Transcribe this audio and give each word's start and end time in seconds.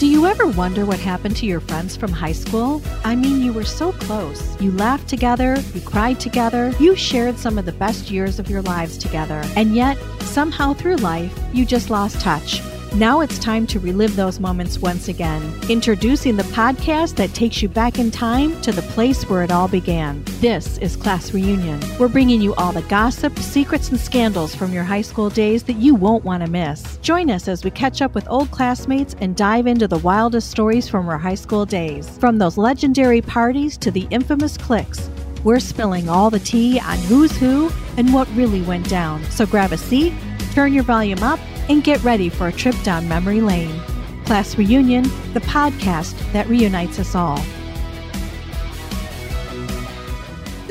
Do 0.00 0.08
you 0.08 0.26
ever 0.26 0.48
wonder 0.48 0.84
what 0.84 0.98
happened 0.98 1.36
to 1.36 1.46
your 1.46 1.60
friends 1.60 1.96
from 1.96 2.10
high 2.10 2.32
school? 2.32 2.82
I 3.04 3.14
mean, 3.14 3.40
you 3.40 3.52
were 3.52 3.64
so 3.64 3.92
close. 3.92 4.60
You 4.60 4.72
laughed 4.72 5.08
together, 5.08 5.56
you 5.72 5.80
cried 5.80 6.18
together, 6.18 6.74
you 6.80 6.96
shared 6.96 7.38
some 7.38 7.58
of 7.58 7.64
the 7.64 7.72
best 7.72 8.10
years 8.10 8.40
of 8.40 8.50
your 8.50 8.60
lives 8.60 8.98
together. 8.98 9.40
And 9.54 9.76
yet, 9.76 9.96
somehow 10.22 10.74
through 10.74 10.96
life, 10.96 11.38
you 11.52 11.64
just 11.64 11.90
lost 11.90 12.20
touch. 12.20 12.60
Now 12.96 13.22
it's 13.22 13.40
time 13.40 13.66
to 13.68 13.80
relive 13.80 14.14
those 14.14 14.38
moments 14.38 14.78
once 14.78 15.08
again. 15.08 15.42
Introducing 15.68 16.36
the 16.36 16.44
podcast 16.44 17.16
that 17.16 17.34
takes 17.34 17.60
you 17.60 17.68
back 17.68 17.98
in 17.98 18.12
time 18.12 18.60
to 18.62 18.70
the 18.70 18.82
place 18.82 19.28
where 19.28 19.42
it 19.42 19.50
all 19.50 19.66
began. 19.66 20.22
This 20.38 20.78
is 20.78 20.94
Class 20.94 21.34
Reunion. 21.34 21.80
We're 21.98 22.06
bringing 22.06 22.40
you 22.40 22.54
all 22.54 22.70
the 22.70 22.82
gossip, 22.82 23.36
secrets, 23.40 23.88
and 23.88 23.98
scandals 23.98 24.54
from 24.54 24.72
your 24.72 24.84
high 24.84 25.02
school 25.02 25.28
days 25.28 25.64
that 25.64 25.78
you 25.78 25.96
won't 25.96 26.22
want 26.22 26.44
to 26.44 26.48
miss. 26.48 26.98
Join 26.98 27.30
us 27.32 27.48
as 27.48 27.64
we 27.64 27.72
catch 27.72 28.00
up 28.00 28.14
with 28.14 28.30
old 28.30 28.52
classmates 28.52 29.16
and 29.20 29.34
dive 29.34 29.66
into 29.66 29.88
the 29.88 29.98
wildest 29.98 30.48
stories 30.48 30.88
from 30.88 31.08
our 31.08 31.18
high 31.18 31.34
school 31.34 31.66
days. 31.66 32.08
From 32.20 32.38
those 32.38 32.56
legendary 32.56 33.20
parties 33.20 33.76
to 33.78 33.90
the 33.90 34.06
infamous 34.10 34.56
cliques. 34.56 35.10
We're 35.42 35.58
spilling 35.58 36.08
all 36.08 36.30
the 36.30 36.38
tea 36.38 36.78
on 36.78 36.98
who's 36.98 37.36
who 37.36 37.72
and 37.96 38.14
what 38.14 38.28
really 38.36 38.62
went 38.62 38.88
down. 38.88 39.24
So 39.32 39.46
grab 39.46 39.72
a 39.72 39.78
seat, 39.78 40.14
turn 40.52 40.72
your 40.72 40.84
volume 40.84 41.24
up, 41.24 41.40
and 41.68 41.84
get 41.84 42.02
ready 42.02 42.28
for 42.28 42.48
a 42.48 42.52
trip 42.52 42.74
down 42.82 43.08
memory 43.08 43.40
lane. 43.40 43.80
Class 44.24 44.56
Reunion, 44.56 45.04
the 45.32 45.40
podcast 45.40 46.16
that 46.32 46.46
reunites 46.48 46.98
us 46.98 47.14
all. 47.14 47.38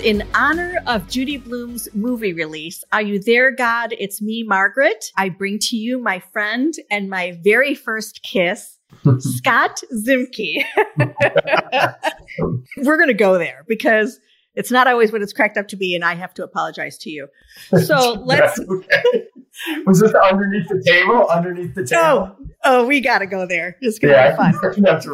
In 0.04 0.28
honor 0.36 0.82
of 0.86 1.08
Judy 1.08 1.38
Blume's 1.38 1.88
movie 1.94 2.34
release, 2.34 2.84
Are 2.92 3.02
You 3.02 3.20
There, 3.20 3.52
God? 3.52 3.94
It's 3.98 4.22
me, 4.22 4.44
Margaret. 4.44 5.06
I 5.16 5.30
bring 5.30 5.60
to 5.60 5.78
you 5.78 5.98
my 5.98 6.20
friend 6.20 6.74
and 6.92 7.10
my 7.10 7.40
very 7.42 7.74
first 7.74 8.22
kiss, 8.22 8.80
Scott 9.20 9.82
Ziemke. 9.96 10.66
We're 12.78 12.98
going 12.98 13.08
to 13.08 13.14
go 13.14 13.38
there 13.38 13.64
because 13.66 14.20
it's 14.56 14.72
not 14.72 14.88
always 14.88 15.12
what 15.12 15.22
it's 15.22 15.34
cracked 15.34 15.58
up 15.58 15.68
to 15.70 15.76
be, 15.76 15.96
and 15.96 16.04
I 16.04 16.16
have 16.16 16.34
to 16.36 16.44
apologize 16.44 16.98
to 17.00 17.10
you. 17.10 17.28
So 17.84 18.14
let's. 18.26 18.60
okay. 18.60 19.28
Was 19.86 20.00
this 20.00 20.14
underneath 20.14 20.68
the 20.68 20.82
table? 20.84 21.28
Underneath 21.30 21.76
the 21.76 21.86
table? 21.86 22.02
Oh, 22.02 22.38
oh, 22.64 22.88
we 22.88 23.02
got 23.02 23.20
to 23.20 23.28
go 23.28 23.46
there. 23.46 23.78
It's 23.82 24.00
gonna 24.00 24.14
yeah, 24.14 24.32
be 24.32 24.38
fun. 24.38 24.74
That's 24.82 25.08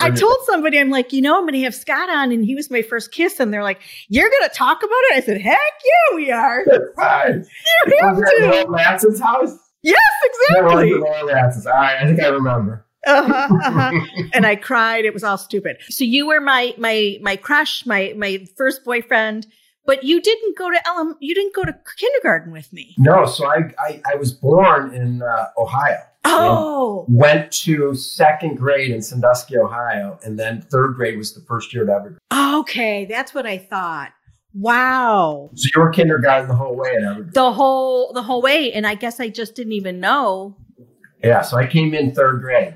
I 0.00 0.10
told 0.10 0.38
somebody, 0.44 0.78
I'm 0.78 0.88
like, 0.88 1.12
you 1.12 1.20
know, 1.20 1.38
I'm 1.38 1.46
gonna 1.46 1.60
have 1.60 1.74
Scott 1.74 2.08
on, 2.08 2.32
and 2.32 2.44
he 2.44 2.54
was 2.54 2.70
my 2.70 2.82
first 2.82 3.12
kiss, 3.12 3.38
and 3.38 3.52
they're 3.52 3.62
like, 3.62 3.80
"You're 4.08 4.30
gonna 4.30 4.52
talk 4.52 4.78
about 4.78 4.90
it?" 4.90 5.16
I 5.16 5.20
said, 5.20 5.40
"Heck 5.40 5.58
yeah, 5.58 6.16
we 6.16 6.30
are." 6.30 6.64
That's 6.66 6.84
fine. 6.96 7.46
You 7.86 7.98
have 8.02 8.16
to. 8.16 8.76
At 8.78 9.20
house. 9.20 9.58
Yes, 9.82 9.98
exactly. 10.24 10.94
Lanson's. 10.94 11.66
All 11.66 11.72
right, 11.72 12.02
I 12.02 12.06
think 12.06 12.20
I 12.20 12.28
remember. 12.28 12.86
Uh-huh, 13.06 13.48
uh-huh. 13.64 14.06
and 14.34 14.46
I 14.46 14.56
cried. 14.56 15.04
It 15.04 15.14
was 15.14 15.24
all 15.24 15.38
stupid. 15.38 15.78
So 15.88 16.04
you 16.04 16.26
were 16.26 16.40
my 16.40 16.74
my 16.78 17.18
my 17.22 17.36
crush, 17.36 17.86
my 17.86 18.14
my 18.16 18.46
first 18.56 18.84
boyfriend, 18.84 19.46
but 19.86 20.04
you 20.04 20.20
didn't 20.20 20.56
go 20.56 20.70
to 20.70 20.80
LM. 20.96 21.16
You 21.20 21.34
didn't 21.34 21.54
go 21.54 21.64
to 21.64 21.74
kindergarten 21.96 22.52
with 22.52 22.72
me. 22.72 22.94
No. 22.98 23.26
So 23.26 23.46
I 23.46 23.72
I, 23.78 24.02
I 24.12 24.14
was 24.16 24.32
born 24.32 24.94
in 24.94 25.22
uh, 25.22 25.46
Ohio. 25.58 25.98
Oh. 26.24 27.06
Went 27.08 27.50
to 27.50 27.94
second 27.94 28.56
grade 28.56 28.90
in 28.90 29.00
Sandusky, 29.00 29.56
Ohio, 29.56 30.18
and 30.22 30.38
then 30.38 30.60
third 30.60 30.94
grade 30.94 31.16
was 31.16 31.32
the 31.34 31.40
first 31.40 31.72
year 31.72 31.84
at 31.84 31.88
Evergreen. 31.88 32.18
Okay, 32.60 33.06
that's 33.06 33.32
what 33.32 33.46
I 33.46 33.56
thought. 33.56 34.12
Wow. 34.52 35.50
So 35.54 35.68
you 35.74 35.82
were 35.82 35.90
kindergarten 35.90 36.48
the 36.48 36.56
whole 36.56 36.76
way 36.76 36.90
at 36.96 37.02
Evergreen. 37.02 37.30
The 37.32 37.52
whole 37.52 38.12
the 38.12 38.22
whole 38.22 38.42
way, 38.42 38.72
and 38.72 38.86
I 38.86 38.94
guess 38.94 39.20
I 39.20 39.28
just 39.28 39.54
didn't 39.54 39.72
even 39.72 40.00
know. 40.00 40.56
Yeah. 41.22 41.42
So 41.42 41.56
I 41.56 41.66
came 41.66 41.94
in 41.94 42.14
third 42.14 42.40
grade. 42.42 42.74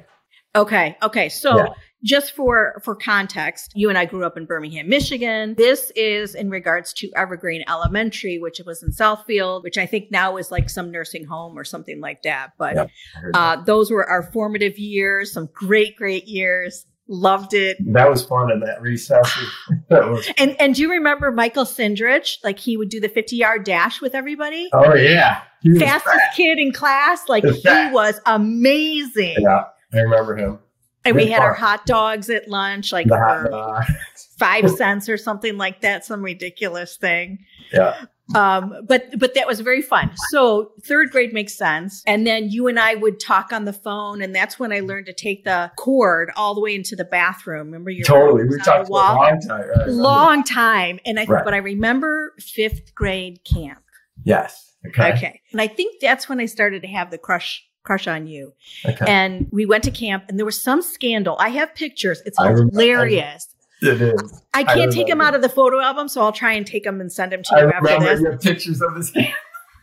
Okay. 0.57 0.97
Okay. 1.03 1.29
So 1.29 1.57
yeah. 1.57 1.67
just 2.03 2.33
for 2.33 2.81
for 2.85 2.95
context, 2.95 3.73
you 3.75 3.89
and 3.89 3.99
I 3.99 4.05
grew 4.05 4.25
up 4.25 4.37
in 4.37 4.47
Birmingham, 4.47 4.89
Michigan. 4.89 5.55
This 5.57 5.91
is 5.97 6.35
in 6.35 6.49
regards 6.49 6.93
to 6.95 7.11
Evergreen 7.17 7.65
Elementary, 7.69 8.39
which 8.39 8.61
was 8.65 8.83
in 8.83 8.91
Southfield, 8.91 9.65
which 9.65 9.79
I 9.79 9.87
think 9.87 10.11
now 10.11 10.37
is 10.37 10.51
like 10.51 10.71
some 10.71 10.91
nursing 10.91 11.25
home 11.25 11.59
or 11.59 11.65
something 11.65 12.01
like 12.01 12.23
that. 12.23 12.53
But 12.57 12.91
uh, 13.35 13.63
those 13.65 13.91
were 13.91 14.09
our 14.09 14.23
formative 14.33 14.79
years, 14.79 15.33
some 15.33 15.49
great, 15.53 15.97
great 15.97 16.27
years. 16.27 16.87
Loved 17.07 17.53
it. 17.53 17.77
That 17.93 18.09
was 18.09 18.25
fun 18.25 18.51
in 18.51 18.61
that 18.61 18.81
recess. 18.81 19.31
that 19.91 20.09
was 20.09 20.27
and 20.39 20.57
and 20.59 20.75
do 20.75 20.83
you 20.83 20.91
remember 20.91 21.31
Michael 21.31 21.67
Sindrich? 21.67 22.39
Like 22.43 22.59
he 22.59 22.79
would 22.79 22.89
do 22.89 22.99
the 22.99 23.11
50 23.11 23.37
yard 23.37 23.65
dash 23.65 24.01
with 24.01 24.15
everybody. 24.15 24.71
Oh 24.73 24.95
yeah. 24.95 25.43
Fastest 25.79 26.37
kid 26.37 26.59
in 26.59 26.73
class. 26.73 27.29
Like 27.29 27.45
he 27.45 27.91
was 27.91 28.21
amazing. 28.25 29.37
Yeah. 29.39 29.65
I 29.95 30.01
remember 30.01 30.37
him. 30.37 30.59
And 31.05 31.17
we 31.17 31.27
had 31.27 31.43
our 31.43 31.53
hot 31.53 31.85
dogs 31.85 32.31
at 32.31 32.49
lunch, 32.49 32.91
like 32.93 33.07
five 34.39 34.71
cents 34.71 35.09
or 35.09 35.19
something 35.19 35.59
like 35.59 35.83
that, 35.83 36.05
some 36.05 36.23
ridiculous 36.23 36.97
thing. 36.97 37.45
Yeah. 37.73 38.07
Um, 38.35 38.75
but 38.89 39.19
but 39.19 39.35
that 39.35 39.47
was 39.47 39.61
very 39.61 39.83
fun. 39.83 40.11
So 40.31 40.73
third 40.87 41.11
grade 41.11 41.35
makes 41.35 41.55
sense. 41.55 42.03
And 42.07 42.27
then 42.27 42.49
you 42.49 42.69
and 42.69 42.81
I 42.81 42.95
would 42.95 43.21
talk 43.21 43.53
on 43.53 43.67
the 43.67 43.73
phone, 43.73 44.23
and 44.23 44.35
that's 44.35 44.59
when 44.59 44.73
I 44.73 44.81
learned 44.81 45.07
to 45.07 45.13
take 45.13 45.45
the 45.45 45.71
cord 45.77 46.31
all 46.35 46.55
the 46.55 46.61
way 46.63 46.75
into 46.75 46.97
the 46.97 47.05
bathroom. 47.05 47.67
Remember 47.67 47.91
your 47.91 48.07
totally 48.07 48.45
we 48.45 48.59
talked 48.61 48.89
a 48.89 48.93
long 48.93 49.41
time. 49.47 49.67
Long 49.89 50.43
time. 50.43 51.01
And 51.05 51.21
I 51.21 51.27
right. 51.27 51.45
but 51.45 51.53
I 51.53 51.59
remember 51.59 52.33
fifth 52.39 52.95
grade 52.95 53.41
camp. 53.45 53.83
Yes. 54.25 54.73
Okay. 54.87 55.13
Okay. 55.13 55.41
And 55.53 55.61
I 55.61 55.67
think 55.67 56.01
that's 56.01 56.27
when 56.27 56.41
I 56.41 56.47
started 56.47 56.81
to 56.83 56.89
have 56.89 57.11
the 57.11 57.19
crush 57.19 57.63
crush 57.85 58.09
on 58.09 58.27
you. 58.27 58.53
Okay. 58.85 59.05
And 59.07 59.47
we 59.53 59.67
went 59.67 59.85
to 59.85 59.91
camp 59.91 60.25
and 60.29 60.39
there 60.39 60.47
was 60.47 60.63
some 60.63 60.83
scandal. 60.83 61.37
I 61.39 61.51
have 61.51 61.75
pictures. 61.75 62.21
It's 62.27 62.39
hilarious. 62.39 63.47
it 63.81 64.01
is. 64.01 64.43
I 64.53 64.65
can't 64.65 64.93
I 64.93 64.95
take 64.95 65.07
them 65.07 65.21
out 65.21 65.35
of 65.35 65.43
the 65.43 65.49
photo 65.49 65.81
album, 65.81 66.09
so 66.09 66.23
I'll 66.23 66.33
try 66.33 66.55
and 66.55 66.67
take 66.67 66.85
them 66.85 67.01
and 67.01 67.13
send 67.13 67.33
them 67.33 67.43
to 67.43 67.57
you 67.57 67.69
I 67.69 67.71
after 67.71 68.01
this. 68.01 68.21
You 68.21 68.31
have 68.31 68.41
pictures 68.41 68.81
of 68.81 68.95
this 68.95 69.11
camp. 69.11 69.35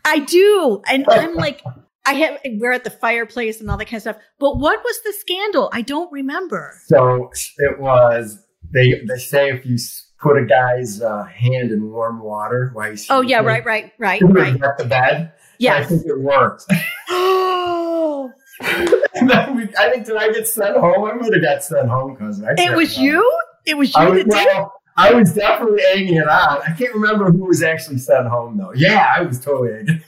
I 0.04 0.20
do. 0.20 0.82
And 0.88 1.06
I'm 1.10 1.36
like, 1.36 1.62
I 2.06 2.14
have 2.14 2.40
we're 2.46 2.72
at 2.72 2.84
the 2.84 2.90
fireplace 2.90 3.62
and 3.62 3.70
all 3.70 3.78
that 3.78 3.86
kind 3.86 3.98
of 3.98 4.02
stuff. 4.02 4.18
But 4.40 4.58
what 4.58 4.84
was 4.84 5.02
the 5.04 5.14
scandal? 5.14 5.70
I 5.72 5.82
don't 5.82 6.12
remember. 6.12 6.74
So 6.88 7.30
it 7.58 7.80
was 7.80 8.40
they 8.72 9.02
they 9.08 9.20
say 9.20 9.52
if 9.52 9.66
you 9.66 9.78
put 10.20 10.38
a 10.38 10.46
guy's 10.46 11.02
uh, 11.02 11.24
hand 11.26 11.72
in 11.72 11.92
warm 11.92 12.22
water 12.22 12.72
while 12.74 12.90
he's 12.90 13.06
oh 13.10 13.22
yeah 13.22 13.40
right 13.40 13.66
right 13.66 13.92
right 14.00 14.22
right 14.24 14.62
at 14.64 14.78
the 14.78 14.86
bed. 14.86 15.34
Yeah, 15.60 15.76
I 15.76 15.84
think 15.84 16.06
it 16.08 16.20
worked. 16.20 16.66
we, 19.22 19.68
I 19.78 19.90
think 19.92 20.06
did 20.06 20.18
I 20.18 20.32
get 20.32 20.48
sent 20.48 20.78
home? 20.78 21.06
I 21.06 21.16
would 21.16 21.34
have 21.34 21.44
got 21.44 21.64
sent 21.64 21.90
home 21.90 22.14
because 22.14 22.42
it 22.58 22.76
was 22.76 22.98
you. 22.98 23.28
It 23.66 23.78
was 23.78 23.96
you 23.96 24.10
was, 24.10 24.26
well, 24.28 24.74
I 24.98 25.14
was 25.14 25.34
definitely 25.34 25.82
egging 25.92 26.16
it 26.16 26.28
on. 26.28 26.62
I 26.62 26.74
can't 26.78 26.94
remember 26.94 27.32
who 27.32 27.46
was 27.46 27.64
actually 27.64 27.98
sent 27.98 28.28
home 28.28 28.58
though. 28.58 28.74
Yeah, 28.74 29.14
I 29.16 29.22
was 29.22 29.40
totally 29.40 29.74
egging. 29.80 30.04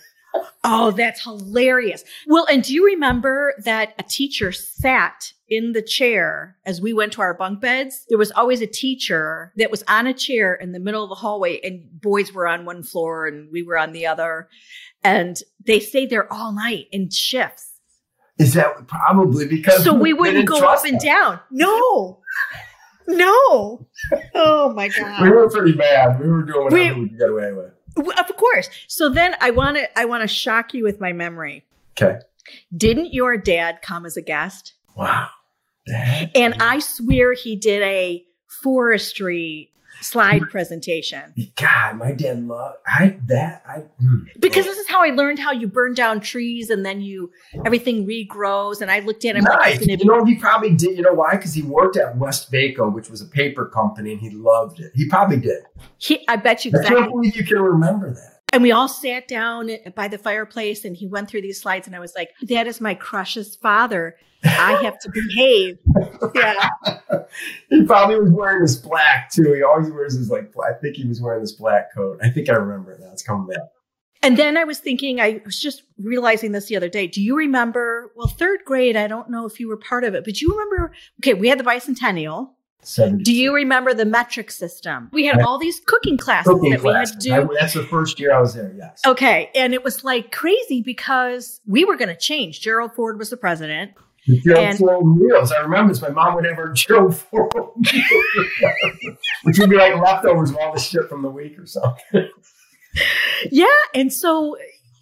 Oh, 0.64 0.92
that's 0.92 1.24
hilarious. 1.24 2.04
Well, 2.26 2.46
and 2.50 2.64
do 2.64 2.74
you 2.74 2.86
remember 2.86 3.54
that 3.66 3.94
a 4.00 4.04
teacher 4.04 4.52
sat 4.52 5.34
in 5.50 5.74
the 5.74 5.82
chair 5.82 6.58
as 6.66 6.82
we 6.82 6.94
went 6.94 7.14
to 7.14 7.22
our 7.22 7.34
bunk 7.34 7.62
beds? 7.62 8.06
There 8.10 8.18
was 8.18 8.32
always 8.32 8.62
a 8.62 8.68
teacher 8.68 9.52
that 9.58 9.70
was 9.70 9.84
on 9.88 10.08
a 10.08 10.14
chair 10.14 10.56
in 10.56 10.72
the 10.72 10.80
middle 10.80 11.04
of 11.04 11.10
the 11.10 11.16
hallway, 11.16 11.60
and 11.62 12.02
boys 12.02 12.34
were 12.34 12.48
on 12.48 12.66
one 12.66 12.82
floor 12.82 13.28
and 13.28 13.52
we 13.52 13.62
were 13.62 13.78
on 13.78 13.92
the 13.92 14.08
other. 14.08 14.48
And 15.04 15.38
they 15.66 15.80
stayed 15.80 16.10
there 16.10 16.32
all 16.32 16.54
night 16.54 16.88
in 16.92 17.10
shifts. 17.10 17.73
Is 18.40 18.54
that 18.54 18.88
probably 18.88 19.48
because 19.48 19.84
so 19.84 19.94
we 19.94 20.14
wouldn't 20.14 20.48
go 20.48 20.58
up 20.58 20.84
and 20.86 21.00
down? 21.00 21.40
No, 21.52 22.20
no. 23.08 23.88
Oh 24.34 24.74
my 24.74 24.90
god, 24.90 25.22
we 25.22 25.30
were 25.30 25.50
pretty 25.50 25.74
bad. 25.74 26.20
We 26.20 26.28
were 26.28 26.44
doing 26.44 26.64
whatever 26.64 26.96
we, 26.96 27.02
we 27.02 27.10
could 27.10 27.20
get 27.20 27.30
away 27.30 27.54
with. 27.54 27.74
Of 28.18 28.36
course. 28.38 28.70
So 28.88 29.10
then 29.10 29.36
I 29.40 29.52
want 29.52 29.78
to 29.78 30.00
I 30.00 30.06
want 30.06 30.22
to 30.22 30.28
shock 30.28 30.74
you 30.74 30.84
with 30.84 31.00
my 31.00 31.14
memory. 31.14 31.64
Okay. 31.92 32.20
Didn't 32.76 33.14
your 33.14 33.38
dad 33.38 33.82
come 33.82 34.06
as 34.06 34.18
a 34.18 34.22
guest? 34.22 34.74
Wow. 34.98 35.30
Dad. 35.86 36.32
And 36.34 36.56
I 36.56 36.80
swear 36.80 37.34
he 37.34 37.56
did 37.56 37.84
a 37.84 38.24
forestry 38.48 39.73
slide 40.04 40.42
presentation. 40.50 41.34
God, 41.56 41.98
my 41.98 42.12
dad 42.12 42.44
loved 42.46 42.78
I 42.86 43.18
that 43.28 43.64
I 43.68 43.84
mm. 44.04 44.26
because 44.40 44.66
this 44.66 44.78
is 44.78 44.88
how 44.88 45.02
I 45.02 45.10
learned 45.10 45.40
how 45.40 45.52
you 45.52 45.68
burn 45.68 45.94
down 45.94 46.20
trees 46.20 46.70
and 46.70 46.86
then 46.86 47.02
you 47.02 47.32
everything 47.66 48.06
regrows. 48.06 48.82
And 48.82 48.92
I 48.92 49.00
looked 49.00 49.26
at 49.26 49.36
him 49.36 49.44
nice. 49.44 49.80
like, 49.80 50.00
you 50.00 50.06
know, 50.06 50.24
he 50.26 50.36
probably 50.36 50.76
did. 50.76 50.98
You 50.98 51.04
know 51.04 51.14
why? 51.14 51.36
Because 51.36 51.54
he 51.54 51.62
worked 51.62 51.98
at 51.98 52.18
Westvaco, 52.18 52.94
which 52.94 53.10
was 53.10 53.22
a 53.22 53.26
paper 53.26 53.66
company, 53.66 54.14
and 54.14 54.22
he 54.22 54.30
loved 54.30 54.80
it. 54.80 54.92
He 54.94 55.08
probably 55.08 55.38
did. 55.38 55.64
He, 55.98 56.26
I 56.28 56.36
bet 56.36 56.66
you. 56.66 56.70
Exactly. 56.70 56.96
I 56.96 57.00
can't 57.00 57.12
believe 57.12 57.36
you 57.36 57.46
can 57.46 57.60
remember 57.60 58.14
that. 58.14 58.34
And 58.54 58.62
we 58.62 58.72
all 58.72 58.88
sat 58.88 59.28
down 59.28 59.72
by 59.96 60.08
the 60.08 60.20
fireplace 60.20 60.86
and 60.86 60.96
he 60.96 61.08
went 61.08 61.28
through 61.28 61.42
these 61.42 61.60
slides 61.60 61.88
and 61.88 61.96
I 61.96 62.00
was 62.00 62.14
like, 62.16 62.30
that 62.44 62.68
is 62.68 62.80
my 62.80 62.94
crush's 62.94 63.56
father. 63.56 64.16
I 64.44 64.80
have 64.84 65.00
to 65.00 65.10
behave. 65.12 65.78
Yeah. 66.36 66.70
he 67.70 67.86
probably 67.86 68.20
was 68.20 68.32
wearing 68.32 68.62
this 68.62 68.76
black 68.76 69.32
too. 69.32 69.54
He 69.54 69.64
always 69.64 69.90
wears 69.90 70.16
his 70.16 70.30
like, 70.30 70.52
I 70.58 70.74
think 70.74 70.96
he 70.96 71.06
was 71.08 71.22
wearing 71.22 71.42
this 71.42 71.54
black 71.54 71.94
coat. 71.94 72.20
I 72.22 72.30
think 72.30 72.50
I 72.50 72.54
remember 72.54 72.98
that. 72.98 73.12
It's 73.14 73.24
coming 73.24 73.48
back. 73.48 73.60
And 74.22 74.38
then 74.38 74.56
I 74.56 74.64
was 74.64 74.80
thinking, 74.80 75.20
I 75.20 75.42
was 75.44 75.60
just 75.60 75.84
realizing 76.02 76.54
this 76.54 76.68
the 76.68 76.78
other 76.78 76.88
day. 76.88 77.08
Do 77.08 77.22
you 77.22 77.36
remember? 77.36 78.12
Well, 78.16 78.28
third 78.28 78.62
grade, 78.66 78.96
I 78.96 79.08
don't 79.08 79.30
know 79.30 79.46
if 79.46 79.60
you 79.60 79.68
were 79.68 79.76
part 79.78 80.06
of 80.06 80.14
it, 80.16 80.24
but 80.24 80.40
you 80.40 80.50
remember? 80.50 80.94
Okay, 81.22 81.34
we 81.34 81.50
had 81.50 81.60
the 81.60 81.64
bicentennial. 81.66 82.52
70. 82.86 83.24
Do 83.24 83.34
you 83.34 83.54
remember 83.54 83.94
the 83.94 84.06
metric 84.06 84.52
system? 84.52 85.10
We 85.14 85.26
had 85.26 85.42
all 85.42 85.58
these 85.58 85.80
cooking 85.86 86.18
classes 86.18 86.54
Cooking 86.54 86.72
that 86.72 86.82
classes. 86.82 87.16
we 87.26 87.32
had 87.32 87.40
to 87.42 87.46
do. 87.48 87.52
I- 87.54 87.60
that's 87.62 87.74
the 87.74 87.84
first 87.84 88.20
year 88.20 88.34
I 88.34 88.40
was 88.42 88.54
there. 88.54 88.74
Yes. 88.78 89.02
Okay. 89.06 89.50
And 89.56 89.74
it 89.74 89.84
was 89.84 90.04
like 90.04 90.32
crazy 90.32 90.82
because 90.82 91.62
we 91.66 91.86
were 91.86 91.96
going 91.96 92.10
to 92.10 92.18
change. 92.18 92.62
Gerald 92.62 92.94
Ford 92.96 93.18
was 93.18 93.30
the 93.30 93.38
president. 93.38 93.92
Gerald 94.28 94.78
Ford 94.78 95.18
meals. 95.18 95.52
I 95.52 95.60
remember 95.62 95.92
this. 95.94 96.02
My 96.02 96.10
mom 96.10 96.36
would 96.36 96.46
have 96.46 96.56
her 96.58 96.72
Gerald 96.74 97.16
Ford 97.32 97.52
meals, 97.78 99.18
which 99.44 99.60
would 99.60 99.70
be 99.70 99.76
like 99.76 99.96
leftovers 99.96 100.52
of 100.52 100.58
all 100.58 100.74
the 100.74 100.80
shit 100.80 101.10
from 101.10 101.22
the 101.22 101.30
week 101.30 101.58
or 101.60 101.66
something. 101.66 102.30
Yeah. 103.52 103.66
And 103.94 104.14
so 104.14 104.56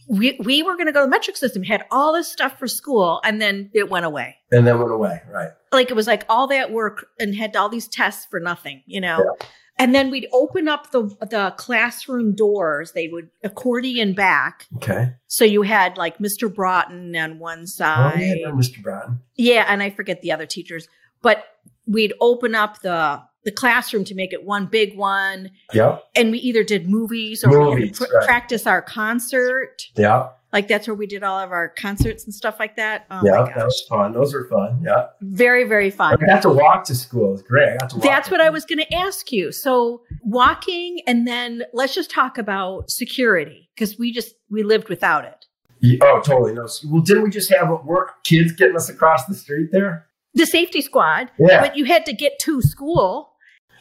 we, 0.08 0.40
we 0.44 0.64
were 0.64 0.76
going 0.76 0.88
to 0.88 0.92
go 0.92 1.02
to 1.02 1.06
the 1.06 1.10
metric 1.10 1.38
system, 1.38 1.64
had 1.64 1.86
all 1.92 2.14
this 2.14 2.32
stuff 2.32 2.58
for 2.60 2.68
school, 2.68 3.22
and 3.24 3.42
then 3.42 3.70
it 3.74 3.90
went 3.90 4.06
away. 4.06 4.38
And 4.52 4.66
then 4.66 4.80
went 4.80 4.92
away. 4.92 5.22
Right. 5.30 5.50
Like 5.72 5.90
it 5.90 5.96
was 5.96 6.08
like 6.08 6.26
all 6.28 6.48
that 6.48 6.72
work 6.72 7.08
and 7.20 7.36
had 7.36 7.56
all 7.56 7.70
these 7.70 7.88
tests 7.88 8.26
for 8.30 8.40
nothing, 8.40 8.84
you 8.86 9.02
know? 9.02 9.36
And 9.78 9.96
then 9.96 10.12
we'd 10.12 10.28
open 10.32 10.68
up 10.68 10.92
the 10.92 11.04
the 11.22 11.54
classroom 11.58 12.36
doors. 12.36 12.92
They 12.92 13.08
would 13.08 13.30
accordion 13.44 14.14
back, 14.14 14.68
Okay. 14.76 15.14
so 15.28 15.44
you 15.44 15.64
had 15.64 15.98
like 15.98 16.20
Mr. 16.20 16.54
Broughton 16.54 17.16
on 17.16 17.40
one 17.40 17.66
side. 17.66 18.14
Oh, 18.16 18.20
yeah, 18.20 18.48
Mr. 18.52 18.82
Broughton. 18.84 19.20
Yeah, 19.38 19.66
and 19.68 19.82
I 19.82 19.90
forget 19.90 20.22
the 20.22 20.32
other 20.32 20.46
teachers, 20.46 20.88
but 21.24 21.44
we'd 21.88 22.14
open 22.22 22.54
up 22.54 22.82
the 22.82 23.22
the 23.44 23.52
classroom 23.52 24.04
to 24.04 24.14
make 24.14 24.34
it 24.34 24.44
one 24.44 24.68
big 24.68 24.96
one, 24.96 25.50
Yep. 25.74 26.04
and 26.16 26.30
we 26.32 26.38
either 26.38 26.64
did 26.64 26.88
movies 26.88 27.44
or 27.44 27.50
we 27.50 27.76
Movies, 27.76 27.98
pr- 27.98 28.04
right. 28.14 28.24
practice 28.28 28.68
our 28.68 28.84
concert. 28.84 29.88
Yep. 29.96 30.38
Like 30.54 30.68
that's 30.68 30.88
where 30.88 30.96
we 30.96 31.08
did 31.08 31.24
all 31.24 31.40
of 31.40 31.52
our 31.52 31.70
concerts 31.70 32.26
and 32.26 32.34
stuff 32.34 32.58
like 32.60 32.76
that. 32.76 33.06
Oh 33.10 33.22
yeah. 33.24 33.46
That 33.56 33.66
was 33.66 33.86
fun. 33.88 34.12
Those 34.12 34.34
were 34.34 34.48
fun. 34.50 34.82
Yeah. 34.86 35.08
very 35.22 35.64
very 35.64 35.90
fun. 35.90 36.18
I 36.22 36.26
got 36.26 36.42
to 36.42 36.50
walk 36.50 36.84
to 36.86 36.96
school. 36.96 37.30
It 37.30 37.32
was 37.32 37.42
great. 37.44 37.70
I 37.70 37.78
got 37.78 37.90
to 37.92 37.96
walk. 37.98 38.04
That's 38.04 38.30
what 38.30 38.42
I 38.42 38.50
was 38.50 38.66
going 38.66 38.80
to 38.80 38.94
ask 38.94 39.32
you. 39.32 39.52
So 39.52 40.02
walking, 40.24 41.00
and 41.08 41.26
then 41.28 41.64
let's 41.74 41.94
just 41.96 42.12
talk 42.12 42.38
about 42.38 42.90
security 42.92 43.70
because 43.76 43.98
we 43.98 44.12
just 44.12 44.36
we 44.50 44.64
lived 44.64 44.90
without 44.90 45.24
it. 45.26 45.46
Yeah, 45.80 45.98
Oh, 46.04 46.22
totally. 46.22 46.54
No. 46.54 46.68
Well, 46.86 47.02
didn't 47.02 47.24
we 47.24 47.30
just 47.32 47.52
have 47.52 47.70
work 47.86 48.24
kids 48.24 48.52
getting 48.52 48.76
us 48.76 48.88
across 48.90 49.26
the 49.26 49.34
street 49.34 49.70
there? 49.72 50.06
The 50.34 50.46
safety 50.46 50.82
squad, 50.82 51.32
Yeah. 51.40 51.60
but 51.62 51.76
you 51.76 51.86
had 51.86 52.06
to 52.06 52.14
get 52.14 52.40
to 52.42 52.62
school. 52.62 53.34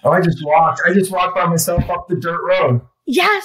Oh, 0.02 0.10
I 0.10 0.20
just 0.22 0.38
walked. 0.44 0.80
I 0.86 0.94
just 0.94 1.12
walked 1.12 1.34
by 1.36 1.44
myself 1.46 1.88
up 1.90 2.08
the 2.08 2.16
dirt 2.16 2.40
road. 2.42 2.80
Yes. 3.06 3.44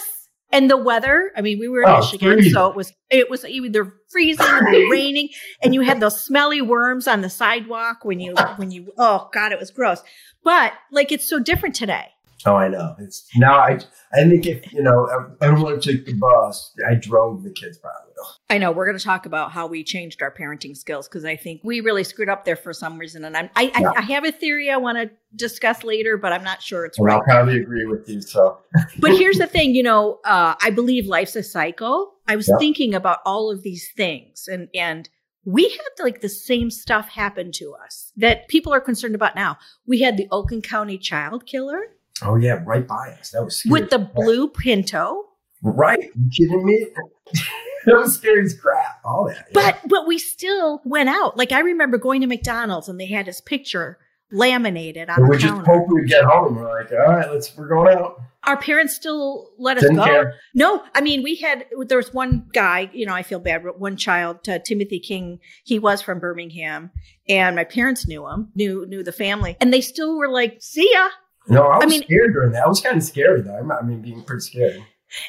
And 0.52 0.70
the 0.70 0.78
weather, 0.78 1.32
I 1.36 1.42
mean, 1.42 1.60
we 1.60 1.68
were 1.68 1.82
in 1.82 1.90
Oh, 1.90 2.00
Michigan, 2.00 2.34
freezing. 2.34 2.54
so 2.54 2.70
it 2.70 2.76
was 2.76 2.94
it 3.10 3.30
was 3.30 3.44
either 3.46 3.94
freezing 4.10 4.46
or 4.46 4.62
raining, 4.92 5.30
and 5.62 5.74
you 5.74 5.82
had 5.82 6.00
those 6.00 6.24
smelly 6.24 6.62
worms 6.62 7.08
on 7.08 7.22
the 7.22 7.30
sidewalk 7.30 8.06
when 8.06 8.20
you 8.20 8.36
when 8.58 8.72
you 8.72 8.94
oh 8.98 9.30
god, 9.34 9.52
it 9.52 9.60
was 9.60 9.72
gross. 9.72 10.02
But 10.44 10.74
like 10.92 11.12
it's 11.12 11.28
so 11.28 11.40
different 11.40 11.76
today. 11.76 12.06
Oh, 12.46 12.56
I 12.56 12.68
know. 12.68 12.96
It's 13.00 13.28
now. 13.36 13.58
I 13.60 13.80
I 14.14 14.24
think 14.24 14.46
if 14.46 14.72
you 14.72 14.84
know, 14.84 15.06
everyone 15.06 15.38
I 15.42 15.46
don't 15.48 15.62
want 15.62 15.82
to 15.82 15.92
take 15.92 16.06
the 16.06 16.14
bus. 16.14 16.74
I 16.88 16.96
drove 16.96 17.44
the 17.44 17.50
kids 17.52 17.78
probably. 17.78 18.02
I 18.50 18.58
know 18.58 18.72
we're 18.72 18.86
going 18.86 18.98
to 18.98 19.04
talk 19.04 19.26
about 19.26 19.52
how 19.52 19.68
we 19.68 19.84
changed 19.84 20.22
our 20.22 20.32
parenting 20.34 20.76
skills 20.76 21.08
because 21.08 21.26
I 21.26 21.36
think 21.36 21.62
we 21.64 21.80
really 21.82 22.04
screwed 22.04 22.30
up 22.30 22.46
there 22.46 22.56
for 22.56 22.74
some 22.74 22.98
reason, 22.98 23.24
and 23.26 23.36
I'm 23.36 23.50
I, 23.56 23.64
Yeah. 23.80 23.92
I, 23.92 24.00
I 24.00 24.02
have 24.02 24.26
a 24.26 24.32
theory 24.32 24.70
I 24.70 24.78
want 24.78 24.98
to 24.98 25.10
discuss 25.36 25.84
later, 25.84 26.18
but 26.18 26.32
I'm 26.34 26.44
not 26.44 26.62
sure 26.62 26.86
it's 26.86 26.98
And 26.98 27.06
right. 27.08 27.16
I'll 27.16 27.24
probably 27.24 27.60
agree 27.60 27.86
with 27.86 28.08
you. 28.08 28.22
So 28.22 28.60
But 29.00 29.12
here's 29.12 29.38
the 29.38 29.48
thing, 29.48 29.76
you 29.76 29.84
know, 29.84 30.20
uh, 30.26 30.56
I 30.62 30.70
believe 30.70 31.06
life's 31.08 31.36
a 31.36 31.44
cycle. 31.44 32.14
I 32.28 32.36
was 32.36 32.48
Yeah. 32.48 32.58
thinking 32.58 32.94
about 32.96 33.20
all 33.26 33.52
of 33.52 33.64
these 33.64 33.90
things 33.96 34.48
and, 34.48 34.70
and 34.74 35.10
we 35.48 35.64
had 35.70 36.04
like 36.04 36.22
the 36.22 36.30
same 36.30 36.72
stuff 36.72 37.08
happen 37.10 37.52
to 37.54 37.76
us 37.86 38.12
that 38.18 38.48
people 38.48 38.74
are 38.74 38.82
concerned 38.82 39.14
about 39.14 39.36
now. 39.36 39.58
We 39.86 40.00
had 40.02 40.18
the 40.18 40.28
Oakland 40.32 40.64
County 40.64 40.98
child 40.98 41.46
killer 41.46 41.82
Oh 42.22 42.36
yeah, 42.36 42.62
right 42.66 42.88
by 42.88 43.16
us. 43.20 43.32
That 43.32 43.44
was 43.44 43.58
scary. 43.60 43.82
with 43.82 43.90
the 43.90 44.00
blue 44.00 44.48
Pinto, 44.50 45.24
right. 45.62 46.00
You 46.16 46.30
kidding 46.32 46.66
me? 46.66 46.88
that 47.86 47.96
was 47.96 48.16
scary 48.16 48.44
as 48.46 48.54
crap. 48.60 49.02
All 49.04 49.26
that. 49.28 49.46
yeah. 49.52 49.54
but, 49.54 49.80
but 49.90 50.08
we 50.08 50.18
still 50.18 50.82
went 50.86 51.10
out. 51.10 51.38
Like 51.38 51.52
I 51.52 51.60
remember 51.60 51.98
going 51.98 52.22
to 52.22 52.28
McDonald's 52.28 52.88
and 52.90 53.00
they 53.00 53.08
had 53.08 53.26
his 53.28 53.42
picture 53.42 53.98
laminated 54.32 55.10
on 55.10 55.18
And 55.18 55.26
the 55.26 55.30
we 55.32 55.38
just 55.38 55.54
counter. 55.54 55.72
hope 55.74 55.88
we 55.90 56.06
get 56.08 56.24
home. 56.24 56.56
We're 56.56 56.80
like, 56.82 56.92
all 56.92 56.98
right, 57.16 57.30
let's. 57.32 57.56
We're 57.58 57.68
going 57.68 57.96
out. 57.98 58.22
Our 58.46 58.58
parents 58.58 58.96
still 58.96 59.50
let 59.58 59.78
us 59.78 59.82
Didn't 59.84 59.98
go. 59.98 60.04
care. 60.06 60.36
No, 60.54 60.84
I 60.94 61.02
mean, 61.02 61.24
we 61.24 61.36
had, 61.36 61.66
there 61.88 61.98
was 61.98 62.14
one 62.14 62.48
guy, 62.54 62.92
you 62.94 63.04
know, 63.08 63.14
I 63.14 63.24
feel 63.24 63.40
bad, 63.40 63.64
but 63.64 63.80
one 63.80 63.98
child, 63.98 64.48
uh, 64.48 64.60
Timothy 64.60 65.00
King, 65.00 65.40
he 65.64 65.80
was 65.80 66.00
from 66.04 66.20
Birmingham 66.20 66.92
and 67.28 67.56
my 67.56 67.64
parents 67.64 68.08
knew 68.08 68.28
him, 68.28 68.50
knew, 68.54 68.86
knew 68.86 69.02
the 69.04 69.12
family 69.12 69.58
and 69.60 69.74
they 69.74 69.82
still 69.82 70.16
were 70.16 70.30
like, 70.30 70.58
see 70.60 70.88
ya. 70.94 71.08
No, 71.48 71.64
I 71.64 71.78
was 71.78 71.86
I 71.86 71.88
mean- 71.88 72.04
scared 72.04 72.34
during 72.34 72.52
that. 72.54 72.64
I 72.64 72.68
was 72.68 72.82
kind 72.82 72.98
of 72.98 73.04
scary 73.04 73.42
though. 73.42 73.56
I'm- 73.56 73.88
mean, 73.88 74.02
being 74.02 74.24
pretty 74.24 74.42
scary. 74.42 74.86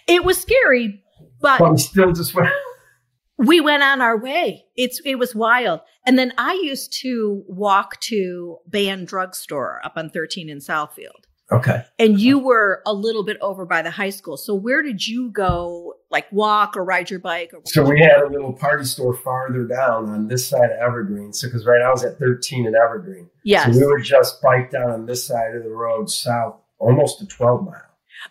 It 0.07 0.25
was 0.25 0.39
scary, 0.39 1.03
But 1.41 1.59
but 1.59 1.73
we 1.73 1.79
still 1.79 2.13
just 2.13 2.35
went. 2.35 2.51
we 3.39 3.61
went 3.61 3.83
on 3.83 4.01
our 4.01 4.17
way. 4.19 4.65
It's, 4.77 5.01
it 5.05 5.17
was 5.17 5.35
wild. 5.35 5.81
And 6.07 6.19
then 6.19 6.33
I 6.39 6.55
used 6.55 6.93
to 7.03 7.45
walk 7.47 8.01
to 8.01 8.59
Band 8.67 9.09
Drugstore 9.09 9.81
up 9.85 9.93
on 9.97 10.09
13 10.11 10.49
in 10.49 10.59
Southfield. 10.59 11.27
Okay. 11.53 11.85
And 11.99 12.19
you 12.21 12.39
were 12.41 12.83
a 12.87 12.93
little 12.93 13.23
bit 13.25 13.37
over 13.41 13.67
by 13.67 13.83
the 13.83 13.91
high 13.91 14.11
school. 14.11 14.37
So 14.37 14.55
where 14.55 14.83
did 14.83 15.07
you 15.07 15.31
go, 15.31 15.95
like 16.11 16.27
walk 16.33 16.77
or 16.77 16.85
ride 16.85 17.09
your 17.09 17.21
bike? 17.21 17.53
Or 17.55 17.61
So 17.67 17.85
we 17.85 18.01
had 18.01 18.21
a 18.23 18.29
little 18.29 18.53
party 18.53 18.85
store 18.85 19.15
farther 19.15 19.65
down 19.65 20.09
on 20.09 20.27
this 20.27 20.49
side 20.49 20.71
of 20.71 20.79
Evergreen. 20.81 21.33
So 21.33 21.47
because 21.47 21.65
right, 21.65 21.79
now 21.81 21.89
I 21.89 21.93
was 21.93 22.05
at 22.05 22.19
13 22.19 22.67
in 22.67 22.75
Evergreen. 22.75 23.31
Yes. 23.47 23.73
So 23.75 23.81
we 23.81 23.87
would 23.87 24.05
just 24.05 24.43
bike 24.43 24.71
down 24.71 24.91
on 24.91 25.07
this 25.07 25.27
side 25.27 25.55
of 25.55 25.63
the 25.65 25.71
road 25.71 26.11
south, 26.11 26.57
almost 26.79 27.23
a 27.23 27.27
12 27.27 27.65
mile. 27.65 27.83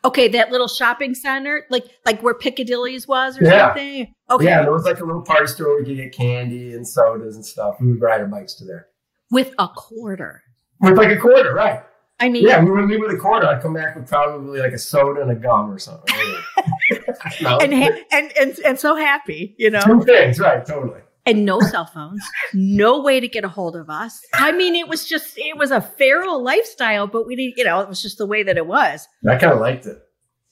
Okay, 0.03 0.27
that 0.29 0.51
little 0.51 0.67
shopping 0.67 1.13
center, 1.15 1.65
like 1.69 1.85
like 2.05 2.21
where 2.21 2.33
Piccadilly's 2.33 3.07
was 3.07 3.39
or 3.39 3.45
Yeah. 3.45 3.67
something. 3.67 4.13
Okay, 4.29 4.45
Yeah, 4.45 4.61
there 4.63 4.71
was 4.71 4.83
like 4.83 4.99
a 4.99 5.05
little 5.05 5.21
party 5.21 5.47
store 5.47 5.67
where 5.69 5.79
we 5.79 5.85
could 5.85 5.97
get 5.97 6.11
candy 6.13 6.73
and 6.73 6.87
sodas 6.87 7.35
and 7.35 7.45
stuff. 7.45 7.75
We 7.79 7.87
would 7.91 8.01
ride 8.01 8.19
our 8.21 8.27
bikes 8.27 8.55
to 8.55 8.65
there 8.65 8.87
with 9.31 9.53
a 9.57 9.67
quarter. 9.69 10.41
with 10.81 10.97
like 10.97 11.11
a 11.11 11.17
quarter, 11.19 11.53
right? 11.53 11.81
I 12.19 12.29
mean, 12.29 12.47
Yeah, 12.47 12.63
we 12.63 12.71
would 12.71 12.85
leave 12.89 13.01
with 13.01 13.11
a 13.11 13.17
quarter. 13.17 13.45
I'd 13.47 13.61
come 13.61 13.73
back 13.73 13.95
with 13.95 14.07
probably 14.07 14.59
like 14.59 14.71
a 14.73 14.77
soda 14.77 15.21
and 15.21 15.31
a 15.31 15.35
gum 15.35 15.69
or 15.71 15.77
something. 15.79 16.15
no, 17.41 17.57
and, 17.59 17.73
ha- 17.73 17.97
and 18.11 18.31
and 18.39 18.59
and 18.65 18.79
so 18.79 18.95
happy, 18.95 19.53
you 19.57 19.69
know, 19.69 19.81
two 19.81 20.01
things, 20.03 20.39
right? 20.39 20.65
Totally. 20.65 21.01
And 21.25 21.45
no 21.45 21.59
cell 21.59 21.85
phones, 21.85 22.21
no 22.53 23.01
way 23.01 23.19
to 23.19 23.27
get 23.27 23.43
a 23.43 23.49
hold 23.49 23.75
of 23.75 23.89
us. 23.89 24.21
I 24.33 24.51
mean, 24.51 24.75
it 24.75 24.87
was 24.87 25.07
just 25.07 25.37
it 25.37 25.57
was 25.57 25.71
a 25.71 25.81
feral 25.81 26.43
lifestyle, 26.43 27.07
but 27.07 27.25
we 27.25 27.35
didn't, 27.35 27.57
you 27.57 27.63
know, 27.63 27.81
it 27.81 27.89
was 27.89 28.01
just 28.01 28.17
the 28.17 28.25
way 28.25 28.43
that 28.43 28.57
it 28.57 28.67
was. 28.67 29.07
I 29.27 29.35
kind 29.37 29.53
of 29.53 29.59
liked 29.59 29.85
it. 29.85 29.97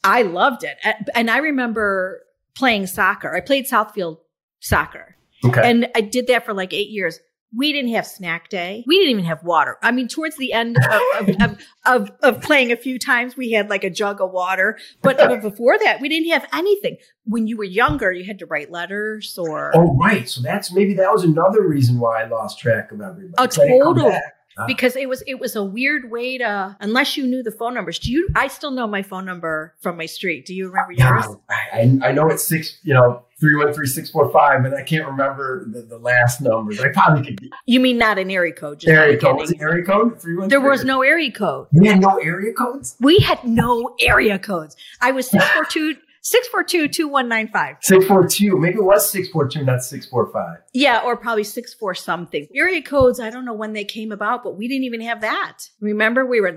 I 0.03 0.24
loved 0.24 0.63
it, 0.63 0.77
and 1.15 1.30
I 1.32 1.38
remember 1.38 2.22
playing 2.56 2.88
soccer. 2.88 3.34
I 3.34 3.39
played 3.39 3.65
Southfield 3.65 4.18
soccer. 4.60 5.15
Okay. 5.46 5.62
And 5.63 5.88
I 5.96 6.01
did 6.01 6.27
that 6.27 6.46
for 6.46 6.53
like 6.53 6.74
eight 6.74 6.89
years. 6.89 7.20
We 7.55 7.72
didn't 7.72 7.93
have 7.93 8.07
snack 8.07 8.50
day. 8.50 8.83
We 8.88 8.98
didn't 8.98 9.12
even 9.12 9.25
have 9.25 9.43
water. 9.43 9.77
I 9.81 9.91
mean, 9.91 10.07
towards 10.07 10.38
the 10.38 10.53
end 10.53 10.77
of, 10.77 11.01
of, 11.19 11.41
of, 11.41 11.57
of, 11.86 12.12
of 12.22 12.41
playing 12.41 12.72
a 12.72 12.75
few 12.75 12.98
times, 12.98 13.38
we 13.38 13.51
had 13.51 13.69
like 13.69 13.83
a 13.83 13.89
jug 13.89 14.22
of 14.22 14.31
water. 14.31 14.77
But 15.01 15.17
but 15.17 15.41
before 15.41 15.77
that, 15.79 16.01
we 16.01 16.10
didn't 16.10 16.31
have 16.31 16.48
anything. 16.53 16.98
When 17.25 17.48
you 17.48 17.57
were 17.57 17.63
younger, 17.63 18.12
you 18.12 18.25
had 18.25 18.39
to 18.39 18.45
write 18.45 18.72
letters 18.72 19.38
or. 19.38 19.72
oh, 19.75 19.95
right. 19.98 20.27
So 20.27 20.41
that's 20.41 20.74
maybe 20.74 20.93
that 20.95 21.12
was 21.12 21.24
another 21.24 21.62
reason 21.67 22.00
why 22.00 22.24
I 22.24 22.27
lost 22.27 22.60
track 22.60 22.91
of 22.91 23.01
everybody. 23.01 23.33
Oh, 23.38 23.45
a 23.45 23.51
So 23.51 23.63
I 23.63 23.67
come 23.67 23.79
total. 23.95 24.19
Back. 24.57 24.67
because 24.67 24.95
it 24.95 25.07
was 25.10 25.24
it 25.27 25.39
was 25.39 25.55
a 25.55 25.63
weird 25.63 26.12
way 26.12 26.38
to 26.38 26.75
unless 26.79 27.17
you 27.17 27.25
knew 27.25 27.43
the 27.43 27.51
phone 27.51 27.74
numbers. 27.74 28.00
Do 28.00 28.12
you? 28.12 28.27
I 28.36 28.48
still 28.48 28.72
know 28.72 28.88
my 28.88 29.01
phone 29.01 29.25
number 29.25 29.74
from 29.81 29.98
my 29.98 30.05
street. 30.05 30.45
Do 30.45 30.53
you 30.53 30.67
remember 30.67 30.93
yours? 30.93 31.25
No, 31.27 31.41
I, 31.50 32.00
I 32.03 32.12
know 32.12 32.27
it's 32.29 32.45
six, 32.48 32.79
you 32.83 32.93
know, 32.93 33.24
three 33.39 33.55
one 33.55 33.74
three 33.74 33.88
six 33.88 34.10
four 34.10 34.31
five, 34.31 34.63
and 34.65 34.74
I 34.75 34.83
can't 34.83 35.05
remember 35.05 35.65
the, 35.69 35.81
the 35.81 35.98
last 35.98 36.41
numbers. 36.41 36.79
I 36.79 36.89
probably 36.89 37.24
could. 37.25 37.50
You 37.65 37.79
mean 37.79 37.98
not 37.98 38.17
an 38.19 38.29
area 38.31 38.53
code? 38.53 38.79
Just 38.79 38.91
Area 38.91 39.17
code. 39.19 39.38
Was 39.38 39.53
area 39.60 39.83
code? 39.83 40.19
Three 40.22 40.36
one. 40.36 40.50
There 40.50 40.62
was 40.62 40.83
no 40.83 41.01
area 41.01 41.31
code. 41.31 41.67
We 41.72 41.88
had 41.88 42.00
no 42.00 42.17
area 42.17 42.53
codes. 42.53 42.95
We 43.00 43.17
had 43.19 43.43
no 43.43 43.95
area 44.00 44.39
codes. 44.39 44.75
I 45.01 45.12
was 45.12 45.29
642 45.29 45.98
642 46.25 46.88
2195. 46.88 47.75
Six 47.82 48.06
four 48.06 48.25
two. 48.27 48.58
Maybe 48.58 48.75
it 48.77 48.84
was 48.84 49.10
six 49.12 49.27
four 49.30 49.48
two, 49.48 49.63
not 49.63 49.84
six 49.84 50.06
four 50.08 50.32
five. 50.32 50.60
Yeah, 50.74 51.01
or 51.03 51.18
probably 51.18 51.44
64 51.44 51.96
something. 51.96 52.48
Area 52.56 52.82
codes, 52.82 53.20
I 53.20 53.30
don't 53.30 53.44
know 53.46 53.53
when 53.53 53.74
they 53.74 53.84
came 53.84 54.12
about, 54.13 54.42
but 54.44 54.58
we 54.58 54.68
didn't 54.70 54.86
even 54.86 55.01
have 55.01 55.20
that. 55.22 55.58
Remember, 55.82 56.25
we 56.25 56.39
were 56.42 56.51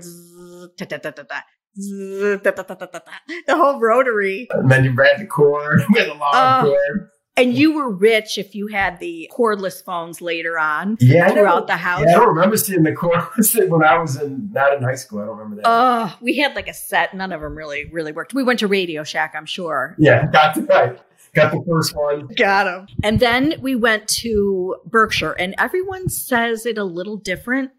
the 3.45 3.55
whole 3.55 3.79
rotary. 3.79 4.47
And 4.51 4.71
then 4.71 4.83
you 4.85 4.93
ran 4.93 5.19
the 5.19 5.27
cord. 5.27 5.81
We 5.93 5.99
had 5.99 6.07
a 6.09 6.13
long 6.13 6.31
Oh. 6.33 6.37
Uh, 6.37 6.61
cord. 6.63 7.09
And 7.37 7.53
you 7.53 7.73
were 7.75 7.89
rich 7.89 8.37
if 8.37 8.55
you 8.55 8.67
had 8.67 8.99
the 8.99 9.31
cordless 9.31 9.83
phones 9.83 10.21
later 10.21 10.57
on 10.57 10.97
Yeah, 10.99 11.29
throughout 11.29 11.67
the 11.67 11.77
house. 11.77 12.03
Yeah, 12.05 12.15
I 12.15 12.19
don't 12.19 12.29
remember 12.29 12.57
seeing 12.57 12.83
the 12.83 12.93
cord 12.93 13.19
when 13.69 13.83
I 13.83 13.97
was 13.99 14.19
in 14.19 14.49
not 14.51 14.73
in 14.73 14.81
high 14.83 14.95
school. 14.95 15.21
I 15.21 15.25
don't 15.25 15.37
remember 15.37 15.57
that. 15.57 15.65
Oh, 15.65 16.17
we 16.19 16.37
had 16.37 16.55
like 16.55 16.67
a 16.67 16.73
set. 16.73 17.13
None 17.13 17.31
of 17.31 17.41
them 17.41 17.55
really, 17.55 17.85
really 17.85 18.11
worked. 18.11 18.33
We 18.33 18.43
went 18.43 18.59
to 18.59 18.67
Radio 18.67 19.03
Shack, 19.03 19.33
I'm 19.37 19.45
sure. 19.45 19.95
yeah, 19.99 20.25
got 20.31 20.55
to 20.55 20.61
right. 20.63 20.99
Got 21.33 21.51
the 21.51 21.63
first 21.69 21.95
one. 21.95 22.27
Got 22.35 22.67
him. 22.67 22.87
And 23.03 23.19
then 23.19 23.55
we 23.61 23.75
went 23.75 24.07
to 24.09 24.77
Berkshire, 24.85 25.33
and 25.33 25.53
everyone 25.59 26.09
says 26.09 26.65
it 26.65 26.79
a 26.79 26.83
little 26.83 27.17
different 27.17 27.71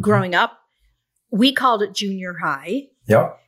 growing 0.00 0.34
up. 0.34 0.58
We 1.30 1.52
called 1.52 1.82
it 1.82 1.94
junior 1.94 2.34
high. 2.42 2.88
Yep. 3.08 3.38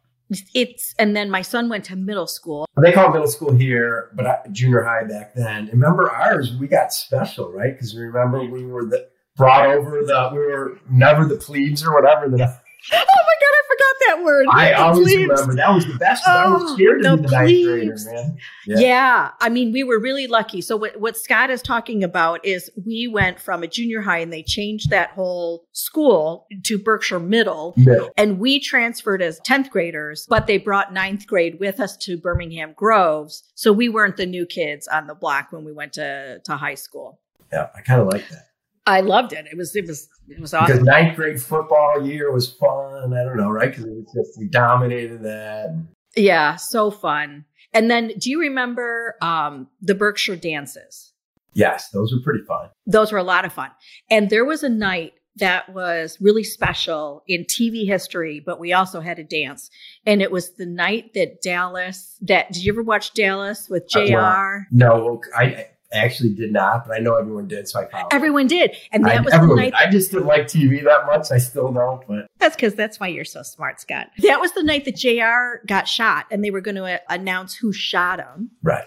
It's 0.55 0.95
and 0.99 1.17
then 1.17 1.31
my 1.31 1.43
son 1.43 1.69
went 1.69 1.85
to 1.87 1.97
middle 1.97 2.27
school. 2.27 2.67
They 2.77 2.93
call 2.93 3.13
middle 3.13 3.29
school 3.29 3.55
here, 3.55 4.11
but 4.15 4.27
I, 4.27 4.39
junior 4.53 4.83
high 4.83 5.05
back 5.05 5.35
then. 5.35 5.69
And 5.71 5.73
remember 5.73 6.11
ours, 6.11 6.55
we 6.59 6.69
got 6.69 6.93
special, 6.93 7.51
right? 7.51 7.73
Because 7.73 7.97
remember 7.97 8.45
we 8.45 8.65
were 8.67 8.85
the 8.85 9.09
brought 9.37 9.71
over 9.71 10.03
the 10.05 10.31
we 10.33 10.39
were 10.39 10.79
never 10.91 11.25
the 11.25 11.37
plebes 11.37 11.83
or 11.83 11.95
whatever. 11.95 12.29
That 12.29 12.63
Oh 12.93 12.97
my 12.97 13.35
god, 13.41 13.53
I 13.53 13.63
forgot 13.69 14.07
that 14.07 14.25
word. 14.25 14.47
I 14.51 14.69
The 14.71 14.79
always 14.79 15.15
plebes. 15.15 15.29
remember 15.31 15.55
that 15.57 15.75
was 15.75 15.87
the 15.87 15.95
best. 15.99 16.25
'cause 16.25 16.35
I 16.37 16.49
was 16.49 16.63
Oh, 16.65 16.75
scared 16.75 17.03
to 17.03 17.11
the 17.11 17.17
be 17.17 17.23
the 17.23 17.29
ninth 17.33 17.65
grader, 17.67 17.97
man. 18.13 18.37
Yeah. 18.67 18.79
Yeah. 18.79 19.31
I 19.41 19.49
mean, 19.49 19.73
we 19.73 19.83
were 19.85 19.99
really 19.99 20.27
lucky. 20.27 20.61
So 20.61 20.77
what, 20.77 20.99
what 21.01 21.17
Scott 21.17 21.51
is 21.51 21.61
talking 21.61 22.03
about 22.05 22.45
is 22.45 22.71
we 22.87 23.09
went 23.09 23.41
from 23.41 23.63
a 23.63 23.67
junior 23.67 24.01
high 24.03 24.19
and 24.19 24.33
they 24.33 24.43
changed 24.43 24.91
that 24.91 25.11
whole 25.11 25.65
school 25.73 26.47
to 26.65 26.79
Berkshire 26.79 27.21
Middle. 27.21 27.75
Middle. 27.77 28.11
And 28.17 28.39
we 28.39 28.61
transferred 28.61 29.23
as 29.23 29.41
10th 29.41 29.71
graders, 29.71 30.27
but 30.29 30.47
they 30.47 30.59
brought 30.59 30.93
ninth 30.93 31.27
grade 31.27 31.59
with 31.61 31.81
us 31.81 31.97
to 31.99 32.17
Birmingham 32.17 32.75
Groves. 32.77 33.43
So 33.55 33.73
we 33.73 33.89
weren't 33.89 34.17
the 34.17 34.27
new 34.27 34.47
kids 34.47 34.87
on 34.89 35.07
the 35.09 35.15
block 35.15 35.49
when 35.51 35.65
we 35.65 35.73
went 35.73 35.93
to, 35.95 36.39
to 36.45 36.57
high 36.57 36.75
school. 36.77 37.21
Yeah, 37.53 37.69
I 37.77 37.81
kind 37.81 38.01
of 38.01 38.09
like 38.09 38.29
that. 38.29 38.48
I 38.89 39.01
loved 39.01 39.33
it. 39.33 39.47
It 39.51 39.57
was, 39.57 39.77
it 39.77 39.87
was, 39.87 40.09
it 40.29 40.41
was 40.41 40.55
awesome. 40.55 40.67
Because 40.79 40.85
ninth 40.87 41.17
grade 41.17 41.41
football 41.41 42.07
year 42.07 42.33
was 42.33 42.51
fun. 42.53 43.13
I 43.13 43.23
don't 43.25 43.37
know, 43.37 43.51
right? 43.51 43.71
Because 43.71 43.85
it 43.85 43.91
was 43.91 44.05
just 44.15 44.39
we 44.39 44.49
dominated 44.49 45.23
that. 45.23 45.85
Yeah. 46.17 46.57
So 46.57 46.91
fun. 46.91 47.45
And 47.73 47.91
then 47.91 48.13
do 48.19 48.31
you 48.31 48.41
remember, 48.41 49.15
um, 49.21 49.69
the 49.81 49.95
Berkshire 49.95 50.37
dances? 50.37 51.13
Yes, 51.55 51.91
those 51.91 52.13
were 52.13 52.21
pretty 52.23 52.45
fun. 52.45 52.69
those 52.87 53.11
were 53.13 53.19
a 53.19 53.23
lot 53.25 53.45
of 53.45 53.53
fun. 53.53 53.71
And 54.11 54.31
there 54.31 54.45
was 54.45 54.63
a 54.63 54.69
night 54.69 55.13
that 55.37 55.73
was 55.73 56.19
really 56.21 56.43
special 56.45 57.23
in 57.29 57.45
TV 57.45 57.87
history, 57.87 58.41
but 58.45 58.59
we 58.59 58.73
also 58.73 59.01
had 59.01 59.19
a 59.19 59.25
dance. 59.25 59.71
And 60.07 60.21
it 60.21 60.31
was 60.33 60.55
the 60.55 60.67
night 60.67 61.15
that 61.15 61.43
Dallas, 61.43 62.17
that 62.23 62.51
did 62.53 62.65
you 62.65 62.73
ever 62.73 62.83
watch 62.83 63.13
Dallas 63.15 63.69
with 63.69 63.85
Uh, 63.95 64.07
JR? 64.07 64.67
No, 64.73 65.21
I 65.37 65.69
I 65.93 65.99
actually 65.99 66.35
did 66.35 66.53
not, 66.53 66.87
but 66.87 66.95
I 66.95 67.01
know 67.01 67.17
everyone 67.17 67.49
did, 67.49 67.67
so 67.67 67.81
I 67.81 67.87
followed. 67.91 68.13
Everyone 68.13 68.47
did. 68.47 68.77
And 68.93 69.05
that 69.07 69.19
I, 69.19 69.21
was 69.21 69.31
the 69.31 69.37
everyone 69.37 69.57
night 69.57 69.73
did. 69.73 69.75
I 69.75 69.91
just 69.91 70.11
didn't 70.11 70.27
like 70.27 70.43
TV 70.43 70.85
that 70.85 71.07
much. 71.07 71.31
I 71.31 71.39
still 71.39 71.73
don't, 71.73 72.07
but 72.07 72.27
That's 72.39 72.57
because 72.57 72.75
that's 72.75 73.01
why 73.01 73.09
you're 73.09 73.25
so 73.25 73.43
smart, 73.43 73.81
Scott. 73.81 74.09
That 74.19 74.41
was 74.41 74.53
the 74.53 74.63
night 74.63 74.85
that 74.85 74.97
JR 74.97 75.65
got 75.67 75.89
shot 75.89 76.27
and 76.31 76.45
they 76.45 76.51
were 76.51 76.61
going 76.61 76.75
to 76.75 76.85
uh, 76.85 76.99
announce 77.09 77.55
who 77.55 77.73
shot 77.73 78.21
him. 78.21 78.51
right. 78.63 78.85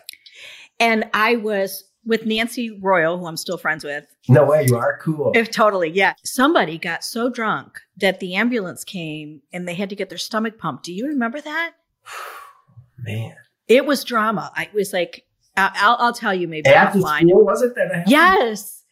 And 0.79 1.05
I 1.13 1.35
was 1.35 1.83
with 2.05 2.25
Nancy 2.25 2.71
Royal, 2.71 3.17
who 3.19 3.27
I'm 3.27 3.37
still 3.37 3.57
friends 3.57 3.83
with. 3.83 4.05
No 4.27 4.45
way, 4.45 4.65
you 4.67 4.75
are 4.75 4.97
cool. 5.01 5.31
If 5.35 5.51
totally, 5.51 5.89
yeah. 5.91 6.13
Somebody 6.23 6.77
got 6.79 7.03
so 7.03 7.29
drunk 7.29 7.79
that 7.97 8.19
the 8.19 8.35
ambulance 8.35 8.83
came 8.83 9.41
and 9.53 9.67
they 9.67 9.75
had 9.75 9.89
to 9.89 9.95
get 9.95 10.09
their 10.09 10.17
stomach 10.17 10.57
pumped. 10.57 10.85
Do 10.85 10.93
you 10.93 11.07
remember 11.07 11.39
that? 11.41 11.73
Man, 12.97 13.35
It 13.67 13.85
was 13.85 14.03
drama. 14.03 14.51
I 14.55 14.69
was 14.73 14.93
like, 14.93 15.25
I'll, 15.57 15.97
I'll 15.99 16.13
tell 16.13 16.33
you 16.33 16.47
maybe 16.47 16.63
the 16.63 16.75
offline. 16.75 17.27
school 17.29 17.45
was 17.45 17.61
it 17.61 17.75
that? 17.75 18.05
Yes. 18.07 18.83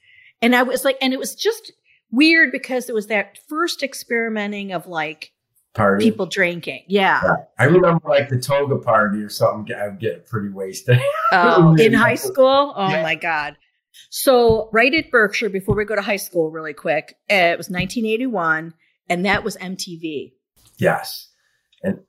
And 0.42 0.56
I 0.56 0.64
was 0.64 0.84
like, 0.86 0.98
and 1.02 1.14
it 1.14 1.20
was 1.20 1.36
just 1.36 1.72
weird 2.12 2.52
because 2.52 2.90
it 2.90 2.94
was 2.96 3.08
that 3.08 3.38
first 3.48 3.84
experimenting 3.84 4.72
of 4.72 4.88
like 4.88 5.32
party. 5.74 6.04
people 6.06 6.26
drinking. 6.26 6.84
Yeah. 6.88 7.22
Yeah. 7.24 7.36
I 7.58 7.66
remember 7.66 8.08
like 8.10 8.30
the 8.30 8.40
toga 8.40 8.78
party 8.78 9.20
or 9.22 9.30
something. 9.30 9.74
I 9.76 9.88
would 9.88 10.00
get 10.00 10.26
pretty 10.28 10.50
wasted. 10.50 11.00
Oh, 11.32 11.76
in 11.76 11.94
high 11.94 12.16
school? 12.16 12.74
Oh 12.76 12.90
Yeah. 12.90 13.04
my 13.04 13.14
God. 13.16 13.56
So, 14.10 14.70
right 14.74 14.92
at 14.96 15.12
Berkshire, 15.12 15.50
before 15.50 15.76
we 15.76 15.86
go 15.86 15.96
to 15.96 16.02
high 16.02 16.16
school, 16.16 16.50
really 16.50 16.74
quick, 16.74 17.16
uh, 17.30 17.36
it 17.54 17.58
was 17.58 17.70
1981, 17.70 18.74
and 19.10 19.26
that 19.26 19.44
was 19.44 19.56
MTV. 19.58 20.32
yes, 20.78 21.30
and 21.84 22.00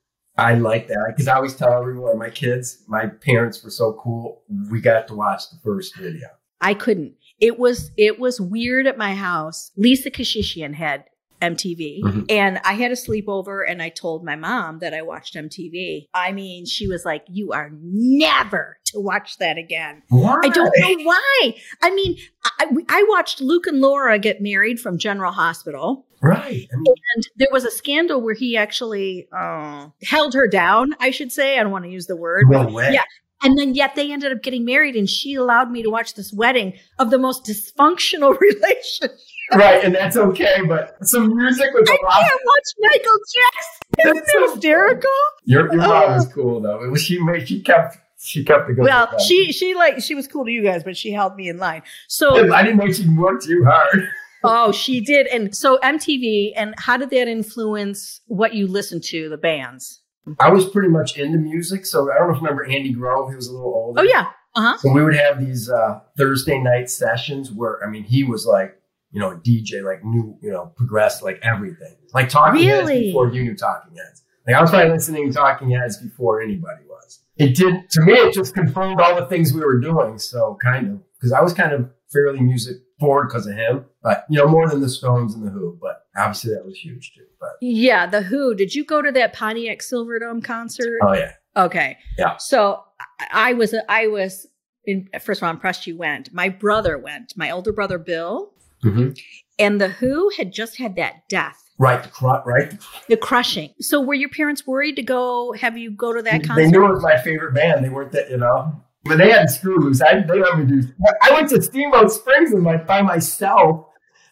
I 0.41 0.55
like 0.55 0.89
that 0.89 1.05
because 1.09 1.29
I 1.29 1.35
always 1.37 1.55
tell 1.55 1.73
everyone, 1.73 2.19
my 2.19 2.31
kids, 2.31 2.83
my 2.87 3.07
parents 3.07 3.63
were 3.63 3.71
so 3.71 3.93
cool. 3.95 4.43
We 4.71 4.81
got 4.81 5.07
to 5.09 5.15
watch 5.15 5.51
the 5.51 5.59
first 5.63 5.97
video. 5.97 6.29
I 6.61 6.75
couldn't. 6.75 7.15
It 7.39 7.59
was 7.59 7.91
it 7.97 8.19
was 8.19 8.41
weird 8.41 8.87
at 8.87 8.99
my 8.99 9.15
house. 9.15 9.71
Lisa 9.77 10.11
Kashishian 10.11 10.75
had 10.75 11.05
MTV, 11.41 12.03
Mhm. 12.03 12.27
and 12.31 12.59
I 12.65 12.75
had 12.75 12.91
a 12.91 12.95
sleepover, 12.97 13.65
and 13.69 13.83
I 13.83 13.89
told 13.89 14.25
my 14.25 14.37
mom 14.37 14.79
that 14.81 14.93
I 14.95 15.03
watched 15.03 15.35
MTV. 15.37 16.09
I 16.15 16.33
mean, 16.33 16.67
she 16.67 16.87
was 16.87 17.05
like, 17.05 17.25
"You 17.29 17.53
are 17.53 17.71
never 17.81 18.79
to 18.87 19.01
watch 19.01 19.39
that 19.39 19.57
again." 19.59 20.03
Why? 20.09 20.39
I 20.45 20.49
don't 20.49 20.73
know 20.79 21.05
why. 21.05 21.55
I 21.83 21.91
mean, 21.91 22.17
I, 22.59 22.67
I 22.89 23.07
watched 23.09 23.41
Luke 23.41 23.67
and 23.67 23.81
Laura 23.81 24.19
get 24.19 24.41
married 24.41 24.81
from 24.81 24.99
General 24.99 25.33
Hospital. 25.33 26.07
Right. 26.23 26.69
I 26.71 26.77
mean, 26.77 26.95
And 27.17 27.25
there 27.39 27.49
was 27.51 27.65
a 27.65 27.71
scandal 27.71 28.21
where 28.21 28.35
he 28.35 28.55
actually 28.57 29.27
uh, 29.35 29.89
held 30.05 30.35
her 30.35 30.47
down, 30.47 30.95
I 31.01 31.11
should 31.13 31.33
say. 31.33 31.59
I 31.59 31.63
don't 31.63 31.73
want 31.73 31.87
to 31.87 31.91
use 31.91 32.07
the 32.07 32.17
word. 32.17 32.45
no 32.51 32.67
way. 32.67 32.91
Yeah. 32.93 33.03
And 33.43 33.59
then 33.59 33.75
yet 33.75 33.95
they 33.95 34.13
ended 34.13 34.31
up 34.31 34.43
getting 34.43 34.67
married, 34.67 34.97
and 34.97 35.09
she 35.09 35.33
allowed 35.35 35.71
me 35.71 35.83
to 35.83 35.89
watch 35.89 36.13
this 36.13 36.31
wedding 36.31 36.75
of 36.99 37.09
the 37.09 37.17
most 37.17 37.47
dysfunctional 37.47 38.39
relationship. 38.41 39.17
Right, 39.57 39.83
and 39.85 39.95
that's 39.95 40.17
okay. 40.17 40.59
But 40.69 40.97
some 41.07 41.35
music 41.37 41.69
with 41.75 41.89
I 41.91 41.93
a 42.01 42.05
lot. 42.05 42.21
can't 42.21 42.41
watch 42.45 42.65
Michael 42.81 43.19
Jackson. 43.35 44.17
Isn't 44.17 44.27
that 44.27 44.51
hysterical? 44.53 45.11
Your 45.45 45.73
your 45.73 45.77
mom 45.83 45.91
Oh. 46.11 46.15
was 46.15 46.29
cool 46.33 46.61
though. 46.61 46.79
Was 46.89 47.03
she 47.03 47.19
made 47.23 47.49
she 47.49 47.61
kept 47.61 47.97
she 48.23 48.45
kept 48.45 48.69
the 48.69 48.75
good. 48.75 48.85
Well, 48.85 49.19
she 49.19 49.51
she 49.53 49.75
like 49.75 50.01
she 50.01 50.15
was 50.15 50.29
cool 50.29 50.45
to 50.45 50.51
you 50.51 50.63
guys, 50.63 50.85
but 50.85 50.97
she 50.97 51.11
held 51.13 51.35
me 51.37 51.49
in 51.49 51.59
line. 51.59 51.83
So 52.09 52.53
I 52.53 52.63
didn't 52.63 52.79
know 52.79 52.93
she 52.93 53.09
worked 53.09 53.45
too 53.45 53.65
hard. 53.65 54.09
oh, 54.45 54.73
she 54.73 55.01
did. 55.01 55.27
And 55.27 55.55
so 55.57 55.79
MTV, 55.83 56.53
and 56.57 56.75
how 56.79 56.97
did 56.97 57.11
that 57.11 57.27
influence 57.29 58.21
what 58.27 58.55
you 58.55 58.67
listened 58.67 59.03
to, 59.05 59.29
the 59.29 59.37
bands? 59.39 60.01
I 60.39 60.51
was 60.51 60.69
pretty 60.69 60.89
much 60.91 61.19
into 61.19 61.39
music, 61.39 61.85
so 61.87 62.11
I 62.13 62.19
don't 62.19 62.29
know 62.29 62.35
if 62.35 62.41
you 62.41 62.47
remember 62.47 62.65
Andy 62.65 62.93
Grove. 62.93 63.31
He 63.31 63.37
was 63.37 63.49
a 63.49 63.53
little 63.53 63.73
older. 63.75 64.01
Oh 64.01 64.05
yeah, 64.05 64.27
uh 64.55 64.61
huh. 64.73 64.79
So 64.79 64.93
we 64.93 65.03
would 65.03 65.17
have 65.17 65.41
these 65.45 65.69
uh, 65.69 66.01
Thursday 66.17 66.59
night 66.59 66.89
sessions 66.89 67.51
where 67.51 67.83
I 67.85 67.91
mean 67.91 68.05
he 68.05 68.23
was 68.23 68.47
like 68.47 68.80
you 69.13 69.21
know 69.21 69.31
a 69.33 69.37
DJ 69.37 69.83
like 69.83 70.05
new 70.05 70.37
you 70.43 70.51
know 70.51 70.73
progressed 70.77 71.23
like 71.23 71.39
everything 71.43 71.97
like 72.15 72.29
Talking 72.29 72.63
Heads 72.69 72.89
Really? 72.89 73.03
before 73.07 73.33
you 73.33 73.43
knew 73.45 73.57
Talking 73.57 73.97
Heads. 73.97 74.23
Like 74.47 74.57
I 74.57 74.61
was 74.61 74.71
probably 74.71 74.91
listening 74.91 75.29
to 75.29 75.33
Talking 75.37 75.71
Heads 75.71 75.97
before 75.99 76.41
anybody 76.41 76.83
was. 76.89 77.21
It 77.37 77.55
did 77.57 77.89
to 77.91 78.03
me. 78.03 78.13
It 78.15 78.35
just 78.35 78.55
confirmed 78.55 79.01
all 79.01 79.15
the 79.17 79.27
things 79.27 79.53
we 79.53 79.61
were 79.61 79.79
doing. 79.81 80.19
So 80.19 80.59
kind 80.63 80.87
of 80.91 81.01
because 81.19 81.33
I 81.33 81.41
was 81.41 81.53
kind 81.55 81.73
of 81.73 81.91
fairly 82.13 82.41
music 82.41 82.77
forward 82.99 83.29
because 83.29 83.47
of 83.47 83.55
him, 83.55 83.85
but 84.03 84.25
you 84.29 84.39
know 84.39 84.47
more 84.49 84.69
than 84.69 84.81
the 84.81 84.89
Stones 84.89 85.35
and 85.35 85.47
the 85.47 85.51
Who. 85.51 85.79
But 85.81 86.05
obviously 86.17 86.55
that 86.55 86.65
was 86.65 86.77
huge 86.79 87.13
too. 87.15 87.25
But 87.39 87.51
Yeah, 87.61 88.07
the 88.07 88.23
Who. 88.23 88.55
Did 88.55 88.75
you 88.75 88.85
go 88.85 89.01
to 89.03 89.13
that 89.13 89.33
Pontiac 89.33 89.79
Silverdome 89.81 90.43
concert? 90.45 90.99
oh 91.03 91.15
yeah, 91.15 91.33
Okay. 91.57 91.97
Yeah. 92.19 92.37
So 92.39 92.83
I, 93.21 93.51
I 93.51 93.53
was 93.55 93.75
I 93.89 94.07
was 94.09 94.47
in, 94.85 95.09
first 95.21 95.41
of 95.41 95.45
all 95.45 95.51
I'm 95.51 95.57
impressed 95.57 95.87
you 95.87 95.97
went. 95.97 96.33
My 96.33 96.49
brother 96.49 96.99
went. 96.99 97.35
My 97.37 97.51
older 97.51 97.73
brother 97.73 97.99
Bill, 97.99 98.53
Mhm. 98.85 99.19
and 99.59 99.81
the 99.81 99.89
Who 99.89 100.31
had 100.37 100.53
just 100.53 100.79
had 100.79 100.97
that 100.97 101.29
death, 101.29 101.63
right, 101.79 102.03
the 102.03 102.09
cru- 102.09 102.43
right. 102.47 102.73
the 103.09 103.17
crushing. 103.17 103.71
So 103.81 104.01
were 104.01 104.15
your 104.15 104.31
parents 104.31 104.67
worried 104.67 104.97
to 104.97 105.03
go? 105.03 105.53
Have 105.53 105.77
you 105.77 105.91
go 105.91 106.13
to 106.13 106.23
that 106.23 106.45
concert? 106.45 106.57
They 106.63 106.71
knew 106.71 106.87
it 106.87 106.91
was 106.95 107.03
my 107.03 107.19
favorite 107.19 107.55
band. 107.55 107.85
They 107.85 107.89
weren't 107.91 108.13
that, 108.13 108.31
you 108.31 108.37
know. 108.39 108.83
But 109.05 109.17
they 109.19 109.31
had 109.31 109.49
screw 109.51 109.79
loose. 109.81 110.03
I, 110.03 110.21
they 110.21 110.39
let 110.41 110.59
me 110.59 110.65
do. 110.67 110.83
I 111.23 111.33
went 111.33 111.49
to 111.51 111.63
Steamboat 111.63 112.11
Springs 112.13 112.53
and 112.53 112.65
like 112.65 112.87
by 112.87 113.01
myself 113.03 113.87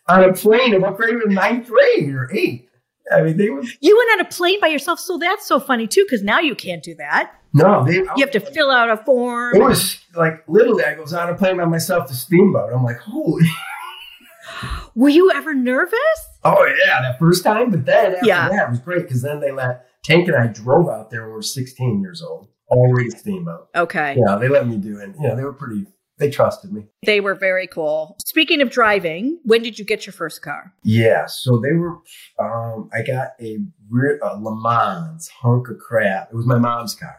on 0.09 0.25
a 0.25 0.33
plane 0.35 0.75
in 0.75 0.83
what 0.83 0.97
grade? 0.97 1.15
in 1.27 1.33
Ninth 1.35 1.69
grade 1.69 2.15
or 2.15 2.31
eighth. 2.35 2.67
I 3.11 3.23
mean, 3.23 3.39
they 3.39 3.49
were 3.49 3.63
you 3.81 3.97
went 3.97 4.21
on 4.21 4.27
a 4.27 4.29
plane 4.29 4.61
by 4.61 4.67
yourself, 4.67 5.01
so 5.01 5.17
that's 5.17 5.47
so 5.47 5.59
funny 5.59 5.87
too. 5.87 6.05
Because 6.05 6.23
now 6.23 6.41
you 6.41 6.55
can't 6.55 6.83
do 6.83 6.95
that. 6.97 7.33
no. 7.55 7.83
They 7.87 7.95
You 7.95 8.07
have 8.19 8.31
to 8.33 8.41
fill 8.41 8.71
out 8.71 8.91
a 8.91 8.99
form. 8.99 9.57
It 9.57 9.63
was 9.63 9.99
like 10.15 10.45
literally. 10.49 10.85
I 10.85 10.99
was 11.01 11.15
on 11.15 11.31
a 11.31 11.35
plane 11.35 11.57
by 11.57 11.65
myself 11.65 12.07
to 12.09 12.15
Steamboat. 12.15 12.71
I'm 12.75 12.85
like, 12.85 12.99
holy. 12.99 13.47
Were 14.99 15.09
you 15.09 15.31
ever 15.33 15.55
nervous? 15.55 15.99
Oh 16.43 16.67
yeah, 16.85 17.01
that 17.03 17.21
first 17.21 17.45
time. 17.45 17.71
But 17.71 17.85
then 17.87 18.15
after 18.17 18.27
Yeah. 18.27 18.49
that, 18.49 18.67
it 18.67 18.71
was 18.71 18.81
great 18.81 19.03
because 19.03 19.23
then 19.23 19.39
they 19.41 19.53
let 19.53 19.87
Tank 20.03 20.27
and 20.27 20.37
I 20.37 20.49
drove 20.49 20.89
out 20.89 21.09
there 21.11 21.21
when 21.23 21.29
we 21.31 21.35
were 21.37 21.43
16 21.43 22.01
years 22.01 22.21
old. 22.21 22.49
Already 22.69 23.11
Steamboat. 23.11 23.69
Okay. 23.77 24.17
Yeah, 24.19 24.35
they 24.37 24.49
let 24.49 24.67
me 24.67 24.77
do 24.77 24.99
it. 24.99 25.11
You 25.21 25.29
know, 25.29 25.37
they 25.37 25.45
were 25.45 25.53
pretty. 25.53 25.87
They 26.19 26.31
trusted 26.31 26.73
me. 26.73 26.87
They 27.07 27.21
were 27.21 27.37
very 27.37 27.69
cool. 27.69 28.17
Speaking 28.27 28.61
of 28.61 28.71
driving, 28.71 29.39
when 29.45 29.63
did 29.63 29.79
you 29.79 29.85
get 29.85 30.05
your 30.05 30.13
first 30.13 30.43
car? 30.43 30.75
Yeah, 30.83 31.27
so 31.27 31.59
they 31.61 31.73
were. 31.75 31.99
Um, 32.41 32.91
I 32.93 33.03
got 33.03 33.29
a, 33.41 33.59
re- 33.89 34.19
a 34.21 34.37
Le 34.37 34.61
Mans 34.61 35.29
hunk 35.29 35.69
of 35.69 35.79
crap. 35.79 36.31
It 36.33 36.35
was 36.35 36.45
my 36.45 36.59
mom's 36.59 36.97
car, 36.97 37.19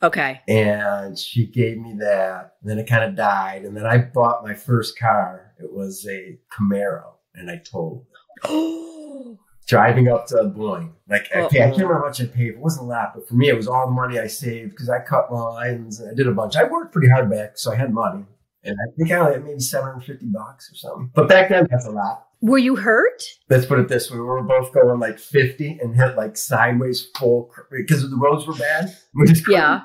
Okay. 0.00 0.42
and 0.46 1.18
she 1.18 1.48
gave 1.48 1.76
me 1.78 1.96
that. 1.98 2.52
And 2.62 2.70
then 2.70 2.78
it 2.78 2.86
kind 2.88 3.02
of 3.02 3.16
died, 3.16 3.64
and 3.64 3.76
then 3.76 3.84
I 3.84 3.98
bought 3.98 4.44
my 4.44 4.54
first 4.54 4.96
car. 4.96 5.52
It 5.58 5.72
was 5.72 6.06
a 6.08 6.38
Camaro, 6.56 7.14
and 7.36 7.50
I 7.50 7.58
totaled. 7.58 8.06
it. 8.44 9.38
driving 9.66 10.08
up 10.08 10.26
to 10.28 10.44
Boyne. 10.44 10.92
Like, 11.08 11.26
I, 11.34 11.40
can't, 11.40 11.52
I 11.52 11.56
can't 11.58 11.72
remember 11.72 11.94
how 11.94 12.04
much 12.06 12.20
I 12.20 12.26
paid. 12.26 12.48
It 12.50 12.58
wasn't 12.58 12.84
a 12.84 12.88
lot, 12.88 13.12
but 13.14 13.28
for 13.28 13.34
me, 13.34 13.48
it 13.48 13.56
was 13.56 13.66
all 13.66 13.86
the 13.86 13.92
money 13.92 14.18
I 14.18 14.26
saved 14.28 14.70
because 14.70 14.88
I 14.88 15.00
cut 15.00 15.32
lines 15.32 16.00
and 16.00 16.10
I 16.10 16.14
did 16.14 16.26
a 16.26 16.32
bunch. 16.32 16.56
I 16.56 16.64
worked 16.64 16.92
pretty 16.92 17.08
hard 17.08 17.30
back, 17.30 17.58
so 17.58 17.72
I 17.72 17.76
had 17.76 17.92
money. 17.92 18.24
And 18.64 18.76
I 18.80 18.86
think 18.96 19.10
I 19.12 19.16
only 19.16 19.32
had 19.34 19.44
maybe 19.44 19.60
750 19.60 20.26
bucks 20.26 20.70
or 20.72 20.74
something. 20.76 21.10
But 21.14 21.28
back 21.28 21.48
then, 21.48 21.66
that's 21.70 21.86
a 21.86 21.90
lot. 21.90 22.26
Were 22.42 22.58
you 22.58 22.76
hurt? 22.76 23.22
Let's 23.48 23.64
put 23.66 23.78
it 23.78 23.88
this 23.88 24.10
way. 24.10 24.18
We 24.18 24.24
were 24.24 24.42
both 24.42 24.72
going 24.72 24.98
like 25.00 25.18
50 25.18 25.78
and 25.80 25.96
hit 25.96 26.16
like 26.16 26.36
sideways 26.36 27.08
full 27.16 27.50
because 27.70 28.08
the 28.08 28.16
roads 28.16 28.46
were 28.46 28.54
bad. 28.54 28.94
We 29.14 29.26
just 29.26 29.44
couldn't- 29.44 29.60
Yeah. 29.60 29.80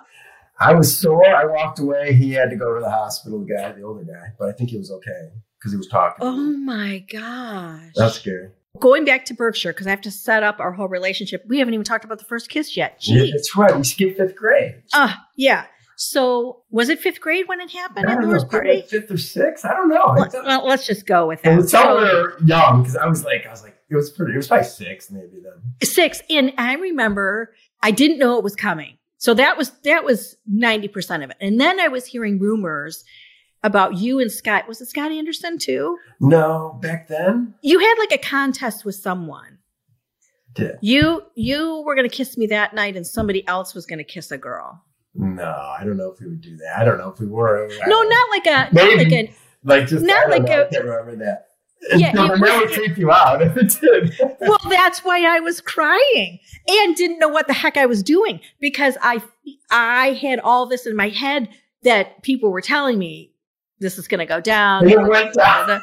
I 0.59 0.73
was 0.73 0.95
sore. 0.95 1.25
I 1.25 1.45
walked 1.45 1.79
away. 1.79 2.13
He 2.13 2.33
had 2.33 2.51
to 2.51 2.55
go 2.55 2.75
to 2.75 2.81
the 2.81 2.89
hospital, 2.91 3.39
the 3.43 3.51
guy, 3.55 3.71
the 3.71 3.81
older 3.81 4.03
guy. 4.03 4.33
But 4.37 4.49
I 4.49 4.51
think 4.51 4.69
he 4.69 4.77
was 4.77 4.91
okay 4.91 5.31
because 5.61 5.71
he 5.73 5.77
was 5.77 5.87
talking. 5.87 6.17
Oh 6.25 6.35
my 6.57 7.05
gosh. 7.11 7.91
That's 7.95 8.15
scary. 8.15 8.49
Going 8.79 9.05
back 9.05 9.25
to 9.25 9.33
Berkshire, 9.35 9.73
because 9.73 9.85
I 9.85 9.91
have 9.91 10.01
to 10.01 10.11
set 10.11 10.41
up 10.43 10.59
our 10.59 10.71
whole 10.71 10.87
relationship. 10.87 11.43
We 11.47 11.59
haven't 11.59 11.75
even 11.75 11.83
talked 11.83 12.03
about 12.05 12.17
the 12.19 12.25
first 12.25 12.49
kiss 12.49 12.75
yet. 12.75 12.97
Yeah, 13.01 13.25
that's 13.31 13.55
right. 13.55 13.75
We 13.75 13.83
skipped 13.83 14.17
fifth 14.17 14.35
grade. 14.35 14.81
Ah, 14.93 15.25
yeah. 15.35 15.65
So 15.97 16.63
was 16.71 16.89
it 16.89 16.99
fifth 16.99 17.21
grade 17.21 17.47
when 17.47 17.61
it 17.61 17.69
happened 17.71 18.07
I 18.07 18.13
at 18.13 18.21
don't 18.21 18.31
know, 18.31 18.43
party? 18.45 18.81
fifth 18.81 19.11
or 19.11 19.17
sixth. 19.17 19.65
I 19.65 19.73
don't 19.73 19.89
know. 19.89 20.01
I 20.03 20.27
Well, 20.33 20.65
let's 20.67 20.87
just 20.87 21.05
go 21.05 21.27
with 21.27 21.41
it 21.41 21.43
that. 21.43 21.57
was 21.57 21.69
somewhere 21.69 22.33
young 22.43 22.81
because 22.81 22.95
I 22.95 23.05
was 23.05 23.23
like, 23.23 23.45
I 23.45 23.51
was 23.51 23.61
like, 23.61 23.75
it 23.89 23.95
was 23.95 24.09
pretty. 24.09 24.33
It 24.33 24.37
was 24.37 24.47
probably 24.47 24.65
six, 24.67 25.11
maybe 25.11 25.41
then. 25.43 25.87
six 25.87 26.21
and 26.29 26.53
i 26.57 26.75
remember 26.75 27.53
i 27.83 27.91
didn't 27.91 28.17
know 28.19 28.37
it 28.37 28.43
was 28.43 28.55
coming 28.55 28.97
so 29.17 29.33
that 29.33 29.57
was 29.57 29.71
that 29.83 30.05
was 30.05 30.37
90% 30.49 31.23
of 31.25 31.29
it 31.29 31.35
and 31.41 31.59
then 31.59 31.79
i 31.79 31.87
was 31.89 32.05
hearing 32.05 32.39
rumors 32.39 33.03
about 33.63 33.97
you 33.97 34.19
and 34.19 34.31
scott 34.31 34.67
was 34.67 34.81
it 34.81 34.87
scott 34.87 35.11
anderson 35.11 35.57
too 35.57 35.97
No, 36.19 36.77
back 36.81 37.07
then. 37.07 37.53
you 37.61 37.79
had 37.79 37.95
like 37.99 38.11
a 38.11 38.17
contest 38.17 38.85
with 38.85 38.95
someone 38.95 39.59
Did 40.53 40.77
you 40.81 41.23
you 41.35 41.81
were 41.85 41.95
going 41.95 42.09
to 42.09 42.15
kiss 42.15 42.37
me 42.37 42.47
that 42.47 42.73
night 42.73 42.95
and 42.95 43.05
somebody 43.05 43.47
else 43.47 43.73
was 43.73 43.85
going 43.85 43.99
to 43.99 44.03
kiss 44.05 44.31
a 44.31 44.37
girl 44.37 44.83
no, 45.13 45.43
I 45.77 45.83
don't 45.83 45.97
know 45.97 46.09
if 46.09 46.21
we 46.21 46.27
would 46.27 46.39
do 46.39 46.55
that. 46.55 46.77
I 46.79 46.85
don't 46.85 46.97
know 46.97 47.09
if 47.09 47.19
we 47.19 47.27
were. 47.27 47.65
I 47.69 47.85
no 47.85 48.01
don't 48.01 48.29
like 48.31 48.45
a 48.45 48.73
not 48.73 48.73
Maybe. 48.73 49.03
like 49.03 49.11
a 49.11 49.33
like 49.65 49.87
just 49.87 50.05
not 50.05 50.29
like 50.29 50.43
know, 50.43 50.61
a- 50.61 50.65
I 50.65 50.69
can't 50.69 50.85
remember 50.85 51.15
that. 51.25 51.47
Yeah, 51.97 52.13
so 52.13 52.33
it 52.33 52.39
that 52.39 52.59
would 52.61 52.71
creep 52.71 52.97
you 52.97 53.11
out 53.11 53.41
if 53.41 53.57
it 53.57 53.75
did. 53.81 54.15
well 54.39 54.57
that's 54.69 54.99
why 55.03 55.25
i 55.35 55.39
was 55.41 55.59
crying 55.59 56.39
and 56.65 56.95
didn't 56.95 57.19
know 57.19 57.27
what 57.27 57.47
the 57.47 57.53
heck 57.53 57.75
i 57.75 57.85
was 57.85 58.01
doing 58.03 58.39
because 58.61 58.97
i 59.01 59.21
i 59.69 60.13
had 60.13 60.39
all 60.39 60.65
this 60.65 60.85
in 60.85 60.95
my 60.95 61.09
head 61.09 61.49
that 61.83 62.21
people 62.23 62.49
were 62.51 62.61
telling 62.61 62.97
me 62.97 63.33
this 63.81 63.97
is 63.97 64.07
going 64.07 64.19
to 64.19 64.25
go 64.25 64.39
down 64.39 64.83
And 64.83 64.91
it 64.91 65.01
went 65.01 65.33
down. 65.33 65.81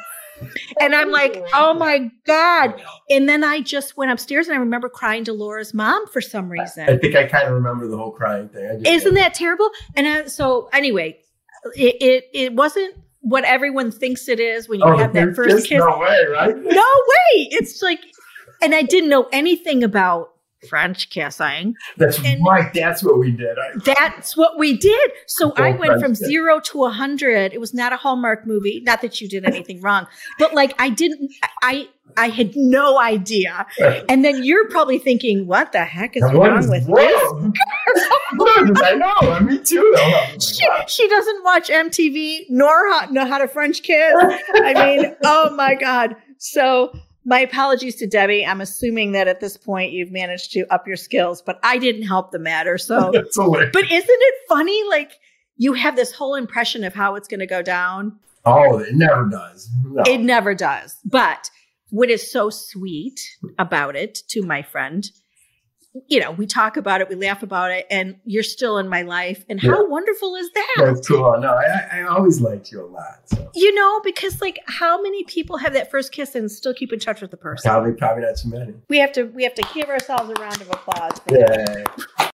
and 0.79 0.95
i'm 0.95 1.11
like 1.11 1.43
oh 1.53 1.73
my 1.73 2.09
god 2.25 2.81
and 3.09 3.27
then 3.27 3.43
i 3.43 3.59
just 3.59 3.97
went 3.97 4.09
upstairs 4.09 4.47
and 4.47 4.55
i 4.55 4.59
remember 4.59 4.87
crying 4.89 5.25
to 5.25 5.33
laura's 5.33 5.73
mom 5.73 6.07
for 6.07 6.21
some 6.21 6.49
reason. 6.49 6.89
I 6.89 6.97
think 6.97 7.15
I 7.15 7.25
kind 7.25 7.45
of 7.47 7.53
remember 7.53 7.87
the 7.87 7.97
whole 7.97 8.11
crying 8.11 8.47
thing. 8.49 8.65
I 8.65 8.73
just- 8.75 8.87
isn't 8.87 9.13
that 9.15 9.33
terrible 9.33 9.69
and 9.95 10.07
I, 10.07 10.25
so 10.27 10.69
anyway 10.73 11.19
it, 11.75 11.95
it 12.01 12.23
it 12.33 12.53
wasn't 12.55 12.95
what 13.21 13.43
everyone 13.43 13.91
thinks 13.91 14.29
it 14.29 14.39
is 14.39 14.69
when 14.69 14.79
you 14.79 14.85
Oh, 14.85 14.95
have 14.97 15.11
that 15.13 15.35
first 15.35 15.67
kiss 15.67 15.77
No 15.79 15.97
way, 15.99 16.17
right? 16.31 16.55
no 16.55 16.61
way 17.03 17.49
it's 17.51 17.81
like 17.81 17.99
and 18.61 18.73
i 18.73 18.81
didn't 18.81 19.09
know 19.09 19.27
anything 19.33 19.83
about 19.83 20.29
french 20.67 21.09
kissing 21.09 21.75
That's 21.97 22.17
And- 22.23 22.43
right. 22.45 22.73
That's 22.73 23.01
what 23.03 23.17
we 23.19 23.31
did. 23.31 23.57
I, 23.57 23.71
That's 23.85 24.35
what 24.35 24.57
we 24.57 24.75
did. 24.77 25.11
So 25.27 25.53
I 25.55 25.71
went 25.71 26.01
from 26.01 26.15
zero 26.15 26.59
to 26.71 26.85
a 26.85 26.89
hundred. 26.89 27.53
It 27.53 27.59
was 27.59 27.73
not 27.73 27.93
a 27.93 27.97
Hallmark 27.97 28.45
movie. 28.45 28.81
Not 28.85 29.01
that 29.01 29.21
you 29.21 29.27
did 29.29 29.45
anything 29.45 29.81
wrong, 29.81 30.07
but 30.37 30.53
like 30.53 30.73
I 30.79 30.89
didn't. 30.89 31.31
I 31.63 31.87
I 32.17 32.29
had 32.29 32.55
no 32.55 32.99
idea. 32.99 33.65
And 34.09 34.25
then 34.25 34.43
you're 34.43 34.67
probably 34.69 34.97
thinking, 34.99 35.45
"What 35.47 35.71
the 35.71 35.85
heck 35.85 36.17
is 36.17 36.23
wrong 36.23 36.57
is- 36.59 36.67
with 36.69 36.87
this?" 36.87 37.53
I 38.41 38.95
know. 38.95 39.39
Me 39.41 39.59
too. 39.59 39.93
Oh, 39.97 40.25
She, 40.39 40.65
she 40.87 41.07
doesn't 41.07 41.43
watch 41.43 41.69
MTV 41.69 42.45
nor 42.49 42.69
how, 42.91 43.07
know 43.11 43.25
how 43.25 43.37
to 43.37 43.47
French 43.47 43.83
kiss. 43.83 44.13
I 44.53 44.73
mean, 44.73 45.15
oh 45.23 45.49
my 45.55 45.75
god. 45.75 46.15
So 46.37 46.91
my 47.29 47.39
apologies 47.41 47.95
to 47.97 48.07
Debbie. 48.07 48.43
I'm 48.43 48.59
assuming 48.59 49.11
that 49.11 49.27
at 49.27 49.39
this 49.39 49.55
point 49.55 49.91
you've 49.91 50.11
managed 50.11 50.51
to 50.53 50.65
up 50.73 50.87
your 50.87 50.95
skills, 50.95 51.43
but 51.43 51.59
I 51.61 51.77
didn't 51.77 52.01
help 52.01 52.31
the 52.31 52.39
matter. 52.39 52.79
So 52.79 53.11
But 53.11 53.23
isn't 53.23 53.31
it 53.93 54.35
funny? 54.49 54.83
Like 54.89 55.13
you 55.55 55.73
have 55.73 55.95
this 55.95 56.11
whole 56.11 56.33
impression 56.33 56.83
of 56.83 56.95
how 56.95 57.13
it's 57.13 57.27
going 57.27 57.39
to 57.41 57.45
go 57.45 57.61
down. 57.61 58.17
Oh, 58.45 58.79
it 58.79 58.95
never 58.95 59.25
does. 59.29 59.69
No. 59.83 60.03
It 60.07 60.21
never 60.21 60.55
does. 60.55 60.97
But 61.05 61.51
what 61.91 62.09
is 62.09 62.31
so 62.31 62.49
sweet 62.49 63.19
about 63.59 63.95
it 63.95 64.19
to 64.29 64.41
my 64.41 64.63
friend, 64.63 65.07
you 66.07 66.19
know, 66.19 66.31
we 66.31 66.45
talk 66.45 66.77
about 66.77 67.01
it, 67.01 67.09
we 67.09 67.15
laugh 67.15 67.41
about 67.41 67.71
it, 67.71 67.87
and 67.89 68.17
you're 68.23 68.43
still 68.43 68.77
in 68.77 68.87
my 68.87 69.01
life. 69.01 69.43
And 69.49 69.59
how 69.59 69.87
wonderful 69.87 70.35
is 70.35 70.49
that? 70.51 70.75
That's 70.77 71.07
cool. 71.07 71.35
No, 71.39 71.53
I, 71.53 71.99
I 71.99 72.01
always 72.03 72.41
liked 72.41 72.71
you 72.71 72.83
a 72.83 72.85
lot. 72.85 73.21
So 73.25 73.49
You 73.55 73.73
know, 73.73 73.99
because 74.03 74.39
like 74.41 74.59
how 74.67 75.01
many 75.01 75.23
people 75.23 75.57
have 75.57 75.73
that 75.73 75.89
first 75.89 76.11
kiss 76.11 76.35
and 76.35 76.51
still 76.51 76.73
keep 76.73 76.93
in 76.93 76.99
touch 76.99 77.21
with 77.21 77.31
the 77.31 77.37
person? 77.37 77.69
probably 77.69 77.93
probably 77.93 78.23
not 78.23 78.37
too 78.37 78.49
many. 78.49 78.73
We 78.87 78.99
have 78.99 79.11
to 79.13 79.23
we 79.23 79.43
have 79.43 79.55
to 79.55 79.67
give 79.73 79.89
ourselves 79.89 80.29
a 80.29 80.33
round 80.33 80.61
of 80.61 80.69
applause. 80.69 81.19
For 81.27 81.37
Yeah. 81.37 81.85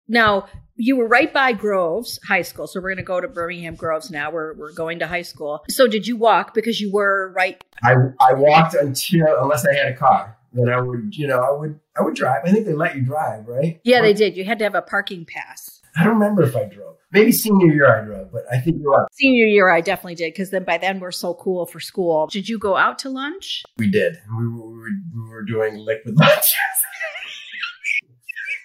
Now, 0.07 0.49
you 0.77 0.97
were 0.97 1.07
right 1.07 1.33
by 1.33 1.53
Groves 1.53 2.19
High 2.27 2.43
School. 2.43 2.67
So 2.67 2.81
we're 2.81 2.91
going 2.91 2.99
to 2.99 3.05
go 3.05 3.21
to 3.21 3.29
Birmingham 3.29 3.75
Groves 3.75 4.11
now. 4.11 4.31
We're, 4.31 4.55
we're 4.55 4.73
going 4.73 4.99
to 4.99 5.07
high 5.07 5.23
school. 5.23 5.65
So 5.69 5.87
did 5.87 6.07
you 6.07 6.17
walk 6.17 6.53
because 6.53 6.81
you 6.81 6.93
were 6.93 7.33
right? 7.35 7.63
I 7.83 7.95
I 8.21 8.35
walked 8.35 8.75
until 8.75 9.27
unless 9.41 9.65
I 9.65 9.73
had 9.75 9.87
a 9.87 9.97
car. 9.97 10.37
Then 10.55 10.69
I 10.69 10.81
would, 10.81 11.15
you 11.17 11.27
know, 11.27 11.41
I 11.41 11.51
would 11.51 11.81
I 11.97 12.03
would 12.03 12.15
drive. 12.15 12.43
I 12.45 12.53
think 12.53 12.67
they 12.67 12.73
let 12.73 12.97
you 12.97 13.03
drive, 13.03 13.47
right? 13.47 13.81
Yeah, 13.85 14.01
they 14.01 14.13
did. 14.13 14.37
You 14.37 14.45
had 14.45 14.59
to 14.61 14.65
have 14.65 14.75
a 14.75 14.83
parking 14.83 15.25
pass. 15.25 15.81
I 15.97 16.03
don't 16.03 16.15
remember 16.15 16.43
if 16.43 16.57
I 16.57 16.65
drove. 16.65 16.97
Maybe 17.13 17.31
senior 17.31 17.73
year 17.73 17.97
I 17.97 18.05
drove, 18.05 18.33
but 18.33 18.43
I 18.51 18.59
think 18.59 18.79
you're 18.81 18.91
right. 18.91 19.07
Senior 19.13 19.47
year, 19.47 19.71
I 19.71 19.81
definitely 19.81 20.17
did 20.17 20.33
because 20.33 20.51
then 20.51 20.65
by 20.65 20.79
then 20.79 20.99
we're 20.99 21.13
so 21.13 21.35
cool 21.35 21.67
for 21.67 21.79
school. 21.79 22.27
Did 22.27 22.49
you 22.49 22.59
go 22.59 22.77
out 22.77 22.99
to 23.01 23.09
lunch? 23.09 23.63
We 23.77 23.89
did. 23.89 24.17
We 24.37 24.49
were, 24.49 24.89
we 25.15 25.31
were, 25.31 25.45
doing 25.45 25.77
liquid 25.77 26.17
lunches. 26.17 26.55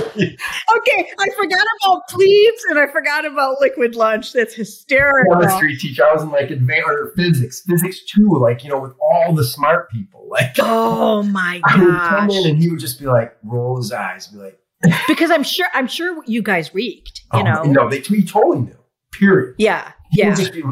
Okay, 0.77 1.11
I 1.19 1.29
forgot 1.37 1.65
about 1.85 2.09
plebes 2.09 2.65
and 2.71 2.79
I 2.79 2.87
forgot 2.93 3.25
about 3.25 3.61
liquid 3.61 3.95
lunch. 3.95 4.33
That's 4.33 4.55
hysterical. 4.55 5.39
chemistry 5.41 5.77
teacher. 5.77 6.05
I 6.05 6.13
was 6.13 6.23
in 6.23 6.31
like 6.31 6.51
advanced 6.51 6.89
or 6.89 7.13
physics, 7.17 7.63
physics 7.67 8.01
too. 8.05 8.39
Like 8.41 8.65
you 8.65 8.71
know, 8.71 8.81
with 8.81 8.95
all 9.01 9.35
the 9.35 9.45
smart 9.45 9.91
people. 9.91 10.15
Like 10.29 10.57
Oh 10.59 11.23
my 11.23 11.61
I 11.65 11.79
would 11.79 11.99
come 11.99 12.31
in 12.31 12.51
and 12.51 12.59
he 12.59 12.69
would 12.69 12.81
just 12.81 12.99
be 12.99 13.07
like, 13.07 13.37
roll 13.45 13.77
his 13.77 13.93
eyes, 13.93 14.27
be 14.27 14.39
like, 14.39 14.59
Because 15.09 15.31
I'm 15.31 15.45
sure 15.45 15.69
I'm 15.73 15.87
sure 15.87 16.23
you 16.27 16.43
guys 16.43 16.75
reeked. 16.75 17.23
You 17.33 17.41
oh, 17.41 17.43
know? 17.43 17.63
no, 17.63 17.89
they 17.89 18.01
he 18.01 18.25
totally 18.25 18.63
knew. 18.63 18.77
Period. 19.13 19.55
Yeah, 19.59 19.93
He 20.11 20.21
yeah, 20.21 20.31
would 20.31 20.37
just 20.37 20.53
be 20.53 20.65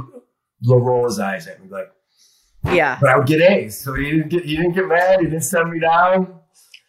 roll 0.66 1.04
his 1.04 1.20
eyes 1.20 1.46
at 1.46 1.62
me 1.62 1.68
like, 1.70 1.88
yeah. 2.64 2.98
but 3.00 3.10
I 3.10 3.16
would 3.16 3.26
get 3.26 3.40
A's, 3.40 3.78
so 3.78 3.94
he 3.94 4.10
didn't 4.10 4.28
get 4.28 4.44
he 4.44 4.56
didn't 4.56 4.72
get 4.72 4.88
mad. 4.88 5.20
He 5.20 5.26
didn't 5.26 5.42
send 5.42 5.70
me 5.70 5.78
down. 5.78 6.33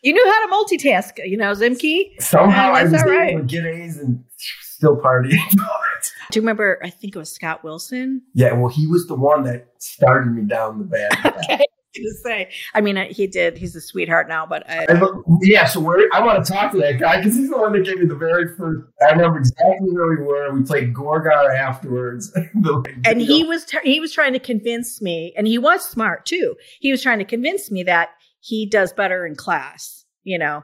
You 0.05 0.13
knew 0.13 0.23
how 0.25 0.45
to 0.45 0.53
multitask. 0.53 1.13
You 1.27 1.35
know, 1.35 1.51
Ziemke. 1.53 2.21
Somehow 2.21 2.73
I 2.73 2.83
that's 2.83 2.93
was 2.93 3.01
all 3.01 3.09
able 3.09 3.17
right. 3.17 3.37
to 3.37 3.43
get 3.43 3.65
A's 3.65 3.97
and 3.97 4.23
still 4.61 4.95
party. 4.97 5.29
Do 6.31 6.39
you 6.39 6.41
remember? 6.41 6.79
I 6.83 6.89
think 6.91 7.15
it 7.15 7.19
was 7.19 7.31
Scott 7.31 7.63
Wilson. 7.63 8.21
yeah, 8.33 8.53
well, 8.53 8.69
he 8.69 8.85
was 8.87 9.07
the 9.07 9.15
one 9.15 9.43
that 9.43 9.67
started 9.79 10.31
me 10.31 10.43
down 10.43 10.77
the 10.79 10.85
bad 10.85 11.11
path. 11.13 11.43
Okay. 11.49 11.65
To 11.95 12.13
say, 12.25 12.49
I 12.73 12.81
mean, 12.81 12.97
uh, 12.97 13.05
he 13.09 13.25
did. 13.25 13.57
He's 13.57 13.73
a 13.73 13.79
sweetheart 13.79 14.27
now, 14.27 14.45
but 14.45 14.69
I, 14.69 14.85
I 14.89 14.93
look, 14.99 15.23
yeah, 15.43 15.65
so 15.65 15.79
where 15.79 16.05
I 16.13 16.19
want 16.19 16.45
to 16.45 16.51
talk 16.53 16.73
to 16.73 16.77
that 16.79 16.99
guy 16.99 17.17
because 17.17 17.37
he's 17.37 17.49
the 17.49 17.57
one 17.57 17.71
that 17.71 17.85
gave 17.85 17.99
me 17.99 18.05
the 18.05 18.15
very 18.15 18.53
first. 18.57 18.83
I 19.01 19.11
remember 19.13 19.39
exactly 19.39 19.89
where 19.91 20.09
we 20.09 20.17
were. 20.17 20.53
We 20.53 20.63
played 20.63 20.93
Gorgar 20.93 21.57
afterwards. 21.57 22.31
The- 22.53 22.83
and 23.05 23.21
he 23.21 23.45
was 23.45 23.63
t- 23.63 23.79
he 23.85 24.01
was 24.01 24.11
trying 24.11 24.33
to 24.33 24.39
convince 24.39 25.01
me, 25.01 25.33
and 25.37 25.47
he 25.47 25.57
was 25.57 25.85
smart 25.89 26.25
too. 26.25 26.55
He 26.81 26.91
was 26.91 27.01
trying 27.01 27.19
to 27.19 27.25
convince 27.25 27.71
me 27.71 27.81
that 27.83 28.09
he 28.45 28.67
does 28.67 28.93
better 28.93 29.25
in 29.25 29.35
class. 29.35 30.05
You 30.23 30.37
know, 30.39 30.63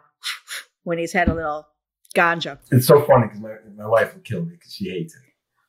when 0.83 0.97
he's 0.97 1.13
had 1.13 1.27
a 1.27 1.33
little 1.33 1.67
ganja. 2.15 2.59
it's 2.71 2.87
so 2.87 3.01
funny 3.03 3.27
because 3.27 3.39
my, 3.39 3.55
my 3.75 3.87
wife 3.87 4.13
will 4.13 4.21
kill 4.21 4.43
me 4.43 4.51
because 4.53 4.73
she 4.73 4.89
hates 4.89 5.15
it, 5.15 5.21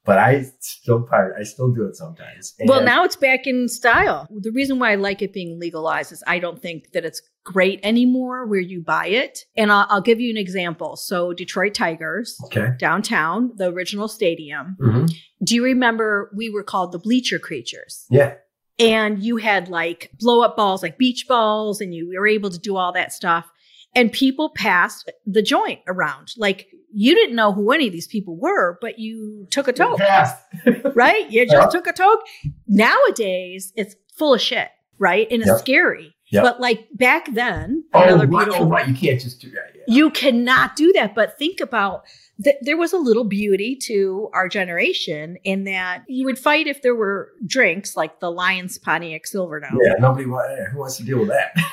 but 0.04 0.18
I 0.18 0.44
still 0.60 1.02
part. 1.02 1.34
I 1.38 1.44
still 1.44 1.72
do 1.72 1.86
it 1.86 1.94
sometimes. 1.96 2.54
Well, 2.64 2.82
now 2.82 3.04
it's 3.04 3.16
back 3.16 3.46
in 3.46 3.68
style. 3.68 4.26
The 4.30 4.50
reason 4.50 4.78
why 4.78 4.92
I 4.92 4.94
like 4.96 5.22
it 5.22 5.32
being 5.32 5.60
legalized 5.60 6.10
is 6.12 6.22
I 6.26 6.38
don't 6.38 6.60
think 6.60 6.92
that 6.92 7.04
it's 7.04 7.22
great 7.44 7.80
anymore 7.82 8.46
where 8.46 8.60
you 8.60 8.82
buy 8.82 9.06
it. 9.06 9.44
And 9.56 9.70
I'll, 9.72 9.86
I'll 9.88 10.00
give 10.00 10.20
you 10.20 10.30
an 10.30 10.36
example. 10.36 10.96
So, 10.96 11.32
Detroit 11.32 11.74
Tigers, 11.74 12.38
okay. 12.46 12.68
downtown, 12.78 13.52
the 13.56 13.66
original 13.72 14.08
stadium. 14.08 14.76
hmm 14.80 15.06
Do 15.44 15.54
you 15.54 15.64
remember 15.64 16.30
we 16.36 16.50
were 16.50 16.64
called 16.64 16.92
the 16.92 16.98
Bleacher 16.98 17.38
Creatures? 17.38 18.06
Yeah. 18.10 18.34
And 18.78 19.22
you 19.22 19.36
had 19.36 19.68
like 19.68 20.10
blow 20.18 20.42
up 20.42 20.56
balls, 20.56 20.82
like 20.82 20.98
beach 20.98 21.26
balls, 21.28 21.80
and 21.80 21.94
you 21.94 22.12
were 22.18 22.26
able 22.26 22.50
to 22.50 22.58
do 22.58 22.76
all 22.76 22.92
that 22.92 23.12
stuff. 23.12 23.46
And 23.94 24.10
people 24.10 24.50
passed 24.56 25.10
the 25.26 25.42
joint 25.42 25.80
around. 25.86 26.32
Like 26.38 26.68
you 26.94 27.14
didn't 27.14 27.36
know 27.36 27.52
who 27.52 27.72
any 27.72 27.86
of 27.86 27.92
these 27.92 28.06
people 28.06 28.36
were, 28.36 28.78
but 28.80 28.98
you 28.98 29.46
took 29.50 29.68
a 29.68 29.72
toke 29.72 30.00
right? 30.94 31.30
You 31.30 31.44
just 31.46 31.54
Yeah. 31.54 31.66
took 31.70 31.86
a 31.86 31.92
toke. 31.92 32.20
Nowadays, 32.66 33.72
it's 33.76 33.94
full 34.16 34.34
of 34.34 34.40
shit, 34.40 34.68
right? 34.98 35.26
And 35.30 35.42
it's 35.42 35.50
Yeah. 35.50 35.56
scary. 35.58 36.14
Yep. 36.30 36.42
But 36.44 36.60
like 36.60 36.88
back 36.94 37.32
then, 37.34 37.84
Oh, 37.92 38.02
another 38.02 38.26
right, 38.26 38.30
beautiful 38.46 38.66
oh, 38.66 38.68
right. 38.68 38.88
You 38.88 38.94
can't 38.94 39.20
just 39.20 39.40
do 39.40 39.50
that. 39.50 39.72
Yeah. 39.74 39.82
you 39.94 40.10
cannot 40.10 40.76
do 40.76 40.92
that. 40.94 41.14
But 41.14 41.38
think 41.38 41.60
about 41.60 42.02
th- 42.42 42.56
there 42.62 42.76
was 42.76 42.92
a 42.92 42.98
little 42.98 43.24
beauty 43.24 43.76
to 43.86 44.30
our 44.32 44.48
generation 44.48 45.36
in 45.44 45.64
that 45.64 46.04
you 46.08 46.24
would 46.26 46.38
fight 46.38 46.66
if 46.66 46.82
there 46.82 46.94
were 46.94 47.30
drinks 47.46 47.96
like 47.96 48.20
the 48.20 48.30
Lions 48.30 48.78
Pontiac 48.78 49.22
Silverdome. 49.24 49.78
Yeah, 49.82 49.94
nobody 49.98 50.24
who 50.24 50.30
wants 50.78 50.96
to 50.96 51.04
deal 51.04 51.18
with 51.20 51.28
that. 51.28 51.52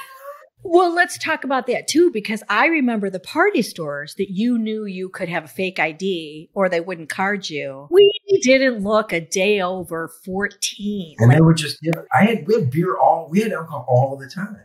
Well, 0.61 0.93
let's 0.93 1.17
talk 1.17 1.45
about 1.45 1.67
that 1.67 1.87
too, 1.87 2.11
because 2.11 2.43
I 2.49 2.65
remember 2.67 3.09
the 3.09 3.19
party 3.19 3.61
stores 3.61 4.15
that 4.17 4.29
you 4.29 4.57
knew 4.57 4.83
you 4.83 5.07
could 5.07 5.29
have 5.29 5.45
a 5.45 5.47
fake 5.47 5.79
ID 5.79 6.49
or 6.53 6.67
they 6.67 6.81
wouldn't 6.81 7.09
card 7.09 7.49
you. 7.49 7.87
We 7.89 8.11
didn't 8.43 8.83
look 8.83 9.13
a 9.13 9.21
day 9.21 9.61
over 9.61 10.11
14. 10.25 11.15
And 11.19 11.29
Like, 11.29 11.37
they 11.37 11.41
would 11.41 11.55
just, 11.55 11.77
you 11.81 11.91
know, 11.95 12.03
I 12.13 12.25
had, 12.25 12.45
we 12.45 12.55
had 12.55 12.69
beer 12.71 12.97
all, 12.97 13.29
we 13.31 13.39
had 13.39 13.53
alcohol 13.53 13.85
all 13.87 14.17
the 14.17 14.27
time. 14.29 14.57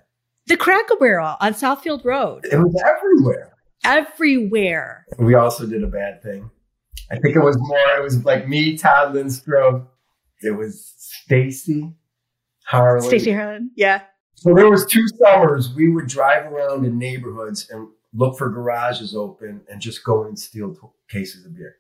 the 0.47 0.57
Cracker 0.57 0.97
Barrel 0.97 1.37
on 1.41 1.55
Southfield 1.55 2.05
Road, 2.05 2.45
It 2.51 2.57
was 2.57 2.75
everywhere. 2.85 3.54
Everywhere. 3.85 5.07
We 5.19 5.35
also 5.35 5.67
did 5.67 5.85
a 5.85 5.89
bad 5.89 6.23
thing. 6.23 6.51
I 7.11 7.19
think 7.19 7.37
it 7.37 7.41
was 7.41 7.57
more, 7.59 7.97
it 7.99 8.03
was 8.03 8.25
like 8.25 8.49
me, 8.49 8.77
Todd 8.77 9.15
Lindstrom. 9.15 9.89
It 10.41 10.57
was 10.57 10.93
Stacy 10.99 11.93
Harlan. 12.67 13.07
Stacey 13.07 13.33
Harlan. 13.33 13.71
Yeah. 13.77 14.03
So 14.37 14.55
there 14.55 14.69
was 14.69 14.87
two 14.87 15.07
summers 15.19 15.75
we 15.75 15.89
would 15.89 16.07
drive 16.07 16.51
around 16.53 16.85
in 16.85 16.99
neighborhoods 16.99 17.69
and 17.71 17.89
look 18.13 18.37
for 18.39 18.49
garages 18.51 19.15
open 19.15 19.63
and 19.71 19.81
just 19.81 20.05
go 20.05 20.25
and 20.25 20.39
steal 20.39 20.75
t- 20.75 20.81
cases 21.09 21.45
of 21.45 21.55
beer. 21.55 21.77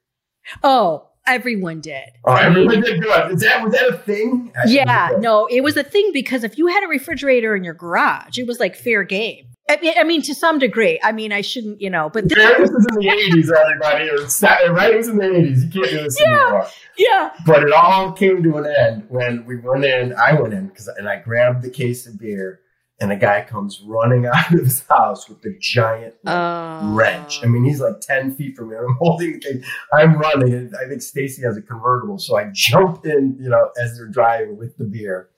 Oh, 0.62 1.08
everyone 1.26 1.80
did. 1.80 2.08
Oh, 2.24 2.32
I 2.32 2.48
mean, 2.48 2.66
everyone 2.66 2.80
did 2.82 3.02
good. 3.02 3.32
Is 3.32 3.40
that 3.40 3.62
was 3.62 3.72
that 3.72 3.88
a 3.88 3.98
thing? 3.98 4.52
I 4.56 4.68
yeah, 4.68 5.10
no, 5.18 5.46
it 5.46 5.62
was 5.62 5.76
a 5.76 5.82
thing 5.82 6.10
because 6.12 6.44
if 6.44 6.58
you 6.58 6.66
had 6.66 6.84
a 6.84 6.88
refrigerator 6.88 7.56
in 7.56 7.64
your 7.64 7.74
garage, 7.74 8.38
it 8.38 8.46
was 8.46 8.60
like 8.60 8.76
fair 8.76 9.04
game. 9.04 9.46
I 9.68 9.78
mean, 9.80 9.94
I 9.98 10.04
mean, 10.04 10.20
to 10.22 10.34
some 10.34 10.58
degree. 10.58 11.00
I 11.02 11.12
mean, 11.12 11.32
I 11.32 11.40
shouldn't, 11.40 11.80
you 11.80 11.88
know, 11.88 12.10
but 12.10 12.28
this, 12.28 12.36
Yeah, 12.38 12.58
this 12.58 12.70
is 12.70 12.86
in 12.90 12.98
the 12.98 13.08
eighties, 13.08 13.50
everybody. 13.50 14.10
Or 14.10 14.28
sa- 14.28 14.48
right? 14.70 14.92
It 14.92 14.96
was 14.98 15.08
in 15.08 15.16
the 15.16 15.34
eighties. 15.34 15.64
You 15.64 15.70
can't 15.70 15.90
do 15.90 16.02
this 16.04 16.20
Yeah. 16.20 16.26
anymore. 16.42 16.66
yeah, 16.98 17.30
But 17.46 17.62
it 17.62 17.72
all 17.72 18.12
came 18.12 18.42
to 18.42 18.56
an 18.58 18.66
end 18.66 19.06
when 19.08 19.46
we 19.46 19.56
went 19.56 19.84
in. 19.86 20.12
I 20.14 20.34
went 20.38 20.52
in 20.52 20.68
because 20.68 20.88
and 20.88 21.08
I 21.08 21.16
grabbed 21.20 21.62
the 21.62 21.70
case 21.70 22.06
of 22.06 22.18
beer, 22.20 22.60
and 23.00 23.10
a 23.10 23.16
guy 23.16 23.40
comes 23.48 23.80
running 23.86 24.26
out 24.32 24.52
of 24.52 24.60
his 24.60 24.84
house 24.86 25.30
with 25.30 25.40
the 25.40 25.56
giant 25.58 26.14
uh, 26.26 26.82
wrench. 26.92 27.40
I 27.42 27.46
mean, 27.46 27.64
he's 27.64 27.80
like 27.80 28.00
ten 28.02 28.34
feet 28.34 28.56
from 28.56 28.68
me. 28.68 28.76
I'm 28.76 28.94
holding 29.00 29.32
the 29.32 29.38
case. 29.40 29.64
I'm 29.94 30.18
running, 30.18 30.52
and 30.52 30.74
I 30.76 30.86
think 30.86 31.00
Stacy 31.00 31.40
has 31.42 31.56
a 31.56 31.62
convertible, 31.62 32.18
so 32.18 32.36
I 32.36 32.50
jump 32.52 33.06
in. 33.06 33.38
You 33.40 33.48
know, 33.48 33.70
as 33.82 33.96
they're 33.96 34.08
driving 34.08 34.58
with 34.58 34.76
the 34.76 34.84
beer. 34.84 35.30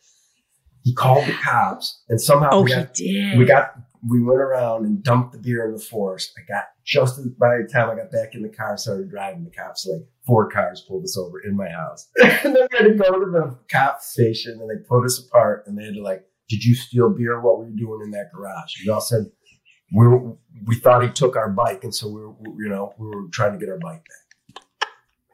He 0.83 0.95
called 0.95 1.27
the 1.27 1.33
cops, 1.33 2.01
and 2.09 2.21
somehow 2.21 2.51
Oh, 2.53 2.61
we 2.63 2.71
he 2.71 2.77
got 2.77 2.95
did. 2.95 3.39
we 3.39 3.45
got 3.45 3.75
we 4.09 4.23
went 4.23 4.41
around 4.41 4.85
and 4.85 5.03
dumped 5.03 5.33
the 5.33 5.39
beer 5.39 5.67
in 5.67 5.73
the 5.73 5.81
forest. 5.83 6.33
I 6.39 6.43
got 6.51 6.65
just 6.85 7.17
by 7.39 7.57
the 7.59 7.69
time 7.73 7.91
I 7.91 7.97
got 7.97 8.11
back 8.11 8.35
in 8.35 8.43
the 8.43 8.49
car, 8.49 8.77
started 8.77 9.11
driving. 9.11 9.45
The 9.45 9.51
cops 9.51 9.87
like 9.87 10.07
four 10.27 10.49
cars 10.51 10.85
pulled 10.87 11.05
us 11.05 11.17
over 11.19 11.41
in 11.41 11.57
my 11.57 11.69
house, 11.69 12.09
and 12.23 12.55
then 12.55 12.67
we 12.71 12.79
had 12.79 12.85
to 12.85 12.95
go 12.95 13.11
to 13.19 13.31
the 13.31 13.59
cop 13.71 14.01
station, 14.01 14.59
and 14.61 14.71
they 14.71 14.83
put 14.89 15.05
us 15.05 15.19
apart, 15.27 15.65
and 15.67 15.77
they 15.79 15.85
had 15.85 15.95
to 15.95 16.03
like, 16.03 16.25
"Did 16.49 16.65
you 16.65 16.75
steal 16.75 17.11
beer? 17.11 17.41
What 17.41 17.59
were 17.59 17.69
you 17.69 17.77
doing 17.77 18.01
in 18.05 18.11
that 18.13 18.31
garage?" 18.35 18.73
We 18.85 18.91
all 18.93 19.01
said 19.01 19.27
we 19.95 20.07
were, 20.07 20.37
we 20.67 20.77
thought 20.77 21.03
he 21.03 21.11
took 21.11 21.37
our 21.37 21.49
bike, 21.51 21.85
and 21.85 21.95
so 21.95 22.09
we 22.09 22.21
were 22.21 22.31
we- 22.33 22.65
you 22.65 22.69
know 22.69 22.93
we 22.99 23.07
were 23.09 23.29
trying 23.33 23.53
to 23.53 23.59
get 23.59 23.69
our 23.69 23.79
bike 23.79 24.05
back. 24.05 24.63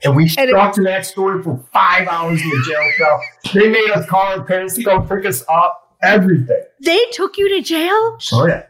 And 0.04 0.16
we 0.16 0.24
And 0.36 0.48
it- 0.50 0.54
stuck 0.54 0.74
to 0.74 0.82
that 0.82 1.06
story 1.06 1.42
for 1.42 1.64
five 1.72 2.08
hours 2.08 2.42
in 2.42 2.48
the 2.48 2.62
jail 2.66 2.90
cell. 2.98 3.20
They 3.54 3.68
made 3.70 3.90
us 3.90 4.04
call 4.06 4.22
our 4.38 4.42
parents 4.44 4.74
to 4.74 4.82
go 4.82 5.00
pick 5.00 5.24
us 5.26 5.44
up. 5.48 5.81
Everything. 6.02 6.62
They 6.80 7.00
took 7.12 7.38
you 7.38 7.48
to 7.48 7.62
jail? 7.62 8.18
Oh 8.32 8.46
yeah, 8.46 8.66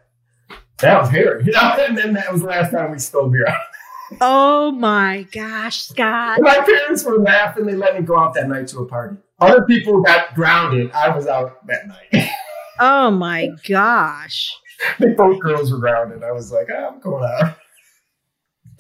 that 0.79 1.01
was 1.01 1.11
hairy. 1.11 1.45
You 1.45 1.53
know, 1.53 1.77
and 1.79 1.97
then 1.97 2.13
that 2.15 2.31
was 2.33 2.43
the 2.43 2.49
last 2.49 2.73
time 2.73 2.91
we 2.93 2.99
stole 2.99 3.29
beer. 3.29 3.47
Oh 4.21 4.71
my 4.73 5.27
gosh, 5.33 5.83
Scott. 5.87 6.37
And 6.37 6.45
my 6.45 6.61
parents 6.61 7.05
were 7.05 7.19
laughing. 7.19 7.65
They 7.67 7.75
let 7.75 7.99
me 7.99 8.03
go 8.05 8.19
out 8.19 8.35
that 8.35 8.49
night 8.49 8.69
to 8.69 8.81
a 8.81 8.87
party. 8.87 9.17
Other 9.41 9.63
people 9.63 10.03
got 10.03 10.35
grounded. 10.35 10.91
I 10.93 11.15
was 11.15 11.27
out 11.27 11.67
that 11.67 11.89
night. 11.89 12.29
Oh 12.79 13.11
my 13.11 13.49
gosh. 13.67 14.55
Think 14.99 15.17
both 15.17 15.41
girls 15.41 15.73
were 15.73 15.79
grounded. 15.79 16.23
I 16.23 16.33
was 16.33 16.53
like, 16.53 16.69
ah, 16.71 16.89
I'm 16.89 17.01
going 17.01 17.25
out. 17.25 17.57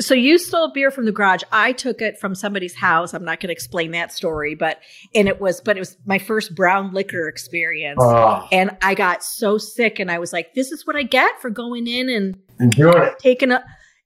So 0.03 0.15
you 0.15 0.39
stole 0.39 0.73
beer 0.73 0.91
from 0.91 1.05
the 1.07 1.13
garage. 1.13 1.43
I 1.53 1.73
took 1.73 2.01
it 2.03 2.19
from 2.19 2.35
somebody's 2.35 2.75
house. 2.75 3.15
I'm 3.15 3.25
not 3.25 3.41
going 3.41 3.49
to 3.49 3.53
explain 3.53 3.93
that 3.93 4.13
story, 4.13 4.55
but 4.55 4.81
and 5.15 5.29
it 5.29 5.41
was 5.41 5.61
but 5.61 5.77
it 5.77 5.81
was 5.81 5.97
my 6.07 6.19
first 6.19 6.55
brown 6.55 6.93
liquor 6.93 7.29
experience. 7.29 8.01
Oh, 8.03 8.47
and 8.53 8.77
I 8.83 8.95
got 8.95 9.23
so 9.25 9.59
sick 9.59 9.99
and 9.99 10.11
I 10.11 10.19
was 10.19 10.33
like, 10.33 10.55
this 10.55 10.73
is 10.73 10.87
what 10.87 10.97
I 10.97 11.03
get 11.03 11.41
for 11.41 11.51
going 11.51 11.87
in 11.87 12.09
and 12.09 12.39
and 12.59 12.71
doing 12.73 13.03
it. 13.03 13.19
taking 13.19 13.53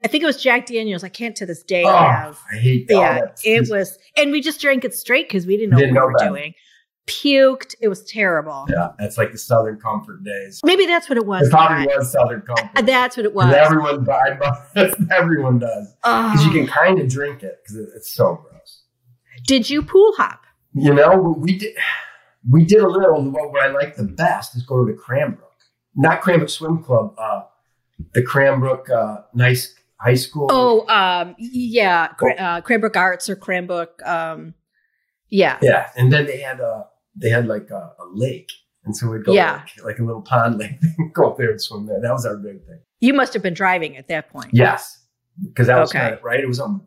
think 0.08 0.22
it 0.22 0.26
was 0.26 0.40
Jack 0.40 0.66
Daniels. 0.66 1.02
I 1.02 1.08
can't 1.08 1.34
to 1.36 1.46
this 1.46 1.62
day 1.64 1.82
Oh, 1.84 1.96
have 1.96 2.38
I 2.52 2.56
hate 2.56 2.86
that. 2.88 2.94
yeah, 2.94 3.20
it 3.44 3.68
was, 3.70 3.98
and 4.16 4.30
we 4.30 4.40
just 4.40 4.60
drank 4.60 4.84
it 4.84 4.94
straight 4.94 5.26
because 5.28 5.46
we 5.46 5.56
didn't 5.56 5.70
know 5.70 5.78
Didn't 5.78 5.94
what 5.96 6.06
we 6.06 6.12
were 6.12 6.18
better. 6.18 6.30
doing. 6.30 6.54
Puked. 7.06 7.74
It 7.80 7.88
was 7.88 8.02
terrible. 8.04 8.66
Yeah, 8.68 8.88
it's 8.98 9.16
like 9.16 9.32
the 9.32 9.38
Southern 9.38 9.78
Comfort 9.78 10.24
days. 10.24 10.60
Maybe 10.64 10.86
that's 10.86 11.08
what 11.08 11.16
it 11.16 11.24
was. 11.26 11.46
It 11.46 11.50
probably 11.50 11.86
was 11.86 12.10
Southern 12.12 12.40
Comfort. 12.42 12.70
Uh, 12.74 12.82
That's 12.82 13.16
what 13.16 13.24
it 13.26 13.34
was. 13.34 13.54
Everyone, 13.54 14.04
that's 14.74 14.94
everyone 15.12 15.58
does 15.60 15.94
because 16.02 16.44
you 16.44 16.50
Oh. 16.50 16.54
can 16.54 16.66
kind 16.66 16.98
of 16.98 17.08
drink 17.08 17.42
it 17.42 17.60
because 17.62 17.76
it's 17.94 18.12
so 18.12 18.34
gross. 18.42 18.82
Did 19.46 19.70
you 19.70 19.82
pool 19.82 20.12
hop? 20.16 20.40
You 20.74 20.92
know, 20.94 21.36
we 21.38 21.56
did 21.58 21.74
we 22.50 22.64
did 22.64 22.80
a 22.80 22.88
little. 22.88 23.22
What, 23.30 23.62
I 23.62 23.68
like 23.68 23.96
the 23.96 24.04
best 24.04 24.56
is 24.56 24.62
go 24.64 24.84
to 24.84 24.92
the 24.92 24.98
Cranbrook, 24.98 25.52
not 25.94 26.20
Cranbrook 26.20 26.50
Swim 26.50 26.82
Club, 26.82 27.14
uh, 27.18 27.42
the 28.14 28.22
Cranbrook 28.22 28.90
uh, 28.90 29.18
nice 29.32 29.74
high 30.00 30.14
school. 30.14 30.48
Oh, 30.50 30.86
um, 30.88 31.34
yeah, 31.38 32.08
Cra- 32.08 32.34
uh, 32.34 32.60
Cranbrook 32.62 32.96
Arts 32.96 33.28
or 33.30 33.36
Cranbrook. 33.36 34.02
Um, 34.04 34.54
yeah, 35.28 35.58
yeah, 35.62 35.90
and 35.96 36.12
then 36.12 36.26
they 36.26 36.38
had 36.40 36.60
a 36.60 36.86
they 37.16 37.30
had 37.30 37.46
like 37.46 37.70
a, 37.70 37.92
a 37.98 38.06
lake, 38.12 38.50
and 38.84 38.96
so 38.96 39.08
we'd 39.10 39.24
go 39.24 39.32
Yeah. 39.32 39.62
like, 39.78 39.84
like 39.84 39.98
a 39.98 40.04
little 40.04 40.22
pond 40.22 40.58
lake, 40.60 40.80
go 41.12 41.30
up 41.30 41.38
there 41.38 41.50
and 41.50 41.60
swim 41.60 41.86
there. 41.86 42.00
That 42.00 42.12
was 42.12 42.24
our 42.26 42.36
big 42.36 42.64
thing. 42.66 42.80
you 43.00 43.12
must 43.14 43.32
have 43.32 43.42
been 43.42 43.54
driving 43.54 43.96
at 43.96 44.08
that 44.08 44.28
point. 44.30 44.50
Yes, 44.52 45.04
because 45.42 45.66
that 45.68 45.78
was 45.78 45.90
Okay. 45.90 45.98
kind 46.00 46.14
of, 46.14 46.22
right. 46.22 46.40
It 46.40 46.48
was 46.48 46.60
on 46.60 46.82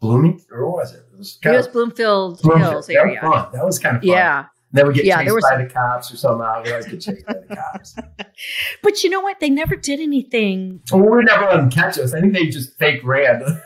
Blooming, 0.00 0.40
or 0.50 0.68
was 0.70 0.92
it? 0.94 1.04
It 1.12 1.16
was 1.18 1.38
It 1.44 1.48
was 1.50 1.68
Bloomfield 1.68 2.42
Bloomfield. 2.42 2.60
Hills 2.72 2.86
That 2.88 3.06
was 3.06 3.06
area. 3.06 3.20
That 3.52 3.64
was 3.64 3.78
kind 3.78 3.96
of 3.96 4.02
fun. 4.02 4.08
Yeah, 4.08 4.46
Then 4.72 4.88
we 4.88 4.94
get 4.94 5.04
Yeah, 5.04 5.22
chased 5.22 5.34
by 5.42 5.50
some- 5.50 5.62
the 5.68 5.72
cops 5.72 6.12
or 6.12 6.16
somehow. 6.16 6.62
We 6.64 6.70
always 6.72 6.86
get 6.86 7.00
chased 7.02 7.24
by 7.26 7.34
the 7.34 7.54
cops. 7.54 7.94
but 8.82 9.04
you 9.04 9.10
know 9.10 9.20
what? 9.20 9.38
They 9.38 9.48
never 9.50 9.76
did 9.76 10.00
anything. 10.00 10.80
well, 10.90 11.02
we 11.02 11.08
were 11.08 11.22
never 11.22 11.44
let 11.44 11.56
them 11.58 11.70
catch 11.70 11.98
us. 11.98 12.12
I 12.14 12.20
think 12.20 12.32
they 12.32 12.46
just 12.48 12.76
fake 12.78 13.00
ran. 13.04 13.42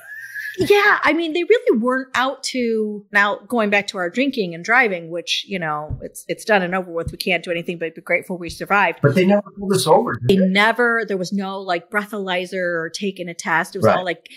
Yeah, 0.58 0.98
I 1.02 1.12
mean, 1.12 1.32
they 1.32 1.44
really 1.44 1.78
weren't 1.78 2.08
out 2.14 2.42
to 2.44 3.04
now 3.12 3.36
going 3.48 3.70
back 3.70 3.86
to 3.88 3.98
our 3.98 4.08
drinking 4.10 4.54
and 4.54 4.64
driving, 4.64 5.10
which 5.10 5.44
you 5.46 5.58
know 5.58 5.98
it's 6.02 6.24
it's 6.28 6.44
done 6.44 6.62
and 6.62 6.74
over 6.74 6.90
with. 6.90 7.12
We 7.12 7.18
can't 7.18 7.44
do 7.44 7.50
anything 7.50 7.78
but 7.78 7.94
be 7.94 8.00
grateful 8.00 8.38
we 8.38 8.48
survived. 8.50 9.00
but 9.02 9.14
they 9.14 9.26
never 9.26 9.42
pulled 9.58 9.72
us 9.74 9.86
over. 9.86 10.18
They 10.28 10.36
they? 10.36 10.46
never. 10.46 11.04
There 11.06 11.16
was 11.16 11.32
no 11.32 11.60
like 11.60 11.90
breathalyzer 11.90 12.54
or 12.84 12.90
taking 12.90 13.28
a 13.28 13.34
test. 13.34 13.74
It 13.74 13.78
was 13.80 13.86
Right. 13.86 13.96
all 13.98 14.04
like, 14.04 14.28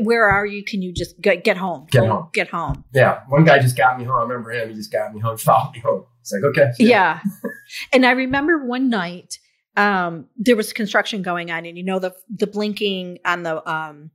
"Where 0.00 0.24
are 0.28 0.46
you? 0.46 0.62
Can 0.64 0.80
you 0.82 0.92
just 0.92 1.20
get, 1.20 1.44
get 1.44 1.56
home? 1.56 1.86
Get 1.90 2.00
Go 2.00 2.06
home. 2.08 2.28
Get 2.32 2.48
home." 2.48 2.84
Yeah, 2.94 3.20
one 3.28 3.44
guy 3.44 3.58
just 3.58 3.76
got 3.76 3.98
me 3.98 4.04
home. 4.04 4.16
I 4.18 4.22
remember 4.22 4.52
him. 4.52 4.68
He 4.68 4.74
just 4.74 4.92
got 4.92 5.12
me 5.14 5.20
home, 5.20 5.36
followed 5.38 5.72
me 5.74 5.80
home. 5.80 6.04
It's 6.20 6.32
like, 6.32 6.42
okay. 6.44 6.70
ya. 6.78 6.86
Yeah. 6.88 7.20
and 7.92 8.06
I 8.06 8.12
remember 8.12 8.64
one 8.64 8.88
night 8.90 9.38
um 9.76 10.26
there 10.36 10.54
was 10.54 10.72
construction 10.72 11.20
going 11.22 11.50
on 11.50 11.66
and 11.66 11.76
you 11.76 11.82
know 11.82 11.98
the 11.98 12.14
the 12.32 12.46
blinking 12.46 13.18
on 13.24 13.42
the 13.42 13.56
um 13.68 14.10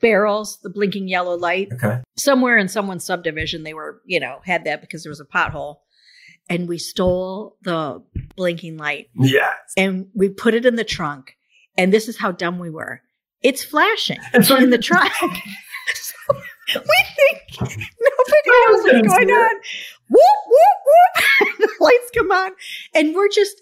barrels, 0.00 0.58
the 0.62 0.70
blinking 0.70 1.08
yellow 1.08 1.36
light. 1.36 1.68
Okay. 1.72 2.00
Somewhere 2.16 2.58
in 2.58 2.68
someone's 2.68 3.04
subdivision 3.04 3.62
they 3.62 3.74
were, 3.74 4.00
you 4.04 4.20
know, 4.20 4.40
had 4.44 4.64
that 4.64 4.80
because 4.80 5.02
there 5.02 5.10
was 5.10 5.20
a 5.20 5.24
pothole. 5.24 5.76
And 6.48 6.68
we 6.68 6.78
stole 6.78 7.56
the 7.62 8.02
blinking 8.36 8.76
light 8.76 9.08
Yeah. 9.16 9.50
and 9.76 10.06
we 10.14 10.28
put 10.28 10.54
it 10.54 10.64
in 10.64 10.76
the 10.76 10.84
trunk. 10.84 11.36
And 11.76 11.92
this 11.92 12.08
is 12.08 12.16
how 12.16 12.30
dumb 12.32 12.58
we 12.58 12.70
were. 12.70 13.02
It's 13.42 13.64
flashing 13.64 14.18
And 14.32 14.46
so 14.46 14.56
in 14.56 14.70
the 14.70 14.78
trunk. 14.78 15.10
so 15.94 16.14
we 16.74 16.80
think 17.16 17.42
nobody 17.60 18.42
knows 18.46 18.84
what's 18.84 19.08
going 19.08 19.30
on. 19.30 19.54
Whoop, 20.08 20.20
whoop, 20.46 20.78
whoop. 20.86 21.48
the 21.58 21.68
lights 21.80 22.10
come 22.14 22.30
on. 22.30 22.52
And 22.94 23.14
we're 23.14 23.28
just 23.28 23.60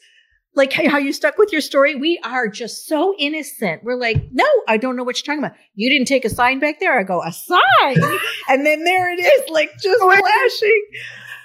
like 0.54 0.72
hey, 0.72 0.86
how 0.86 0.98
you 0.98 1.12
stuck 1.12 1.38
with 1.38 1.52
your 1.52 1.60
story. 1.60 1.94
We 1.94 2.18
are 2.24 2.48
just 2.48 2.86
so 2.86 3.14
innocent. 3.18 3.82
We're 3.84 3.96
like, 3.96 4.22
no, 4.32 4.46
I 4.68 4.76
don't 4.76 4.96
know 4.96 5.04
what 5.04 5.16
you're 5.16 5.34
talking 5.34 5.44
about. 5.44 5.56
You 5.74 5.90
didn't 5.90 6.06
take 6.08 6.24
a 6.24 6.30
sign 6.30 6.60
back 6.60 6.80
there. 6.80 6.98
I 6.98 7.02
go, 7.02 7.22
a 7.22 7.32
sign. 7.32 7.58
and 8.48 8.64
then 8.64 8.84
there 8.84 9.12
it 9.12 9.20
is, 9.20 9.48
like 9.50 9.72
just 9.74 9.98
oh, 10.00 10.16
flashing. 10.16 10.82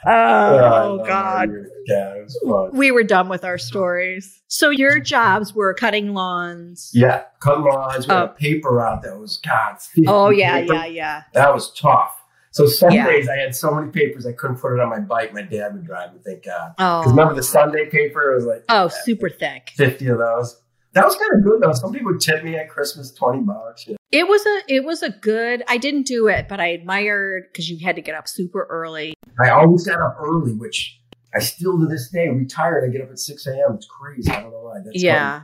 Yeah, 0.06 0.84
Oh. 0.84 1.04
God. 1.06 1.50
Yeah, 1.88 2.14
it 2.16 2.24
was 2.24 2.40
fun. 2.46 2.78
We 2.78 2.92
were 2.92 3.04
done 3.04 3.30
with 3.30 3.44
our 3.44 3.58
stories. 3.58 4.42
So 4.48 4.70
your 4.70 5.00
jobs 5.00 5.54
were 5.54 5.74
cutting 5.74 6.14
lawns. 6.14 6.92
Yeah, 6.94 7.24
cutting 7.40 7.66
lawns. 7.66 8.08
We 8.08 8.14
Oh. 8.14 8.28
paper 8.28 8.82
out 8.82 9.02
that 9.04 9.20
was 9.20 9.38
God. 9.38 9.78
Oh 10.08 10.30
yeah, 10.30 10.62
paper. 10.62 10.74
yeah, 10.74 10.86
yeah. 10.86 11.24
That 11.34 11.54
was 11.54 11.74
tough 11.74 12.16
So 12.52 12.66
some 12.66 12.92
Yeah. 12.92 13.06
days 13.06 13.30
I 13.30 13.38
had 13.38 13.56
so 13.56 13.72
many 13.74 13.92
papers 13.92 14.26
I 14.26 14.32
couldn't 14.34 14.58
put 14.58 14.74
it 14.74 14.80
on 14.80 14.90
my 14.90 15.00
bike. 15.00 15.34
My 15.34 15.44
dad 15.44 15.74
would 15.74 15.86
drive 15.86 16.14
me, 16.14 16.20
thank 16.26 16.44
God. 16.46 16.74
Oh, 16.80 17.02
Because 17.02 17.12
remember 17.14 17.36
the 17.36 17.44
Sunday 17.44 17.86
paper? 17.90 18.32
It 18.32 18.36
was 18.36 18.46
like 18.46 18.64
oh, 18.70 18.88
super 19.04 19.30
thick. 19.30 19.72
50 19.76 20.08
of 20.08 20.18
those. 20.18 20.62
That 20.94 21.06
was 21.06 21.16
kind 21.16 21.32
of 21.36 21.44
good 21.44 21.62
though. 21.62 21.74
Some 21.74 21.94
people 21.94 22.12
would 22.12 22.22
tip 22.22 22.44
me 22.44 22.56
at 22.56 22.70
Christmas 22.70 23.12
20 23.12 23.42
bucks. 23.42 23.86
you 23.88 23.94
know. 23.94 23.98
It 24.12 24.28
was 24.28 24.44
a 24.46 24.62
it 24.68 24.84
was 24.84 25.04
a 25.04 25.12
good. 25.12 25.64
I 25.68 25.78
didn't 25.78 26.08
do 26.08 26.28
it, 26.28 26.48
but 26.50 26.60
I 26.60 26.68
admired 26.68 27.44
because 27.52 27.70
you 27.70 27.78
had 27.86 27.96
to 27.98 28.02
get 28.02 28.16
up 28.16 28.28
super 28.28 28.66
early. 28.70 29.14
I 29.40 29.50
always 29.52 29.86
got 29.86 30.02
up 30.02 30.18
early, 30.20 30.54
which 30.54 31.00
I 31.36 31.40
still 31.40 31.78
to 31.80 31.86
this 31.86 32.10
day 32.10 32.28
retired. 32.28 32.90
I 32.90 32.92
get 32.92 33.02
up 33.02 33.12
at 33.12 33.20
6 33.20 33.46
a.m. 33.46 33.76
It's 33.76 33.86
crazy. 33.86 34.32
I 34.32 34.42
don't 34.42 34.52
know 34.52 34.62
why. 34.62 34.80
That's 34.84 35.02
yeah. 35.04 35.44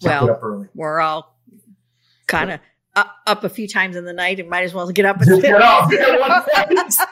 Well, 0.00 0.26
get 0.26 0.36
up 0.36 0.42
early. 0.42 0.68
we're 0.74 1.00
all 1.00 1.36
kind 2.26 2.50
of 2.52 2.60
up, 2.94 3.16
up 3.26 3.44
a 3.44 3.48
few 3.48 3.68
times 3.68 3.96
in 3.96 4.04
the 4.04 4.12
night 4.12 4.40
and 4.40 4.48
might 4.48 4.64
as 4.64 4.74
well 4.74 4.90
get 4.90 5.04
up. 5.04 5.16
And 5.20 5.26
Just 5.26 5.42
get 5.42 5.60
up. 5.60 5.90
Yeah, 5.92 6.18
one 6.18 6.42
second. 6.52 7.06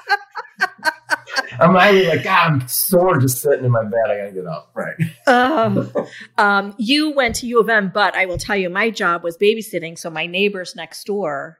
I'm 1.60 1.76
either 1.76 2.08
like, 2.08 2.24
God, 2.24 2.52
I'm 2.52 2.68
sore 2.68 3.18
just 3.18 3.42
sitting 3.42 3.64
in 3.64 3.70
my 3.70 3.82
bed. 3.82 4.04
I 4.08 4.16
gotta 4.16 4.32
get 4.32 4.46
up. 4.46 4.70
Right. 4.74 4.96
Um, 5.26 5.90
um, 6.38 6.74
you 6.78 7.10
went 7.10 7.36
to 7.36 7.46
U 7.46 7.60
of 7.60 7.68
M, 7.68 7.90
but 7.92 8.14
I 8.14 8.26
will 8.26 8.38
tell 8.38 8.56
you, 8.56 8.70
my 8.70 8.90
job 8.90 9.24
was 9.24 9.36
babysitting. 9.36 9.98
So 9.98 10.10
my 10.10 10.26
neighbors 10.26 10.76
next 10.76 11.04
door, 11.04 11.58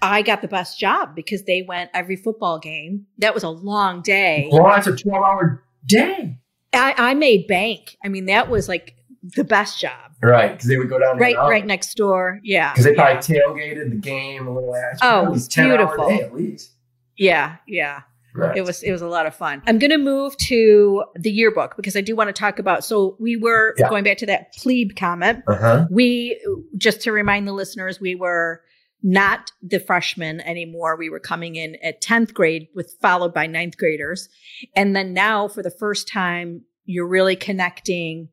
I 0.00 0.22
got 0.22 0.42
the 0.42 0.48
best 0.48 0.78
job 0.78 1.14
because 1.14 1.44
they 1.44 1.62
went 1.62 1.90
every 1.94 2.16
football 2.16 2.58
game. 2.58 3.06
That 3.18 3.34
was 3.34 3.42
a 3.42 3.50
long 3.50 4.02
day. 4.02 4.48
Well, 4.52 4.64
that's 4.64 4.86
a 4.86 4.96
12 4.96 5.22
hour 5.22 5.64
day. 5.86 6.38
I, 6.72 6.94
I 6.96 7.14
made 7.14 7.46
bank. 7.46 7.96
I 8.04 8.08
mean, 8.08 8.26
that 8.26 8.48
was 8.48 8.68
like 8.68 8.94
the 9.22 9.44
best 9.44 9.80
job. 9.80 10.12
Right. 10.22 10.52
Because 10.52 10.68
they 10.68 10.76
would 10.76 10.88
go 10.88 10.98
down 10.98 11.18
Right, 11.18 11.36
right 11.36 11.64
next 11.66 11.94
door. 11.96 12.40
Yeah, 12.42 12.72
Because 12.72 12.84
they 12.84 12.94
yeah. 12.94 13.20
probably 13.20 13.22
tailgated 13.22 13.90
the 13.90 13.96
game 13.96 14.46
a 14.46 14.52
little. 14.54 14.74
Oh, 15.02 15.26
It 15.26 15.30
was 15.30 15.48
10 15.48 15.68
beautiful. 15.68 16.10
at 16.10 16.34
least. 16.34 16.72
yeah, 17.16 17.56
yeah. 17.66 18.02
Right. 18.34 18.56
It 18.56 18.62
was 18.64 18.82
it 18.82 18.90
was 18.92 19.02
a 19.02 19.06
lot 19.08 19.26
of 19.26 19.34
fun. 19.34 19.60
I'm 19.66 19.78
going 19.78 19.90
to 19.90 19.98
move 19.98 20.34
to 20.48 21.04
the 21.16 21.30
yearbook 21.30 21.76
because 21.76 21.94
I 21.96 22.00
do 22.00 22.16
want 22.16 22.28
to 22.28 22.32
talk 22.32 22.58
about. 22.58 22.82
So 22.82 23.14
we 23.20 23.36
were 23.36 23.74
Yeah. 23.76 23.90
going 23.90 24.04
back 24.04 24.16
to 24.18 24.26
that 24.26 24.54
plebe 24.54 24.96
comment. 24.96 25.42
Uh 25.46 25.54
huh. 25.56 25.86
We 25.90 26.40
just 26.78 27.02
to 27.02 27.12
remind 27.12 27.46
the 27.46 27.52
listeners, 27.52 28.00
we 28.00 28.14
were 28.14 28.62
not 29.02 29.52
the 29.60 29.78
freshmen 29.80 30.40
anymore. 30.40 30.96
We 30.96 31.10
were 31.10 31.20
coming 31.20 31.56
in 31.56 31.76
at 31.84 32.00
10th 32.00 32.32
grade 32.32 32.68
with 32.74 32.96
followed 33.02 33.34
by 33.34 33.46
ninth 33.46 33.76
graders. 33.76 34.30
And 34.74 34.96
then 34.96 35.12
now 35.12 35.46
for 35.48 35.62
the 35.62 35.70
first 35.70 36.08
time, 36.08 36.62
you're 36.86 37.06
really 37.06 37.36
connecting. 37.36 38.28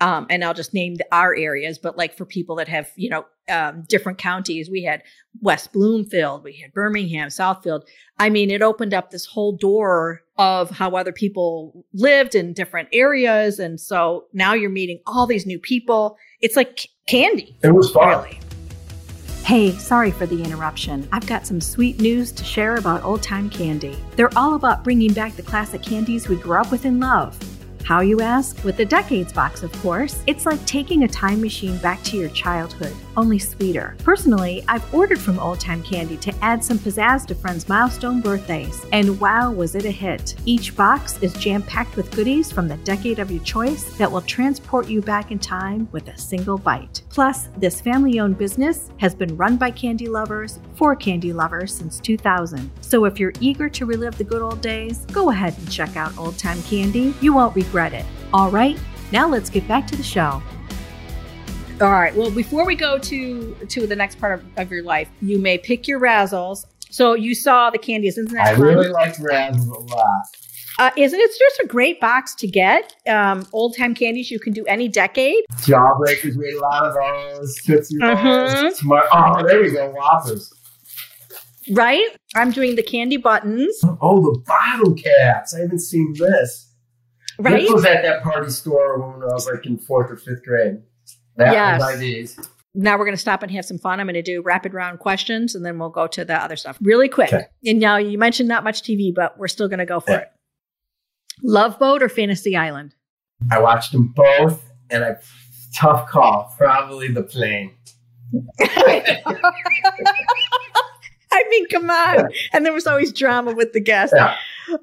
Um, 0.00 0.26
and 0.28 0.44
I'll 0.44 0.54
just 0.54 0.74
name 0.74 0.96
the, 0.96 1.06
our 1.12 1.34
areas, 1.36 1.78
but 1.78 1.96
like 1.96 2.16
for 2.16 2.24
people 2.26 2.56
that 2.56 2.68
have, 2.68 2.88
you 2.96 3.08
know, 3.08 3.24
um, 3.48 3.84
different 3.88 4.18
counties, 4.18 4.68
we 4.68 4.82
had 4.82 5.02
West 5.40 5.72
Bloomfield, 5.72 6.42
we 6.42 6.54
had 6.60 6.72
Birmingham, 6.72 7.28
Southfield. 7.28 7.82
I 8.18 8.28
mean, 8.28 8.50
it 8.50 8.60
opened 8.60 8.92
up 8.92 9.10
this 9.10 9.24
whole 9.24 9.56
door 9.56 10.22
of 10.36 10.70
how 10.70 10.96
other 10.96 11.12
people 11.12 11.84
lived 11.92 12.34
in 12.34 12.52
different 12.54 12.88
areas. 12.92 13.58
And 13.60 13.80
so 13.80 14.24
now 14.32 14.52
you're 14.52 14.68
meeting 14.68 14.98
all 15.06 15.26
these 15.26 15.46
new 15.46 15.58
people. 15.60 16.16
It's 16.40 16.56
like 16.56 16.80
c- 16.80 16.88
candy, 17.06 17.56
It 17.62 17.72
was 17.72 17.90
fun. 17.92 18.08
really. 18.08 18.40
Hey, 19.44 19.72
sorry 19.72 20.10
for 20.10 20.26
the 20.26 20.42
interruption. 20.42 21.06
I've 21.12 21.26
got 21.26 21.46
some 21.46 21.60
sweet 21.60 22.00
news 22.00 22.32
to 22.32 22.44
share 22.44 22.76
about 22.76 23.04
old 23.04 23.22
time 23.22 23.48
candy. 23.50 23.96
They're 24.16 24.36
all 24.36 24.54
about 24.54 24.82
bringing 24.82 25.12
back 25.12 25.36
the 25.36 25.42
classic 25.42 25.82
candies 25.82 26.28
we 26.28 26.36
grew 26.36 26.58
up 26.58 26.70
with 26.72 26.84
and 26.86 26.98
love. 26.98 27.38
How, 27.84 28.00
you 28.00 28.22
ask? 28.22 28.64
With 28.64 28.78
the 28.78 28.84
Decades 28.86 29.30
box, 29.30 29.62
of 29.62 29.70
course. 29.82 30.22
It's 30.26 30.46
like 30.46 30.64
taking 30.64 31.04
a 31.04 31.08
time 31.08 31.42
machine 31.42 31.76
back 31.78 32.02
to 32.04 32.16
your 32.16 32.30
childhood, 32.30 32.96
only 33.16 33.38
sweeter. 33.38 33.96
Personally, 34.02 34.64
I've 34.68 34.92
ordered 34.94 35.20
from 35.20 35.38
Old 35.38 35.60
Time 35.60 35.82
Candy 35.82 36.16
to 36.18 36.34
add 36.42 36.64
some 36.64 36.78
pizzazz 36.78 37.26
to 37.26 37.34
friends' 37.34 37.68
milestone 37.68 38.20
birthdays, 38.20 38.84
and 38.92 39.18
wow, 39.20 39.50
was 39.50 39.74
it 39.74 39.84
a 39.84 39.90
hit! 39.90 40.34
Each 40.44 40.74
box 40.74 41.18
is 41.22 41.32
jam 41.34 41.62
packed 41.62 41.96
with 41.96 42.10
goodies 42.10 42.50
from 42.50 42.68
the 42.68 42.76
decade 42.78 43.18
of 43.18 43.30
your 43.30 43.42
choice 43.42 43.84
that 43.98 44.10
will 44.10 44.22
transport 44.22 44.88
you 44.88 45.00
back 45.00 45.30
in 45.30 45.38
time 45.38 45.88
with 45.92 46.08
a 46.08 46.18
single 46.18 46.58
bite. 46.58 47.02
Plus, 47.08 47.48
this 47.56 47.80
family 47.80 48.20
owned 48.20 48.38
business 48.38 48.90
has 48.98 49.14
been 49.14 49.36
run 49.36 49.56
by 49.56 49.70
candy 49.70 50.08
lovers 50.08 50.58
for 50.74 50.96
candy 50.96 51.32
lovers 51.32 51.74
since 51.74 52.00
2000. 52.00 52.70
So 52.80 53.04
if 53.04 53.18
you're 53.18 53.32
eager 53.40 53.68
to 53.68 53.86
relive 53.86 54.18
the 54.18 54.24
good 54.24 54.42
old 54.42 54.60
days, 54.60 55.04
go 55.06 55.30
ahead 55.30 55.56
and 55.58 55.70
check 55.70 55.96
out 55.96 56.16
Old 56.18 56.38
Time 56.38 56.62
Candy. 56.64 57.14
You 57.20 57.32
won't 57.34 57.56
regret 57.56 57.92
it. 57.92 58.04
All 58.32 58.50
right, 58.50 58.78
now 59.12 59.28
let's 59.28 59.50
get 59.50 59.66
back 59.68 59.86
to 59.88 59.96
the 59.96 60.02
show. 60.02 60.42
All 61.80 61.90
right. 61.90 62.14
Well, 62.14 62.30
before 62.30 62.64
we 62.64 62.76
go 62.76 62.98
to 62.98 63.54
to 63.68 63.86
the 63.86 63.96
next 63.96 64.18
part 64.20 64.38
of, 64.38 64.44
of 64.58 64.70
your 64.70 64.82
life, 64.84 65.08
you 65.20 65.38
may 65.38 65.58
pick 65.58 65.88
your 65.88 66.00
razzles. 66.00 66.66
So 66.90 67.14
you 67.14 67.34
saw 67.34 67.70
the 67.70 67.78
candies, 67.78 68.16
isn't 68.16 68.32
that 68.34 68.46
I 68.46 68.52
fun? 68.52 68.62
really 68.62 68.88
liked 68.88 69.18
Razzles 69.18 69.66
a 69.66 69.80
lot. 69.80 70.22
uh, 70.78 70.90
isn't 70.96 71.18
it 71.18 71.30
just 71.36 71.60
a 71.64 71.66
great 71.66 72.00
box 72.00 72.36
to 72.36 72.46
get? 72.46 72.94
Um, 73.08 73.48
old 73.52 73.76
time 73.76 73.94
candies 73.96 74.30
you 74.30 74.38
can 74.38 74.52
do 74.52 74.64
any 74.66 74.86
decade. 74.86 75.42
Jawbreakers, 75.62 76.36
we 76.36 76.46
had 76.46 76.54
a 76.54 76.60
lot 76.60 76.86
of 76.86 76.94
those. 76.94 77.56
Tootsie 77.64 77.98
Rolls. 78.00 78.18
Mhm. 78.20 78.72
Smart. 78.74 79.06
Oh, 79.12 79.44
there 79.44 79.60
we 79.60 79.72
go. 79.72 79.90
Whoppers. 79.90 80.52
Right? 81.72 82.06
I'm 82.36 82.52
doing 82.52 82.76
the 82.76 82.82
candy 82.84 83.16
buttons. 83.16 83.80
Oh, 84.00 84.20
the 84.22 84.38
bottle 84.46 84.94
caps. 84.94 85.52
I 85.54 85.60
haven't 85.62 85.80
seen 85.80 86.14
this. 86.16 86.70
Right? 87.40 87.62
This 87.62 87.72
was 87.72 87.84
at 87.84 88.02
that 88.04 88.22
party 88.22 88.50
store 88.50 89.00
when 89.00 89.28
I 89.28 89.32
was 89.34 89.48
like 89.52 89.66
in 89.66 89.78
fourth 89.78 90.12
or 90.12 90.16
fifth 90.16 90.44
grade. 90.44 90.76
That 91.36 91.52
Yes. 91.52 92.38
now 92.74 92.96
we're 92.98 93.04
going 93.04 93.16
to 93.16 93.20
stop 93.20 93.42
and 93.42 93.50
have 93.52 93.64
some 93.64 93.78
fun. 93.78 94.00
I'm 94.00 94.06
going 94.06 94.14
to 94.14 94.22
do 94.22 94.42
rapid 94.42 94.72
round 94.74 94.98
questions 95.00 95.54
and 95.54 95.64
then 95.64 95.78
we'll 95.78 95.90
go 95.90 96.06
to 96.06 96.24
the 96.24 96.34
other 96.34 96.56
stuff 96.56 96.78
really 96.82 97.08
quick. 97.08 97.32
Okay. 97.32 97.44
And 97.66 97.78
now 97.80 97.96
you 97.96 98.18
mentioned 98.18 98.48
not 98.48 98.64
much 98.64 98.82
TV, 98.82 99.12
but 99.14 99.38
we're 99.38 99.48
still 99.48 99.68
going 99.68 99.78
to 99.80 99.86
go 99.86 100.00
for 100.00 100.12
Yeah. 100.12 100.18
it. 100.18 100.28
Love 101.42 101.78
Boat 101.78 102.02
or 102.02 102.08
Fantasy 102.08 102.56
Island? 102.56 102.94
I 103.50 103.58
watched 103.60 103.90
them 103.92 104.12
both, 104.14 104.62
and 104.90 105.04
I 105.04 105.16
tough 105.76 106.08
call. 106.08 106.54
Probably 106.56 107.08
the 107.08 107.22
plane. 107.24 107.74
I 111.32 111.44
mean, 111.50 111.66
come 111.68 111.90
on. 111.90 112.28
And 112.52 112.64
there 112.64 112.72
was 112.72 112.86
always 112.86 113.12
drama 113.12 113.52
with 113.52 113.72
the 113.72 113.80
guests. 113.80 114.14
Yeah. 114.16 114.36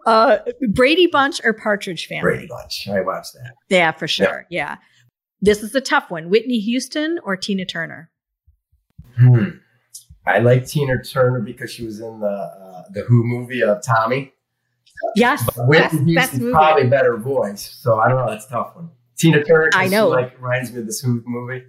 Uh, 0.05 0.37
Brady 0.73 1.07
Bunch 1.07 1.39
or 1.43 1.53
Partridge 1.53 2.07
Family? 2.07 2.21
Brady 2.21 2.47
Bunch. 2.47 2.87
I 2.89 3.01
watched 3.01 3.33
that. 3.33 3.53
Yeah, 3.69 3.91
for 3.93 4.07
sure. 4.07 4.45
Yeah. 4.49 4.75
This 5.41 5.63
is 5.63 5.73
a 5.75 5.81
tough 5.81 6.09
one. 6.11 6.29
Whitney 6.29 6.59
Houston 6.59 7.19
or 7.23 7.35
Tina 7.35 7.65
Turner? 7.65 8.09
Hmm. 9.17 9.49
I 10.25 10.39
like 10.39 10.67
Tina 10.67 11.01
Turner 11.03 11.39
because 11.41 11.71
she 11.71 11.83
was 11.85 11.99
in 11.99 12.19
the 12.19 12.27
uh, 12.27 12.83
the 12.93 13.01
Who 13.01 13.23
movie 13.23 13.63
of 13.63 13.83
Tommy. 13.83 14.33
Yes. 15.15 15.43
But 15.55 15.67
Whitney 15.67 15.81
Best- 16.13 16.15
best 16.15 16.31
Houston's 16.33 16.51
probably 16.51 16.87
better 16.87 17.17
voice, 17.17 17.61
so 17.81 17.99
I 17.99 18.07
don't 18.07 18.17
know. 18.23 18.31
That's 18.31 18.45
a 18.45 18.49
tough 18.49 18.75
one. 18.75 18.89
Tina 19.17 19.43
Turner, 19.43 19.69
I 19.73 19.87
know. 19.87 20.09
She, 20.09 20.15
like 20.15 20.35
reminds 20.41 20.71
me 20.71 20.79
of 20.81 20.85
this 20.85 20.99
Who 21.01 21.23
movie. 21.25 21.63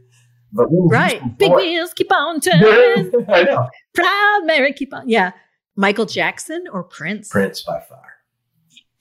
But 0.53 0.67
Whitney 0.71 0.89
Right. 0.91 1.39
Big 1.39 1.51
voice- 1.51 1.63
wheels 1.63 1.95
keep 1.95 2.13
on 2.13 2.41
turning. 2.43 3.25
I 3.29 3.43
know. 3.45 3.69
Proud 3.95 4.41
Mary 4.45 4.73
keep 4.75 4.93
on. 4.93 5.09
Yeah. 5.09 5.33
Michael 5.77 6.05
Jackson 6.05 6.65
or 6.71 6.85
Prince? 6.85 7.31
Prince 7.31 7.63
by 7.63 7.81
far. 7.89 8.12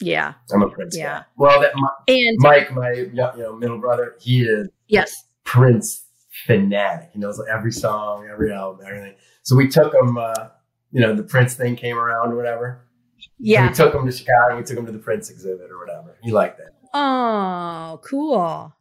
Yeah. 0.01 0.33
I'm 0.53 0.61
a 0.63 0.69
Prince. 0.69 0.97
Yeah. 0.97 1.19
guy. 1.19 1.25
Well, 1.37 1.61
that 1.61 1.71
my, 1.75 1.89
And 2.07 2.37
Mike, 2.39 2.71
my 2.73 2.91
you 2.91 3.11
know 3.13 3.55
middle 3.55 3.77
brother, 3.79 4.15
he 4.19 4.41
is 4.43 4.67
yes. 4.87 5.25
Prince 5.43 6.05
fanatic. 6.45 7.09
He 7.13 7.19
knows 7.19 7.41
every 7.51 7.71
song, 7.71 8.27
every 8.31 8.51
album, 8.51 8.85
everything. 8.85 9.15
So 9.43 9.55
we 9.55 9.67
took 9.67 9.93
him. 9.93 10.17
Uh, 10.17 10.47
you 10.93 10.99
know, 10.99 11.15
the 11.15 11.23
Prince 11.23 11.53
thing 11.55 11.75
came 11.77 11.97
around 11.97 12.33
or 12.33 12.35
whatever. 12.35 12.85
So 13.19 13.29
Yeah. 13.39 13.67
we 13.69 13.73
took 13.73 13.93
him 13.95 14.05
to 14.05 14.11
Chicago. 14.11 14.57
We 14.57 14.63
took 14.63 14.77
him 14.77 14.85
to 14.87 14.91
the 14.91 14.99
Prince 14.99 15.29
exhibit 15.29 15.69
or 15.71 15.79
whatever. 15.79 16.17
He 16.21 16.31
liked 16.31 16.57
that. 16.57 16.71
Oh, 16.93 18.01
cool. 18.03 18.73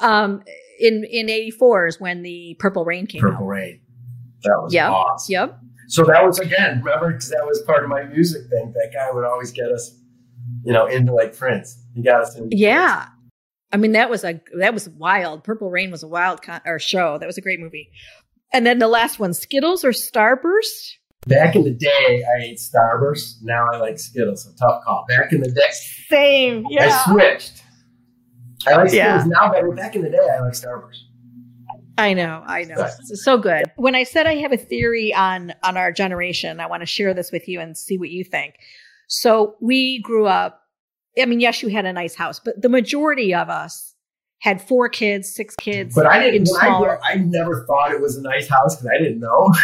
Um, 0.00 0.42
in 0.80 1.04
in 1.04 1.28
'84 1.30 1.86
is 1.86 2.00
when 2.00 2.22
the 2.22 2.56
Purple 2.58 2.84
Rain 2.84 3.06
came 3.06 3.20
Purple 3.20 3.44
out. 3.44 3.48
Rain. 3.48 3.80
That 4.42 4.60
was 4.62 4.74
Yep. 4.74 4.90
awesome. 4.90 5.32
Yep. 5.32 5.58
So 5.88 6.04
that 6.04 6.24
was 6.24 6.38
again, 6.38 6.80
remember, 6.82 7.12
because 7.12 7.28
that 7.28 7.44
was 7.46 7.62
part 7.62 7.84
of 7.84 7.90
my 7.90 8.02
music 8.04 8.48
thing. 8.50 8.72
That 8.72 8.90
guy 8.92 9.10
would 9.12 9.24
always 9.24 9.52
get 9.52 9.70
us, 9.70 9.96
you 10.64 10.72
know, 10.72 10.86
into 10.86 11.12
like 11.12 11.36
Prince. 11.36 11.78
You 11.94 12.02
got 12.02 12.22
us 12.22 12.36
into 12.36 12.56
Yeah. 12.56 13.06
I 13.72 13.76
mean 13.76 13.92
that 13.92 14.08
was 14.10 14.24
a 14.24 14.40
that 14.58 14.72
was 14.72 14.88
wild. 14.88 15.44
Purple 15.44 15.70
Rain 15.70 15.90
was 15.90 16.02
a 16.02 16.08
wild 16.08 16.42
con- 16.42 16.60
or 16.64 16.78
show. 16.78 17.18
That 17.18 17.26
was 17.26 17.38
a 17.38 17.40
great 17.40 17.60
movie. 17.60 17.90
And 18.52 18.64
then 18.64 18.78
the 18.78 18.88
last 18.88 19.18
one, 19.18 19.34
Skittles 19.34 19.84
or 19.84 19.90
Starburst? 19.90 20.92
Back 21.26 21.56
in 21.56 21.64
the 21.64 21.72
day, 21.72 22.22
I 22.36 22.42
ate 22.42 22.58
Starburst. 22.58 23.42
Now 23.42 23.66
I 23.72 23.78
like 23.78 23.98
Skittles. 23.98 24.46
A 24.46 24.54
tough 24.56 24.84
call. 24.84 25.04
Back 25.08 25.32
in 25.32 25.40
the 25.40 25.50
day, 25.50 25.70
Same. 26.08 26.64
Yeah, 26.70 27.02
I 27.06 27.12
switched. 27.12 27.62
I 28.66 28.76
like 28.76 28.88
Skittles 28.90 28.94
Yeah. 28.94 29.24
now, 29.26 29.50
but 29.52 29.74
back 29.74 29.96
in 29.96 30.02
the 30.02 30.10
day, 30.10 30.18
I 30.36 30.40
like 30.40 30.52
Starburst. 30.52 30.98
I 31.96 32.12
know, 32.12 32.42
I 32.44 32.64
know. 32.64 32.74
It's 32.78 33.24
so 33.24 33.38
good. 33.38 33.64
When 33.76 33.94
I 33.94 34.02
said 34.02 34.26
I 34.26 34.34
have 34.36 34.52
a 34.52 34.56
theory 34.56 35.14
on 35.14 35.52
on 35.62 35.76
our 35.76 35.92
generation, 35.92 36.58
I 36.60 36.66
want 36.66 36.82
to 36.82 36.86
share 36.86 37.14
this 37.14 37.30
with 37.30 37.48
you 37.48 37.60
and 37.60 37.76
see 37.76 37.98
what 37.98 38.10
you 38.10 38.24
think. 38.24 38.54
So 39.08 39.56
we 39.60 40.00
grew 40.02 40.26
up. 40.26 40.60
I 41.20 41.26
mean, 41.26 41.40
yes, 41.40 41.62
you 41.62 41.68
had 41.68 41.84
a 41.84 41.92
nice 41.92 42.14
house, 42.14 42.40
but 42.40 42.60
the 42.60 42.68
majority 42.68 43.34
of 43.34 43.48
us 43.48 43.94
had 44.40 44.60
four 44.60 44.88
kids, 44.88 45.32
six 45.34 45.54
kids. 45.56 45.94
But 45.94 46.06
I 46.06 46.30
didn't. 46.30 46.48
I, 46.60 46.78
grew 46.78 46.96
I 47.02 47.14
never 47.16 47.64
thought 47.66 47.92
it 47.92 48.00
was 48.00 48.16
a 48.16 48.22
nice 48.22 48.48
house 48.48 48.76
because 48.76 48.90
I 48.94 49.02
didn't 49.02 49.20
know. 49.20 49.52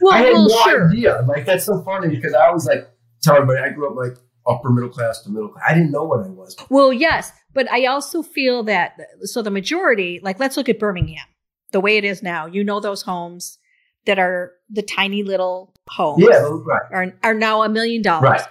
Well, 0.00 0.14
I 0.14 0.18
had 0.18 0.32
well, 0.34 0.48
no 0.48 0.62
sure. 0.64 0.90
idea. 0.90 1.24
Like 1.26 1.46
that's 1.46 1.64
so 1.64 1.82
funny 1.82 2.14
because 2.14 2.34
I 2.34 2.50
was 2.50 2.66
like 2.66 2.90
tell 3.22 3.36
everybody 3.36 3.60
I 3.60 3.70
grew 3.70 3.88
up 3.88 3.96
like 3.96 4.18
upper 4.46 4.70
middle 4.70 4.90
class 4.90 5.20
to 5.22 5.30
middle 5.30 5.48
class. 5.48 5.64
I 5.68 5.74
didn't 5.74 5.92
know 5.92 6.04
what 6.04 6.24
I 6.24 6.28
was. 6.28 6.56
Well, 6.68 6.92
yes, 6.92 7.32
but 7.54 7.70
I 7.70 7.86
also 7.86 8.22
feel 8.22 8.64
that 8.64 8.98
so 9.22 9.42
the 9.42 9.50
majority, 9.50 10.20
like 10.22 10.38
let's 10.38 10.56
look 10.56 10.68
at 10.68 10.78
Birmingham, 10.78 11.24
the 11.72 11.80
way 11.80 11.96
it 11.96 12.04
is 12.04 12.22
now. 12.22 12.46
You 12.46 12.64
know 12.64 12.80
those 12.80 13.02
homes 13.02 13.58
that 14.06 14.18
are 14.18 14.52
the 14.68 14.82
tiny 14.82 15.22
little 15.22 15.71
homes 15.88 16.24
Yeah, 16.28 16.48
right, 16.64 16.82
are 16.92 17.12
are 17.22 17.34
now 17.34 17.62
a 17.62 17.68
million 17.68 18.02
dollars. 18.02 18.42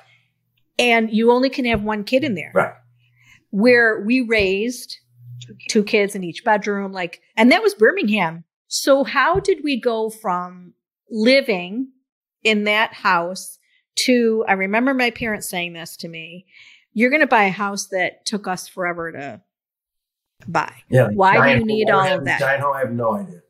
And 0.80 1.12
you 1.12 1.32
only 1.32 1.50
can 1.50 1.65
have 1.65 1.84
one 1.84 2.04
kid 2.04 2.24
in 2.24 2.36
there. 2.36 2.52
right. 2.54 2.74
Where 3.52 4.02
we 4.06 4.22
raised 4.22 4.98
two 5.70 5.84
kids 5.84 6.15
in 6.15 6.24
each 6.24 6.44
bedroom, 6.44 6.91
like 6.94 7.22
and 7.36 7.52
that 7.52 7.62
was 7.62 7.74
Birmingham. 7.74 8.46
So 8.67 9.04
how 9.04 9.39
did 9.39 9.60
we 9.63 9.80
go 9.80 10.10
from 10.10 10.74
living 11.10 11.89
in 12.44 12.63
that 12.63 12.94
house 12.94 13.60
to 14.06 14.46
I 14.48 14.54
remember 14.54 14.94
my 14.94 15.10
parents 15.12 15.50
saying 15.50 15.74
this 15.74 15.98
to 15.98 16.08
me, 16.08 16.46
you're 16.94 17.10
gonna 17.12 17.28
buy 17.28 17.44
a 17.44 17.52
house 17.52 17.88
that 17.88 18.26
took 18.26 18.48
us 18.48 18.67
forever 18.70 19.12
to 19.12 19.41
buy. 20.48 20.74
Yeah. 20.89 21.08
like 21.08 21.15
Why 21.17 21.54
do 21.54 21.60
you 21.60 21.65
need 21.65 21.89
home. 21.89 22.08
all 22.08 22.17
of 22.20 22.26
that? 22.26 22.39
Giant 22.39 22.62
home. 22.63 22.76
I 22.76 22.80
have 22.80 22.91
no 22.94 23.13
idea. 23.15 23.41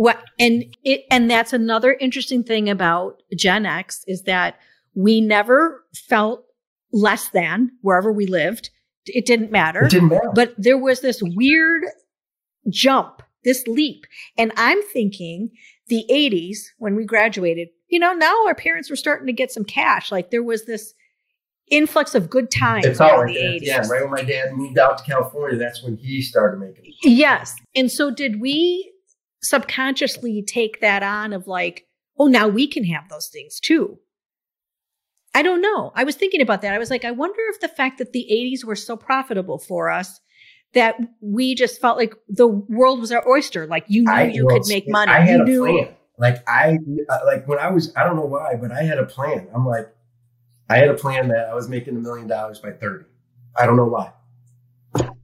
What 0.00 0.24
and 0.38 0.64
it 0.82 1.02
and 1.10 1.30
that's 1.30 1.52
another 1.52 1.92
interesting 1.92 2.42
thing 2.42 2.70
about 2.70 3.22
Gen 3.36 3.66
X 3.66 4.02
is 4.06 4.22
that 4.22 4.58
we 4.94 5.20
never 5.20 5.84
felt 5.94 6.42
less 6.90 7.28
than 7.28 7.72
wherever 7.82 8.10
we 8.10 8.24
lived. 8.24 8.70
It 9.04 9.26
didn't 9.26 9.52
matter. 9.52 9.84
It 9.84 9.90
didn't 9.90 10.08
matter. 10.08 10.30
But 10.34 10.54
there 10.56 10.78
was 10.78 11.02
this 11.02 11.20
weird 11.22 11.82
jump, 12.70 13.20
this 13.44 13.66
leap. 13.66 14.06
And 14.38 14.52
I'm 14.56 14.82
thinking 14.84 15.50
the 15.88 16.06
80s 16.10 16.60
when 16.78 16.96
we 16.96 17.04
graduated, 17.04 17.68
you 17.88 17.98
know, 17.98 18.14
now 18.14 18.46
our 18.46 18.54
parents 18.54 18.88
were 18.88 18.96
starting 18.96 19.26
to 19.26 19.34
get 19.34 19.52
some 19.52 19.64
cash. 19.64 20.10
Like 20.10 20.30
there 20.30 20.42
was 20.42 20.64
this 20.64 20.94
influx 21.70 22.14
of 22.14 22.30
good 22.30 22.50
times 22.50 22.86
it 22.86 22.96
felt 22.96 23.12
in 23.12 23.18
like 23.18 23.34
the 23.34 23.34
that. 23.34 23.60
80s. 23.60 23.66
Yeah, 23.66 23.86
right 23.86 24.00
when 24.00 24.12
my 24.12 24.22
dad 24.22 24.54
moved 24.54 24.78
out 24.78 24.96
to 24.96 25.04
California, 25.04 25.58
that's 25.58 25.82
when 25.82 25.98
he 25.98 26.22
started 26.22 26.58
making. 26.58 26.86
it. 26.86 26.94
Yes. 27.02 27.54
And 27.76 27.92
so 27.92 28.10
did 28.10 28.40
we 28.40 28.94
subconsciously 29.42 30.42
take 30.42 30.80
that 30.80 31.02
on 31.02 31.32
of 31.32 31.46
like, 31.46 31.86
oh, 32.18 32.26
now 32.26 32.48
we 32.48 32.66
can 32.66 32.84
have 32.84 33.08
those 33.08 33.28
things 33.28 33.60
too? 33.60 33.98
I 35.34 35.42
don't 35.42 35.62
know. 35.62 35.92
I 35.94 36.04
was 36.04 36.16
thinking 36.16 36.42
about 36.42 36.62
that. 36.62 36.74
I 36.74 36.78
was 36.78 36.90
like, 36.90 37.04
I 37.04 37.12
wonder 37.12 37.38
if 37.52 37.60
the 37.60 37.68
fact 37.68 37.98
that 37.98 38.12
the 38.12 38.26
80s 38.30 38.64
were 38.64 38.76
so 38.76 38.96
profitable 38.96 39.58
for 39.58 39.90
us 39.90 40.20
that 40.74 40.96
we 41.20 41.54
just 41.54 41.80
felt 41.80 41.98
like 41.98 42.14
the 42.28 42.46
world 42.46 43.00
was 43.00 43.12
our 43.12 43.26
oyster. 43.28 43.66
Like 43.66 43.84
you 43.88 44.02
knew 44.02 44.12
I 44.12 44.24
you 44.24 44.46
well, 44.46 44.58
could 44.58 44.68
make 44.68 44.88
money. 44.88 45.12
I 45.12 45.20
had 45.20 45.38
you 45.38 45.42
a 45.42 45.44
knew 45.44 45.82
plan. 45.82 45.94
Like 46.18 46.48
I 46.48 46.78
uh, 47.08 47.18
like 47.24 47.48
when 47.48 47.58
I 47.58 47.70
was 47.70 47.94
I 47.96 48.04
don't 48.04 48.16
know 48.16 48.26
why, 48.26 48.56
but 48.56 48.72
I 48.72 48.82
had 48.82 48.98
a 48.98 49.06
plan. 49.06 49.48
I'm 49.54 49.66
like, 49.66 49.92
I 50.68 50.76
had 50.76 50.88
a 50.88 50.94
plan 50.94 51.28
that 51.28 51.48
I 51.48 51.54
was 51.54 51.68
making 51.68 51.96
a 51.96 52.00
million 52.00 52.28
dollars 52.28 52.58
by 52.58 52.72
30. 52.72 53.04
I 53.56 53.66
don't 53.66 53.76
know 53.76 53.86
why. 53.86 54.12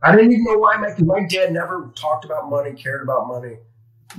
I 0.02 0.14
didn't 0.14 0.32
even 0.32 0.44
know 0.44 0.58
why. 0.58 0.76
My 0.76 0.94
my 1.00 1.26
dad 1.28 1.52
never 1.52 1.92
talked 1.96 2.24
about 2.24 2.48
money, 2.48 2.72
cared 2.72 3.02
about 3.02 3.28
money, 3.28 3.56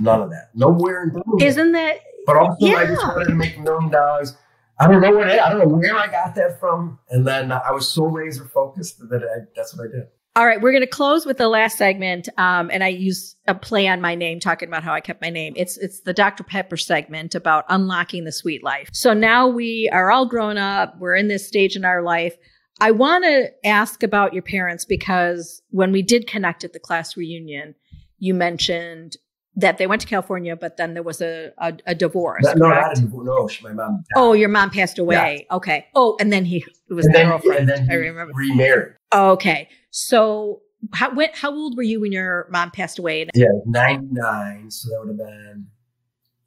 none 0.00 0.22
of 0.22 0.30
that. 0.30 0.50
Nowhere 0.54 1.04
in 1.04 1.10
Birmingham. 1.10 1.48
Isn't 1.48 1.72
that 1.72 2.00
But 2.26 2.36
also, 2.36 2.66
I 2.66 2.86
just 2.86 3.06
wanted 3.06 3.26
to 3.26 3.34
make 3.34 3.56
a 3.56 3.60
million 3.60 3.90
dollars. 3.90 4.36
I 4.80 4.86
don't 4.86 5.00
know 5.00 5.10
what 5.10 5.28
I 5.28 5.50
don't 5.50 5.58
know 5.58 5.76
where 5.76 5.96
I 5.96 6.06
got 6.06 6.34
that 6.36 6.60
from, 6.60 6.98
and 7.10 7.26
then 7.26 7.50
I 7.50 7.72
was 7.72 7.88
so 7.88 8.04
laser 8.04 8.44
focused 8.44 9.00
that 9.10 9.22
I, 9.22 9.46
that's 9.56 9.76
what 9.76 9.88
I 9.88 9.90
did. 9.90 10.08
All 10.36 10.46
right, 10.46 10.60
we're 10.60 10.70
going 10.70 10.82
to 10.82 10.86
close 10.86 11.26
with 11.26 11.36
the 11.36 11.48
last 11.48 11.76
segment, 11.78 12.28
um, 12.38 12.70
and 12.72 12.84
I 12.84 12.88
use 12.88 13.34
a 13.48 13.56
play 13.56 13.88
on 13.88 14.00
my 14.00 14.14
name, 14.14 14.38
talking 14.38 14.68
about 14.68 14.84
how 14.84 14.92
I 14.92 15.00
kept 15.00 15.20
my 15.20 15.30
name. 15.30 15.52
It's 15.56 15.76
it's 15.78 16.02
the 16.02 16.12
Dr 16.12 16.44
Pepper 16.44 16.76
segment 16.76 17.34
about 17.34 17.64
unlocking 17.68 18.24
the 18.24 18.30
sweet 18.30 18.62
life. 18.62 18.88
So 18.92 19.12
now 19.14 19.48
we 19.48 19.90
are 19.92 20.12
all 20.12 20.26
grown 20.26 20.56
up. 20.56 20.96
We're 21.00 21.16
in 21.16 21.26
this 21.26 21.48
stage 21.48 21.74
in 21.74 21.84
our 21.84 22.02
life. 22.02 22.36
I 22.80 22.92
want 22.92 23.24
to 23.24 23.50
ask 23.64 24.04
about 24.04 24.32
your 24.32 24.44
parents 24.44 24.84
because 24.84 25.60
when 25.70 25.90
we 25.90 26.02
did 26.02 26.28
connect 26.28 26.62
at 26.62 26.72
the 26.72 26.78
class 26.78 27.16
reunion, 27.16 27.74
you 28.20 28.32
mentioned 28.32 29.16
that 29.58 29.76
they 29.78 29.86
went 29.86 30.00
to 30.00 30.06
California, 30.08 30.56
but 30.56 30.76
then 30.76 30.94
there 30.94 31.02
was 31.02 31.20
a 31.20 31.52
a, 31.58 31.74
a 31.86 31.94
divorce. 31.94 32.44
no, 32.44 32.52
not 32.54 32.74
correct? 32.74 32.98
a 32.98 33.00
divorce. 33.02 33.26
No, 33.26 33.48
she- 33.48 33.64
my 33.64 33.72
mom. 33.72 34.04
Oh, 34.16 34.32
your 34.32 34.48
mom 34.48 34.70
passed 34.70 34.98
away. 34.98 35.46
Okay. 35.50 35.86
Oh, 35.94 36.16
and 36.20 36.32
then 36.32 36.44
he 36.44 36.64
it 36.88 36.94
was 36.94 37.06
and 37.06 37.14
the 37.14 37.18
then, 37.18 37.28
girlfriend. 37.28 37.58
and 37.60 37.68
then 37.68 37.88
I 37.90 37.94
remember. 37.94 38.32
remarried. 38.34 38.94
Okay. 39.12 39.68
So 39.90 40.62
how 40.94 41.12
when, 41.14 41.30
how 41.34 41.52
old 41.52 41.76
were 41.76 41.82
you 41.82 42.00
when 42.00 42.12
your 42.12 42.46
mom 42.50 42.70
passed 42.70 42.98
away? 42.98 43.26
Yeah, 43.34 43.46
ninety 43.66 44.06
nine. 44.12 44.70
So 44.70 44.88
that 44.90 44.98
would 45.00 45.08
have 45.08 45.18
been. 45.18 45.66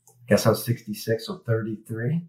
I 0.07 0.13
guess 0.27 0.45
I 0.45 0.49
was 0.49 0.63
sixty 0.63 0.93
six 0.93 1.27
or 1.27 1.41
thirty 1.45 1.77
three. 1.87 2.21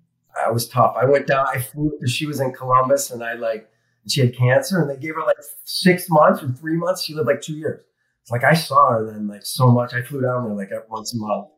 I 0.46 0.50
was 0.50 0.66
tough. 0.68 0.94
I 1.00 1.04
went 1.04 1.26
down. 1.26 1.46
I 1.46 1.60
flew 1.60 1.92
she 2.06 2.26
was 2.26 2.40
in 2.40 2.52
Columbus, 2.52 3.10
and 3.10 3.22
I 3.22 3.34
like 3.34 3.68
she 4.08 4.20
had 4.20 4.36
cancer, 4.36 4.80
and 4.80 4.90
they 4.90 4.96
gave 4.96 5.14
her 5.14 5.22
like 5.22 5.36
six 5.64 6.06
months 6.10 6.42
or 6.42 6.48
three 6.48 6.76
months. 6.76 7.02
She 7.04 7.14
lived 7.14 7.28
like 7.28 7.40
two 7.40 7.54
years. 7.54 7.84
It's 8.22 8.30
like 8.30 8.44
I 8.44 8.54
saw 8.54 8.90
her 8.92 9.10
then 9.12 9.26
like 9.28 9.44
so 9.44 9.68
much. 9.70 9.94
I 9.94 10.02
flew 10.02 10.22
down 10.22 10.44
there 10.44 10.54
like 10.54 10.70
once 10.88 11.12
a 11.14 11.16
month 11.18 11.48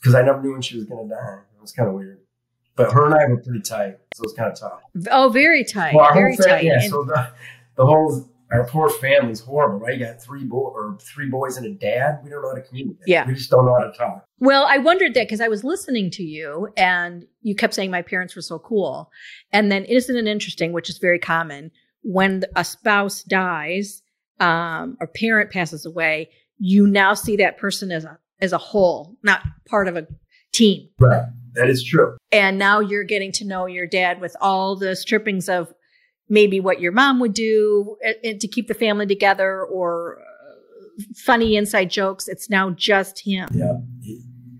because 0.00 0.14
I 0.14 0.22
never 0.22 0.40
knew 0.42 0.52
when 0.52 0.62
she 0.62 0.76
was 0.76 0.84
gonna 0.86 1.08
die. 1.08 1.38
It 1.56 1.60
was 1.60 1.72
kind 1.72 1.88
of 1.88 1.94
weird. 1.94 2.20
But 2.76 2.92
her 2.92 3.06
and 3.06 3.14
I 3.14 3.26
were 3.26 3.40
pretty 3.40 3.60
tight, 3.60 3.98
so 4.14 4.22
it 4.22 4.26
was 4.26 4.34
kind 4.34 4.50
of 4.52 4.58
tough. 4.58 4.80
Oh, 5.10 5.28
very 5.28 5.62
tight. 5.64 5.94
Well, 5.94 6.04
our 6.06 6.14
very 6.14 6.34
whole 6.34 6.44
family, 6.44 6.52
tight. 6.56 6.64
yeah. 6.64 6.80
And- 6.82 6.90
So 6.90 7.04
the 7.04 7.28
the 7.76 7.86
whole 7.86 8.28
our 8.52 8.66
poor 8.68 8.88
family's 8.88 9.40
horrible, 9.40 9.78
right? 9.80 9.98
You 9.98 10.04
got 10.06 10.22
three 10.22 10.44
boy 10.44 10.58
or 10.68 10.98
three 11.00 11.28
boys 11.28 11.56
and 11.56 11.66
a 11.66 11.70
dad. 11.74 12.20
We 12.22 12.30
don't 12.30 12.42
know 12.42 12.50
how 12.50 12.54
to 12.54 12.62
communicate. 12.62 13.02
Yeah. 13.08 13.26
we 13.26 13.34
just 13.34 13.50
don't 13.50 13.64
know 13.66 13.74
how 13.74 13.84
to 13.90 13.92
talk. 13.96 14.24
well, 14.38 14.66
I 14.68 14.78
wondered 14.78 15.14
that 15.14 15.24
because 15.26 15.40
I 15.40 15.48
was 15.48 15.64
listening 15.64 16.10
to 16.12 16.22
you 16.22 16.68
and 16.76 17.26
you 17.42 17.56
kept 17.56 17.74
saying 17.74 17.90
my 17.90 18.02
parents 18.02 18.36
were 18.36 18.42
so 18.42 18.60
cool. 18.60 19.10
And 19.52 19.72
then 19.72 19.84
isn't 19.86 20.14
it 20.16 20.26
interesting, 20.28 20.72
which 20.72 20.88
is 20.88 20.98
very 20.98 21.18
common, 21.18 21.72
when 22.02 22.44
a 22.54 22.62
spouse 22.64 23.24
dies, 23.24 24.02
um, 24.40 24.96
or 25.00 25.06
parent 25.06 25.50
passes 25.50 25.86
away, 25.86 26.30
you 26.58 26.86
now 26.86 27.14
see 27.14 27.36
that 27.36 27.58
person 27.58 27.90
as 27.90 28.04
a 28.04 28.18
as 28.40 28.52
a 28.52 28.58
whole, 28.58 29.16
not 29.22 29.42
part 29.68 29.88
of 29.88 29.96
a 29.96 30.06
team. 30.52 30.88
Right, 31.00 31.24
that 31.54 31.68
is 31.68 31.84
true. 31.84 32.16
and 32.32 32.58
now 32.58 32.80
you're 32.80 33.04
getting 33.04 33.32
to 33.32 33.44
know 33.44 33.66
your 33.66 33.86
dad 33.86 34.20
with 34.20 34.36
all 34.40 34.76
the 34.76 34.94
strippings 34.96 35.48
of 35.48 35.72
maybe 36.28 36.58
what 36.60 36.80
your 36.80 36.92
mom 36.92 37.20
would 37.20 37.34
do 37.34 37.96
uh, 38.06 38.10
uh, 38.10 38.32
to 38.40 38.48
keep 38.48 38.66
the 38.68 38.74
family 38.74 39.06
together 39.06 39.62
or 39.62 40.18
uh, 40.20 41.02
funny 41.16 41.54
inside 41.56 41.90
jokes 41.90 42.28
it's 42.28 42.48
now 42.48 42.70
just 42.70 43.20
him 43.24 43.48
Yeah, 43.52 43.78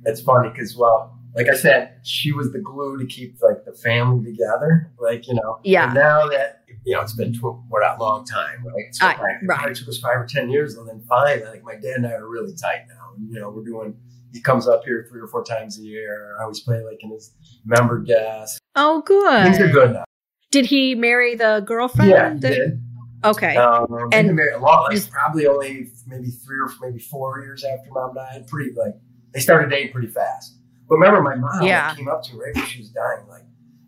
it's 0.04 0.20
funny 0.20 0.50
because 0.50 0.76
well, 0.76 1.18
like 1.34 1.48
I 1.48 1.54
said, 1.56 1.98
she 2.04 2.30
was 2.32 2.52
the 2.52 2.60
glue 2.60 2.98
to 2.98 3.06
keep 3.06 3.36
like 3.40 3.64
the 3.64 3.72
family 3.72 4.30
together. 4.32 4.92
Like 5.00 5.26
you 5.26 5.34
know, 5.34 5.58
Yeah. 5.64 5.86
And 5.86 5.94
now 5.94 6.28
that 6.28 6.63
you 6.84 6.94
know, 6.94 7.00
it's 7.00 7.14
been 7.14 7.32
tw- 7.32 7.60
we're 7.70 7.82
not 7.82 7.98
a 7.98 8.02
long 8.02 8.24
time, 8.26 8.64
right? 8.66 8.92
So 8.92 9.06
I- 9.06 9.08
like, 9.10 9.18
it 9.42 9.46
right. 9.46 9.58
probably 9.58 9.74
took 9.74 9.88
us 9.88 9.98
five 9.98 10.16
or 10.18 10.26
ten 10.26 10.50
years, 10.50 10.76
and 10.76 10.88
then 10.88 11.00
finally, 11.08 11.44
like 11.44 11.62
my 11.64 11.74
dad 11.74 11.96
and 11.96 12.06
I 12.06 12.12
are 12.12 12.28
really 12.28 12.54
tight 12.54 12.82
now. 12.88 13.12
And, 13.16 13.32
you 13.32 13.40
know, 13.40 13.50
we're 13.50 13.64
doing. 13.64 13.96
He 14.32 14.40
comes 14.40 14.66
up 14.66 14.82
here 14.84 15.06
three 15.08 15.20
or 15.20 15.28
four 15.28 15.44
times 15.44 15.78
a 15.78 15.82
year. 15.82 16.36
I 16.38 16.42
always 16.42 16.58
play 16.60 16.82
like 16.84 16.98
in 17.00 17.10
his 17.10 17.32
member 17.64 18.00
guest. 18.00 18.58
oh 18.76 19.02
good. 19.06 19.44
Things 19.44 19.60
are 19.60 19.68
good 19.72 19.92
now. 19.92 20.04
did 20.50 20.66
he 20.66 20.94
marry 20.96 21.34
the 21.36 21.62
girlfriend 21.66 22.10
Yeah, 22.10 22.32
he 22.34 22.38
that- 22.40 22.48
did. 22.50 22.82
okay 23.24 23.56
Um, 23.56 23.86
And- 24.12 24.34
married 24.34 24.54
a 24.54 24.58
lot, 24.58 24.92
like 24.92 25.08
probably 25.10 25.46
only 25.46 25.88
maybe 26.06 26.30
three 26.30 26.58
or 26.58 26.68
maybe 26.80 26.98
four 26.98 27.40
years 27.42 27.62
after 27.64 27.90
mom 27.92 28.14
died. 28.14 28.46
Pretty 28.48 28.72
like 28.74 28.94
they 29.32 29.40
started 29.40 29.70
dating 29.70 29.92
pretty 29.92 30.08
fast. 30.08 30.58
But 30.88 30.96
remember, 30.96 31.22
my 31.22 31.34
mom 31.36 31.62
Yeah. 31.62 31.94
came 31.94 32.08
up 32.08 32.22
to 32.24 32.34
me 32.34 32.40
right 32.44 32.54
when 32.56 32.66
she 32.66 32.78
was 32.80 32.90
dying, 32.90 33.26
like, 33.28 33.42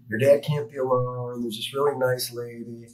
"Your 0.08 0.18
dad 0.18 0.42
can't 0.42 0.70
be 0.70 0.78
alone. 0.78 1.42
There's 1.42 1.56
this 1.56 1.74
really 1.74 1.96
nice 1.98 2.32
lady. 2.32 2.88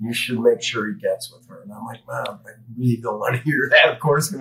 You 0.00 0.12
should 0.12 0.40
make 0.40 0.62
sure 0.62 0.86
he 0.86 0.94
gets 0.94 1.32
with 1.32 1.46
her." 1.48 1.62
And 1.62 1.72
I'm 1.72 1.84
like, 1.84 2.00
"Mom, 2.06 2.40
I 2.46 2.50
really 2.76 2.98
don't 3.02 3.18
want 3.18 3.36
to 3.36 3.42
hear 3.44 3.68
that, 3.70 3.92
of 3.92 4.00
course." 4.00 4.34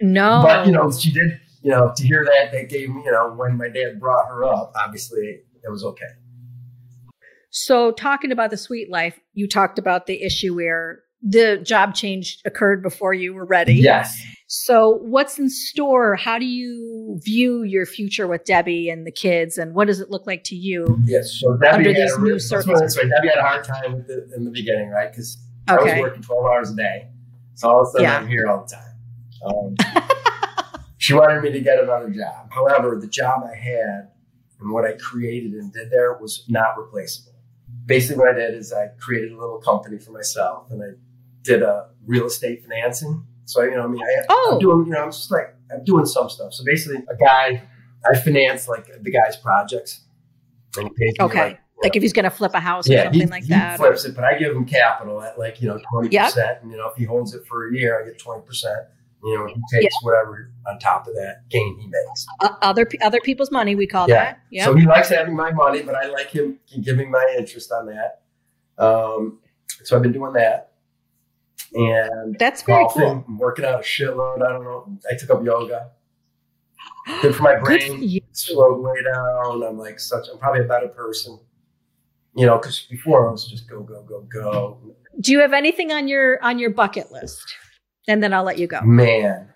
No 0.00 0.42
but 0.42 0.66
you 0.66 0.72
know, 0.72 0.90
she 0.92 1.10
did. 1.12 1.40
You 1.62 1.72
know, 1.72 1.92
to 1.96 2.06
hear 2.06 2.24
that, 2.24 2.52
that 2.52 2.68
gave 2.68 2.90
me. 2.90 3.02
You 3.04 3.12
know, 3.12 3.32
when 3.34 3.56
my 3.56 3.68
dad 3.68 3.98
brought 3.98 4.28
her 4.28 4.44
up, 4.44 4.72
obviously 4.76 5.40
it 5.64 5.70
was 5.70 5.82
okay. 5.84 6.06
so 7.50 7.90
talking 7.90 8.30
about 8.30 8.50
the 8.50 8.56
sweet 8.56 8.90
life 8.90 9.18
you 9.32 9.48
talked 9.48 9.78
about 9.78 10.06
the 10.06 10.22
issue 10.22 10.54
where 10.54 11.02
the 11.28 11.58
job 11.58 11.94
change 11.94 12.38
occurred 12.44 12.82
before 12.82 13.12
you 13.12 13.34
were 13.34 13.44
ready 13.44 13.74
Yes. 13.74 14.20
So, 14.48 14.98
what's 15.02 15.40
in 15.40 15.50
store? 15.50 16.14
How 16.14 16.38
do 16.38 16.44
you 16.46 17.18
view 17.24 17.64
your 17.64 17.84
future 17.84 18.28
with 18.28 18.44
Debbie 18.44 18.88
and 18.88 19.04
the 19.04 19.10
kids, 19.10 19.58
and 19.58 19.74
what 19.74 19.88
does 19.88 19.98
it 19.98 20.08
look 20.08 20.24
like 20.24 20.44
to 20.44 20.54
you? 20.54 20.98
Yes. 21.04 21.32
So 21.40 21.56
Debbie 21.56 21.88
Under 21.88 21.92
these 21.94 22.16
new 22.16 22.22
real- 22.24 22.32
let's 22.34 22.48
put 22.48 22.58
it 22.58 22.58
this 22.58 22.66
way, 22.68 22.74
circumstances. 22.76 23.10
Debbie 23.16 23.28
had 23.28 23.38
a 23.38 23.42
hard 23.42 23.64
time 23.64 23.92
with 23.94 24.08
it 24.08 24.28
in 24.36 24.44
the 24.44 24.52
beginning, 24.52 24.90
right? 24.90 25.10
Because 25.10 25.36
I 25.66 25.74
was 25.74 26.00
working 26.00 26.22
12 26.22 26.44
hours 26.44 26.70
a 26.70 26.76
day. 26.76 27.08
So 27.54 27.68
all 27.70 27.80
of 27.80 27.88
a 27.88 27.90
sudden 27.90 28.04
Yeah. 28.04 28.18
I'm 28.18 28.28
here 28.28 28.46
all 28.46 28.64
the 28.64 28.76
time. 28.76 29.74
Um, 29.96 30.02
she 30.98 31.12
wanted 31.12 31.42
me 31.42 31.50
to 31.50 31.60
get 31.60 31.82
another 31.82 32.10
job. 32.10 32.48
However, 32.50 32.98
the 33.00 33.08
job 33.08 33.42
I 33.52 33.56
had 33.56 34.10
and 34.60 34.70
what 34.70 34.84
I 34.84 34.92
created 34.92 35.54
and 35.54 35.72
did 35.72 35.90
there 35.90 36.16
was 36.18 36.44
not 36.48 36.78
replaceable. 36.78 37.32
Basically, 37.84 38.18
what 38.18 38.28
I 38.34 38.38
did 38.38 38.54
is 38.54 38.72
I 38.72 38.88
created 39.00 39.32
a 39.32 39.38
little 39.40 39.58
company 39.58 39.98
for 39.98 40.12
myself 40.12 40.70
and 40.70 40.82
I 40.82 40.86
did 41.46 41.62
a 41.62 41.88
real 42.06 42.26
estate 42.26 42.62
financing. 42.62 43.24
So, 43.44 43.62
you 43.62 43.70
know, 43.76 43.84
I 43.84 43.86
mean, 43.86 44.02
I, 44.02 44.24
Oh. 44.28 44.50
I'm 44.54 44.58
doing, 44.58 44.86
you 44.86 44.92
know, 44.92 45.02
I'm 45.04 45.10
just 45.12 45.30
like, 45.30 45.54
I'm 45.72 45.84
doing 45.84 46.04
some 46.06 46.28
stuff. 46.28 46.52
So 46.52 46.64
basically, 46.64 47.02
a 47.08 47.16
guy 47.16 47.62
I 48.04 48.16
finance 48.18 48.68
like 48.68 48.86
the 49.02 49.10
guy's 49.10 49.36
projects. 49.36 50.00
And 50.76 50.88
he 50.88 50.94
pays 50.94 51.14
me, 51.18 51.24
Okay. 51.24 51.38
like, 51.40 51.50
you 51.52 51.82
Like 51.82 51.94
know, 51.94 51.98
if 51.98 52.02
he's 52.02 52.12
going 52.12 52.24
to 52.24 52.30
flip 52.30 52.52
a 52.54 52.60
house 52.60 52.88
or 52.88 52.92
yeah, 52.92 53.04
something 53.04 53.20
he, 53.20 53.26
like 53.26 53.42
he 53.44 53.48
that. 53.50 53.78
flips 53.78 54.04
it, 54.04 54.14
but 54.14 54.24
I 54.24 54.38
give 54.38 54.54
him 54.54 54.64
capital 54.64 55.22
at 55.22 55.38
like 55.38 55.60
you 55.60 55.68
know 55.68 55.78
twenty 55.90 56.08
Yep. 56.10 56.24
percent, 56.26 56.58
and 56.62 56.70
you 56.70 56.76
know 56.76 56.88
if 56.88 56.96
he 56.96 57.04
holds 57.04 57.34
it 57.34 57.46
for 57.46 57.68
a 57.68 57.72
year, 57.74 58.00
I 58.02 58.04
get 58.06 58.18
twenty 58.18 58.42
percent. 58.42 58.78
You 59.24 59.36
know, 59.38 59.46
he 59.46 59.54
takes 59.80 59.94
whatever 60.02 60.52
on 60.68 60.78
top 60.78 61.06
of 61.08 61.14
that 61.14 61.48
gain 61.50 61.78
he 61.80 61.86
makes. 61.88 62.26
Uh, 62.40 62.50
other 62.62 62.86
other 63.02 63.20
people's 63.24 63.50
money, 63.50 63.74
we 63.74 63.86
call 63.86 64.08
Yeah. 64.08 64.14
that. 64.24 64.40
Yeah. 64.50 64.64
So 64.66 64.74
he 64.74 64.86
likes 64.86 65.08
having 65.08 65.34
my 65.36 65.50
money, 65.52 65.82
but 65.82 65.94
I 65.94 66.06
like 66.08 66.28
him 66.30 66.58
giving 66.82 67.10
my 67.10 67.34
interest 67.38 67.70
on 67.72 67.86
that. 67.86 68.22
Um, 68.78 69.40
so 69.84 69.96
I've 69.96 70.02
been 70.02 70.12
doing 70.12 70.32
that, 70.34 70.65
and 71.74 72.36
That's 72.38 72.62
very 72.62 72.82
golfing. 72.84 73.02
cool. 73.02 73.24
I'm 73.28 73.38
working 73.38 73.64
out 73.64 73.80
a 73.80 73.82
shitload. 73.82 74.42
I 74.46 74.52
don't 74.52 74.64
know. 74.64 74.98
I 75.10 75.16
took 75.16 75.30
up 75.30 75.44
yoga. 75.44 75.90
Good 77.22 77.34
for 77.36 77.42
my 77.42 77.56
brain. 77.56 78.00
for 78.00 78.26
slowed 78.32 78.82
way 78.82 79.02
down. 79.02 79.62
I'm 79.62 79.78
like 79.78 80.00
such. 80.00 80.26
I'm 80.32 80.38
probably 80.38 80.62
a 80.62 80.68
better 80.68 80.88
person. 80.88 81.38
You 82.34 82.46
know, 82.46 82.58
because 82.58 82.80
before 82.90 83.28
I 83.28 83.32
was 83.32 83.46
just 83.48 83.68
go 83.68 83.80
go 83.80 84.02
go 84.02 84.20
go. 84.22 84.78
Do 85.20 85.32
you 85.32 85.40
have 85.40 85.52
anything 85.52 85.92
on 85.92 86.08
your 86.08 86.42
on 86.42 86.58
your 86.58 86.70
bucket 86.70 87.10
list? 87.10 87.42
And 88.08 88.22
then 88.22 88.32
I'll 88.34 88.44
let 88.44 88.58
you 88.58 88.66
go. 88.66 88.80
Man, 88.82 89.48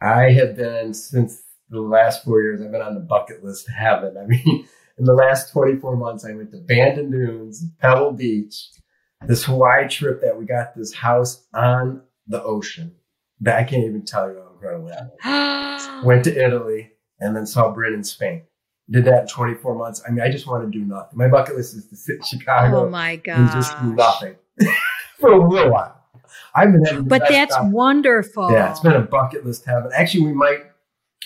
I 0.00 0.30
have 0.32 0.56
been 0.56 0.92
since 0.94 1.40
the 1.70 1.80
last 1.80 2.24
four 2.24 2.42
years. 2.42 2.60
I've 2.60 2.72
been 2.72 2.82
on 2.82 2.94
the 2.94 3.00
bucket 3.00 3.44
list 3.44 3.68
of 3.68 3.74
heaven. 3.74 4.16
I 4.20 4.26
mean, 4.26 4.66
in 4.98 5.04
the 5.04 5.14
last 5.14 5.52
24 5.52 5.96
months, 5.96 6.24
I 6.24 6.32
went 6.34 6.50
to 6.52 6.58
Bandon 6.58 7.10
Dunes, 7.10 7.64
Pebble 7.80 8.12
Beach, 8.12 8.68
this 9.26 9.44
Hawaii 9.44 9.88
trip 9.88 10.20
that 10.22 10.38
we 10.38 10.44
got 10.44 10.76
this 10.76 10.92
house 10.92 11.46
on 11.54 12.02
the 12.26 12.42
ocean. 12.42 12.94
That 13.40 13.58
I 13.58 13.64
can't 13.64 13.84
even 13.84 14.04
tell 14.04 14.30
you 14.30 14.38
how 14.40 14.52
incredible 14.52 14.88
that 14.88 15.12
was. 15.24 16.04
Went 16.04 16.24
to 16.24 16.44
Italy 16.44 16.92
and 17.20 17.34
then 17.34 17.46
saw 17.46 17.72
Bryn 17.72 17.94
in 17.94 18.04
Spain. 18.04 18.42
Did 18.90 19.04
that 19.06 19.22
in 19.22 19.26
24 19.28 19.74
months. 19.74 20.02
I 20.06 20.10
mean, 20.10 20.20
I 20.20 20.30
just 20.30 20.46
want 20.46 20.64
to 20.64 20.78
do 20.78 20.84
nothing. 20.84 21.18
My 21.18 21.28
bucket 21.28 21.56
list 21.56 21.74
is 21.74 21.86
to 21.86 21.96
sit 21.96 22.16
in 22.16 22.22
Chicago 22.38 22.86
oh 22.86 22.90
my 22.90 23.16
god! 23.16 23.38
and 23.38 23.50
just 23.50 23.80
do 23.80 23.94
nothing 23.94 24.36
for 25.18 25.32
a 25.32 25.48
little 25.48 25.72
while. 25.72 25.98
I've 26.54 26.72
been 26.72 27.08
But 27.08 27.22
that's 27.28 27.54
time. 27.56 27.72
wonderful. 27.72 28.50
Yeah, 28.52 28.70
it's 28.70 28.80
been 28.80 28.92
a 28.92 29.00
bucket 29.02 29.44
list 29.46 29.64
heaven. 29.64 29.90
Actually, 29.94 30.26
we 30.26 30.32
might. 30.32 30.58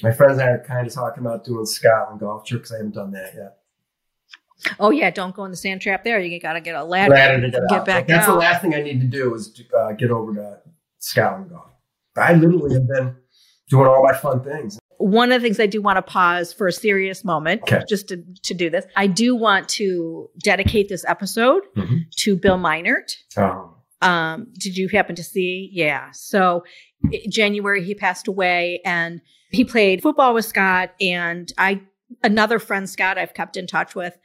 My 0.03 0.13
friends 0.13 0.39
and 0.39 0.43
I 0.43 0.53
are 0.53 0.65
kind 0.65 0.87
of 0.87 0.93
talking 0.93 1.25
about 1.25 1.45
doing 1.45 1.65
Scotland 1.65 2.21
golf 2.21 2.45
trip 2.45 2.61
because 2.63 2.73
I 2.73 2.77
haven't 2.79 2.95
done 2.95 3.13
that 3.13 3.33
yet. 3.35 3.59
Oh 4.81 4.91
yeah, 4.91 5.11
don't 5.11 5.35
go 5.35 5.45
in 5.45 5.51
the 5.51 5.57
sand 5.57 5.81
trap 5.83 6.03
there. 6.05 6.19
You 6.21 6.41
got 6.41 6.55
to 6.55 6.61
get 6.61 6.75
a 6.75 6.83
ladder. 6.85 7.15
Ladder 7.15 7.41
to 7.43 7.51
get, 7.51 7.61
Get 7.69 7.79
out. 7.81 7.87
back 7.87 7.97
Like, 7.97 8.07
that's 8.09 8.27
the 8.27 8.35
last 8.35 8.63
thing 8.63 8.75
I 8.75 8.81
need 8.83 9.01
to 9.01 9.07
do 9.07 9.35
is 9.35 9.53
to, 9.53 9.77
uh, 9.77 9.93
get 9.93 10.11
over 10.11 10.35
to 10.35 10.59
Scotland 10.99 11.51
golf. 11.51 11.67
I 12.17 12.33
literally 12.33 12.73
have 12.75 12.89
been 12.89 13.15
doing 13.69 13.87
all 13.87 14.03
my 14.03 14.15
fun 14.15 14.43
things. 14.43 14.79
One 14.99 15.31
of 15.31 15.43
the 15.43 15.47
things 15.47 15.61
I 15.61 15.67
do 15.67 15.83
want 15.83 15.97
to 15.99 16.03
pause 16.03 16.55
for 16.55 16.67
a 16.67 16.73
serious 16.73 17.23
moment, 17.23 17.61
Okay. 17.65 17.83
just 17.87 18.09
to, 18.09 18.25
to 18.45 18.55
do 18.55 18.71
this. 18.71 18.87
I 18.97 19.07
do 19.07 19.37
want 19.37 19.69
to 19.71 20.31
dedicate 20.43 20.89
this 20.89 21.05
episode 21.07 21.65
Mhm. 21.77 22.11
to 22.21 22.37
Bill 22.37 22.57
Minert. 22.59 23.13
Um, 23.37 23.75
Um, 24.03 24.47
did 24.59 24.77
you 24.77 24.89
happen 24.89 25.15
to 25.17 25.23
see? 25.23 25.71
Yeah. 25.73 26.11
So 26.13 26.65
January 27.29 27.83
he 27.85 27.95
passed 27.95 28.29
away 28.29 28.81
and 28.85 29.21
he 29.51 29.65
played 29.65 30.03
football 30.03 30.35
with 30.35 30.45
Scott 30.45 30.91
and 31.01 31.51
I 31.59 31.81
another 32.23 32.59
friend 32.59 32.89
Scott 32.89 33.19
I've 33.19 33.35
kept 33.35 33.57
in 33.57 33.67
touch 33.67 33.95
with. 33.95 34.17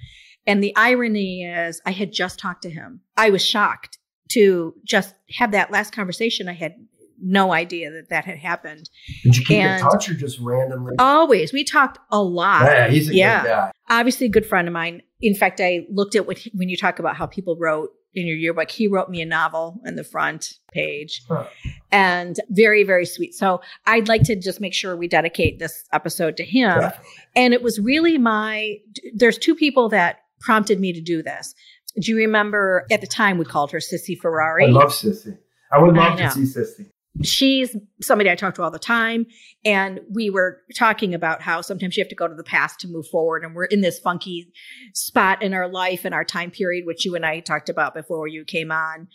And 0.48 0.64
the 0.64 0.74
irony 0.76 1.44
is 1.46 1.82
I 1.86 1.92
had 1.92 2.12
just 2.12 2.40
talked 2.40 2.64
to 2.64 2.70
him. 2.70 3.02
I 3.16 3.30
was 3.30 3.46
shocked 3.46 4.00
to 4.32 4.74
just 4.84 5.14
have 5.38 5.52
that 5.52 5.72
last 5.72 5.94
conversation. 5.94 6.48
I 6.50 6.54
had 6.54 6.76
no 7.24 7.54
idea 7.54 7.92
that 7.92 8.10
that 8.10 8.26
had 8.26 8.40
happened. 8.40 8.90
did 9.24 9.38
you 9.38 9.46
keep 9.46 9.58
And- 9.60 9.80
in 9.84 9.90
touch 9.92 10.10
or 10.10 10.16
just 10.16 10.40
randomly? 10.40 10.96
Always. 10.98 11.54
We 11.54 11.64
talked 11.64 12.00
a 12.12 12.22
lot. 12.22 12.66
yeah, 12.66 12.88
he's 12.90 13.10
a 13.10 13.14
yeah. 13.16 13.42
good 13.44 13.48
guy. 13.50 13.72
Obviously 13.90 14.26
a 14.26 14.30
good 14.30 14.46
friend 14.46 14.68
of 14.68 14.74
mine. 14.74 15.02
In 15.22 15.36
fact, 15.36 15.60
I 15.62 15.86
looked 15.92 16.16
at 16.16 16.26
what 16.26 16.40
he- 16.40 16.52
when 16.56 16.70
you 16.70 16.78
talk 16.78 16.98
about 16.98 17.18
how 17.18 17.28
people 17.28 17.56
wrote 17.60 17.92
in 18.14 18.28
your 18.28 18.36
yearbook, 18.36 18.70
he 18.70 18.88
wrote 18.88 19.10
me 19.10 19.22
a 19.22 19.26
novel 19.26 19.80
in 19.86 19.96
the 19.96 20.04
front 20.04 20.54
page 20.74 21.22
Huh. 21.28 21.46
and 21.92 22.40
very, 22.50 22.84
very 22.84 23.06
sweet. 23.06 23.34
So 23.34 23.62
I'd 23.86 24.08
like 24.08 24.24
to 24.24 24.36
just 24.36 24.60
make 24.60 24.74
sure 24.74 24.96
we 24.98 25.08
dedicate 25.08 25.60
this 25.60 25.84
episode 25.94 26.38
to 26.38 26.44
him. 26.44 26.80
Definitely. 26.80 27.06
And 27.36 27.54
it 27.54 27.62
was 27.62 27.80
really 27.80 28.18
my, 28.18 28.78
there's 29.14 29.38
two 29.38 29.56
people 29.56 29.90
that 29.90 30.20
prompted 30.40 30.80
me 30.80 30.92
to 30.94 31.02
do 31.02 31.24
this. 31.24 31.54
Do 32.00 32.12
you 32.12 32.18
remember 32.18 32.86
at 32.92 33.02
the 33.02 33.08
time 33.08 33.38
we 33.38 33.46
called 33.46 33.72
her 33.72 33.80
Sissy 33.80 34.18
Ferrari? 34.18 34.66
I 34.66 34.70
love 34.70 34.92
Sissy. 34.92 35.38
I 35.72 35.82
would 35.82 35.96
love 35.96 36.20
know. 36.20 36.30
to 36.30 36.32
see 36.46 36.60
Sissy. 36.60 36.90
She's 37.24 37.76
somebody 38.02 38.30
I 38.30 38.36
talk 38.36 38.56
to 38.56 38.64
all 38.64 38.72
the 38.72 38.80
time. 38.80 39.26
And 39.66 40.00
we 40.10 40.30
were 40.30 40.62
talking 40.78 41.14
about 41.14 41.42
how 41.42 41.62
sometimes 41.62 41.98
you 41.98 42.02
have 42.02 42.10
to 42.10 42.16
go 42.16 42.28
to 42.28 42.36
the 42.36 42.44
past 42.44 42.80
to 42.82 42.88
move 42.88 43.08
forward. 43.08 43.44
And 43.44 43.54
we're 43.54 43.66
in 43.66 43.82
this 43.82 44.00
funky 44.00 44.52
spot 44.94 45.44
in 45.44 45.54
our 45.54 45.68
life 45.68 46.06
and 46.06 46.14
our 46.14 46.24
time 46.24 46.52
period, 46.52 46.86
which 46.86 47.06
you 47.06 47.16
and 47.16 47.26
I 47.26 47.40
talked 47.42 47.70
about 47.70 47.94
before 47.94 48.28
you 48.28 48.46
came 48.46 48.72
on. 48.72 49.08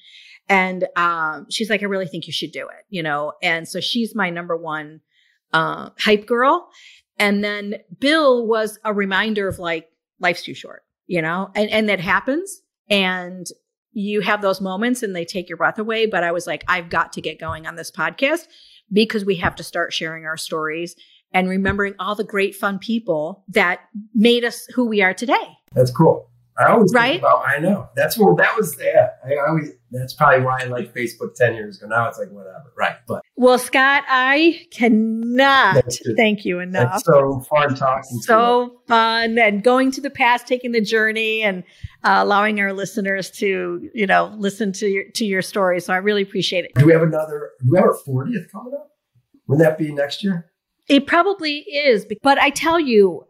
And 0.48 0.86
um, 0.94 1.46
she's 1.50 1.70
like, 1.70 1.82
I 1.82 1.86
really 1.86 2.06
think 2.06 2.26
you 2.26 2.32
should 2.32 2.52
do 2.52 2.68
it, 2.68 2.84
you 2.88 3.02
know? 3.02 3.32
And 3.42 3.66
so 3.66 3.80
she's 3.80 4.14
my 4.14 4.30
number 4.30 4.56
one 4.56 5.00
uh, 5.52 5.90
hype 5.98 6.26
girl. 6.26 6.68
And 7.18 7.42
then 7.42 7.76
Bill 7.98 8.46
was 8.46 8.78
a 8.84 8.92
reminder 8.92 9.48
of 9.48 9.58
like, 9.58 9.88
life's 10.20 10.42
too 10.42 10.54
short, 10.54 10.84
you 11.06 11.22
know? 11.22 11.50
And, 11.54 11.70
and 11.70 11.88
that 11.88 12.00
happens. 12.00 12.60
And 12.88 13.46
you 13.98 14.20
have 14.20 14.42
those 14.42 14.60
moments 14.60 15.02
and 15.02 15.16
they 15.16 15.24
take 15.24 15.48
your 15.48 15.56
breath 15.56 15.78
away. 15.78 16.04
But 16.04 16.22
I 16.22 16.30
was 16.30 16.46
like, 16.46 16.62
I've 16.68 16.90
got 16.90 17.14
to 17.14 17.22
get 17.22 17.40
going 17.40 17.66
on 17.66 17.76
this 17.76 17.90
podcast 17.90 18.46
because 18.92 19.24
we 19.24 19.36
have 19.36 19.54
to 19.56 19.62
start 19.62 19.94
sharing 19.94 20.26
our 20.26 20.36
stories 20.36 20.94
and 21.32 21.48
remembering 21.48 21.94
all 21.98 22.14
the 22.14 22.22
great 22.22 22.54
fun 22.54 22.78
people 22.78 23.42
that 23.48 23.80
made 24.14 24.44
us 24.44 24.66
who 24.74 24.84
we 24.86 25.00
are 25.00 25.14
today. 25.14 25.56
That's 25.72 25.90
cool. 25.90 26.28
I 26.58 26.66
always 26.66 26.92
Right? 26.94 27.12
think 27.12 27.22
about. 27.22 27.42
I 27.46 27.58
know. 27.58 27.88
That's 27.96 28.18
what 28.18 28.36
that 28.36 28.54
was. 28.56 28.76
Yeah, 28.78 29.08
I 29.24 29.34
always. 29.48 29.70
That's 29.90 30.12
probably 30.12 30.44
why 30.44 30.60
I 30.62 30.64
like 30.66 30.94
Facebook 30.94 31.34
ten 31.34 31.54
years 31.54 31.78
ago. 31.78 31.86
Now 31.88 32.06
it's 32.08 32.18
like 32.18 32.30
whatever. 32.30 32.72
Right, 32.76 32.96
but 33.08 33.22
Well, 33.38 33.58
Scott, 33.58 34.04
I 34.08 34.66
cannot 34.70 35.74
That's 35.74 36.00
thank 36.16 36.46
you 36.46 36.58
enough. 36.60 36.94
it's 36.96 37.04
so 37.04 37.40
fun 37.40 37.74
talking. 37.74 38.08
to 38.08 38.14
you. 38.14 38.22
so 38.22 38.80
fun 38.88 39.38
and 39.38 39.62
going 39.62 39.90
to 39.92 40.00
the 40.00 40.08
past, 40.08 40.46
taking 40.46 40.72
the 40.72 40.80
journey 40.80 41.42
and 41.42 41.62
uh, 42.02 42.16
allowing 42.20 42.58
our 42.60 42.72
listeners 42.72 43.30
to, 43.32 43.90
you 43.92 44.06
know, 44.06 44.34
listen 44.38 44.72
to 44.72 44.86
your, 44.86 45.04
to 45.14 45.26
your 45.26 45.42
story. 45.42 45.80
So 45.80 45.92
I 45.92 45.98
really 45.98 46.22
appreciate 46.22 46.64
it. 46.64 46.74
Do 46.76 46.86
we 46.86 46.92
have 46.92 47.02
another? 47.02 47.50
Do 47.62 47.70
we 47.70 47.76
have 47.78 47.86
our 47.88 47.94
fortieth 47.94 48.50
coming 48.50 48.72
up? 48.74 48.90
Wouldn't 49.48 49.68
that 49.68 49.76
be 49.76 49.92
next 49.92 50.24
year? 50.24 50.50
It 50.88 51.06
probably 51.06 51.58
is, 51.58 52.06
but 52.22 52.38
I 52.38 52.50
tell 52.50 52.80
you, 52.80 53.26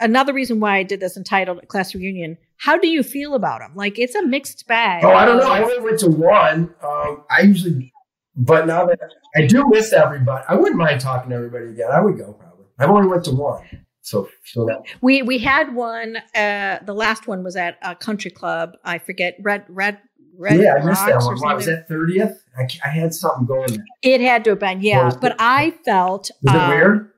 another 0.00 0.32
reason 0.32 0.60
why 0.60 0.76
I 0.78 0.82
did 0.82 1.00
this 1.00 1.16
entitled 1.16 1.66
Class 1.68 1.94
Reunion. 1.94 2.38
How 2.56 2.78
do 2.78 2.88
you 2.88 3.02
feel 3.02 3.34
about 3.34 3.60
them? 3.60 3.72
Like 3.74 3.98
it's 3.98 4.14
a 4.14 4.22
mixed 4.26 4.66
bag. 4.66 5.04
Oh, 5.04 5.12
I 5.12 5.24
don't 5.24 5.38
know. 5.38 5.50
I 5.50 5.62
only 5.62 5.80
went 5.80 5.98
to 6.00 6.10
one. 6.10 6.74
Um, 6.82 7.24
I 7.30 7.42
usually, 7.42 7.92
but 8.40 8.66
now 8.66 8.86
that 8.86 8.98
I 9.36 9.46
do 9.46 9.68
miss 9.68 9.92
everybody, 9.92 10.44
I 10.48 10.54
wouldn't 10.54 10.76
mind 10.76 11.00
talking 11.00 11.30
to 11.30 11.36
everybody 11.36 11.66
again. 11.66 11.88
I 11.92 12.00
would 12.00 12.16
go 12.16 12.32
probably. 12.32 12.66
I've 12.78 12.88
only 12.90 13.08
went 13.08 13.24
to 13.24 13.32
one, 13.32 13.62
so 14.00 14.28
so 14.44 14.64
that 14.66 14.82
We 15.02 15.22
we 15.22 15.38
had 15.38 15.74
one. 15.74 16.16
Uh, 16.34 16.78
the 16.84 16.94
last 16.94 17.26
one 17.26 17.44
was 17.44 17.56
at 17.56 17.78
a 17.82 17.94
country 17.94 18.30
club. 18.30 18.76
I 18.84 18.98
forget 18.98 19.36
Red 19.42 19.64
Red 19.68 19.98
Red. 20.38 20.58
yeah, 20.60 20.76
I 20.76 20.84
missed 20.84 21.04
that 21.06 21.18
one. 21.22 21.38
Why 21.38 21.54
was 21.54 21.66
that 21.66 21.86
thirtieth? 21.86 22.42
I, 22.56 22.66
I 22.84 22.88
had 22.88 23.12
something 23.12 23.46
going. 23.46 23.68
There. 23.72 23.84
It 24.02 24.20
had 24.22 24.44
to 24.44 24.50
have 24.50 24.58
been 24.58 24.80
yeah. 24.80 25.10
But 25.20 25.32
it- 25.32 25.36
I 25.40 25.72
felt 25.84 26.30
Was 26.42 26.54
it 26.54 26.60
um, 26.60 26.68
weird? 26.70 27.10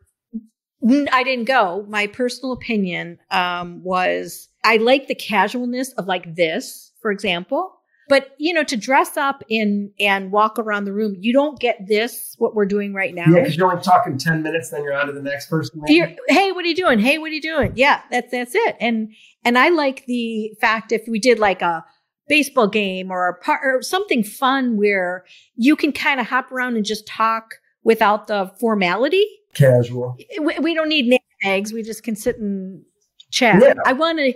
Mm, 0.84 1.08
I 1.12 1.22
didn't 1.22 1.44
go. 1.44 1.86
My 1.88 2.08
personal 2.08 2.52
opinion 2.52 3.18
um, 3.30 3.84
was 3.84 4.48
I 4.64 4.78
like 4.78 5.06
the 5.06 5.14
casualness 5.14 5.92
of 5.92 6.06
like 6.06 6.34
this, 6.34 6.90
for 7.00 7.12
example. 7.12 7.72
But 8.08 8.34
you 8.38 8.52
know, 8.52 8.64
to 8.64 8.76
dress 8.76 9.16
up 9.16 9.42
in 9.48 9.92
and 10.00 10.32
walk 10.32 10.58
around 10.58 10.84
the 10.84 10.92
room, 10.92 11.16
you 11.20 11.32
don't 11.32 11.58
get 11.58 11.86
this. 11.86 12.34
What 12.38 12.54
we're 12.54 12.66
doing 12.66 12.92
right 12.92 13.14
now. 13.14 13.24
Yeah, 13.28 13.40
because 13.40 13.56
you're 13.56 13.70
only 13.70 13.82
talking 13.82 14.18
ten 14.18 14.42
minutes, 14.42 14.70
then 14.70 14.82
you're 14.82 14.94
on 14.94 15.06
to 15.06 15.12
the 15.12 15.22
next 15.22 15.48
person. 15.48 15.80
hey, 15.86 16.52
what 16.52 16.64
are 16.64 16.68
you 16.68 16.74
doing? 16.74 16.98
Hey, 16.98 17.18
what 17.18 17.30
are 17.30 17.34
you 17.34 17.42
doing? 17.42 17.72
Yeah, 17.76 18.02
that's 18.10 18.30
that's 18.30 18.54
it. 18.54 18.76
And 18.80 19.12
and 19.44 19.56
I 19.56 19.68
like 19.68 20.04
the 20.06 20.52
fact 20.60 20.92
if 20.92 21.02
we 21.08 21.18
did 21.18 21.38
like 21.38 21.62
a 21.62 21.84
baseball 22.28 22.68
game 22.68 23.10
or 23.10 23.28
a 23.28 23.38
par- 23.44 23.60
or 23.62 23.82
something 23.82 24.24
fun 24.24 24.76
where 24.76 25.24
you 25.54 25.76
can 25.76 25.92
kind 25.92 26.20
of 26.20 26.26
hop 26.26 26.50
around 26.50 26.76
and 26.76 26.84
just 26.84 27.06
talk 27.06 27.54
without 27.84 28.26
the 28.26 28.50
formality. 28.60 29.26
Casual. 29.54 30.16
We, 30.40 30.58
we 30.58 30.74
don't 30.74 30.88
need 30.88 31.06
name 31.06 31.18
tags. 31.42 31.72
We 31.72 31.82
just 31.82 32.02
can 32.02 32.16
sit 32.16 32.38
and 32.38 32.84
chat. 33.30 33.62
Yeah. 33.62 33.74
I 33.84 33.92
want 33.92 34.18
to. 34.18 34.34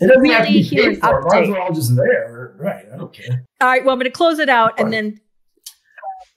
It 0.00 0.06
doesn't 0.06 0.24
have 0.26 0.46
to 0.46 0.52
Really 0.52 0.62
be 0.62 0.76
paid 0.76 1.00
for. 1.00 1.18
As 1.18 1.24
long 1.24 1.42
as 1.42 1.48
update. 1.48 1.60
all 1.60 1.72
just 1.74 1.96
there, 1.96 2.54
right? 2.58 2.86
I 2.92 2.96
don't 2.96 3.12
care. 3.12 3.44
All 3.60 3.68
right. 3.68 3.84
Well, 3.84 3.92
I'm 3.92 3.98
going 3.98 4.04
to 4.04 4.10
close 4.10 4.38
it 4.38 4.48
out 4.48 4.78
and 4.78 4.92
then. 4.92 5.20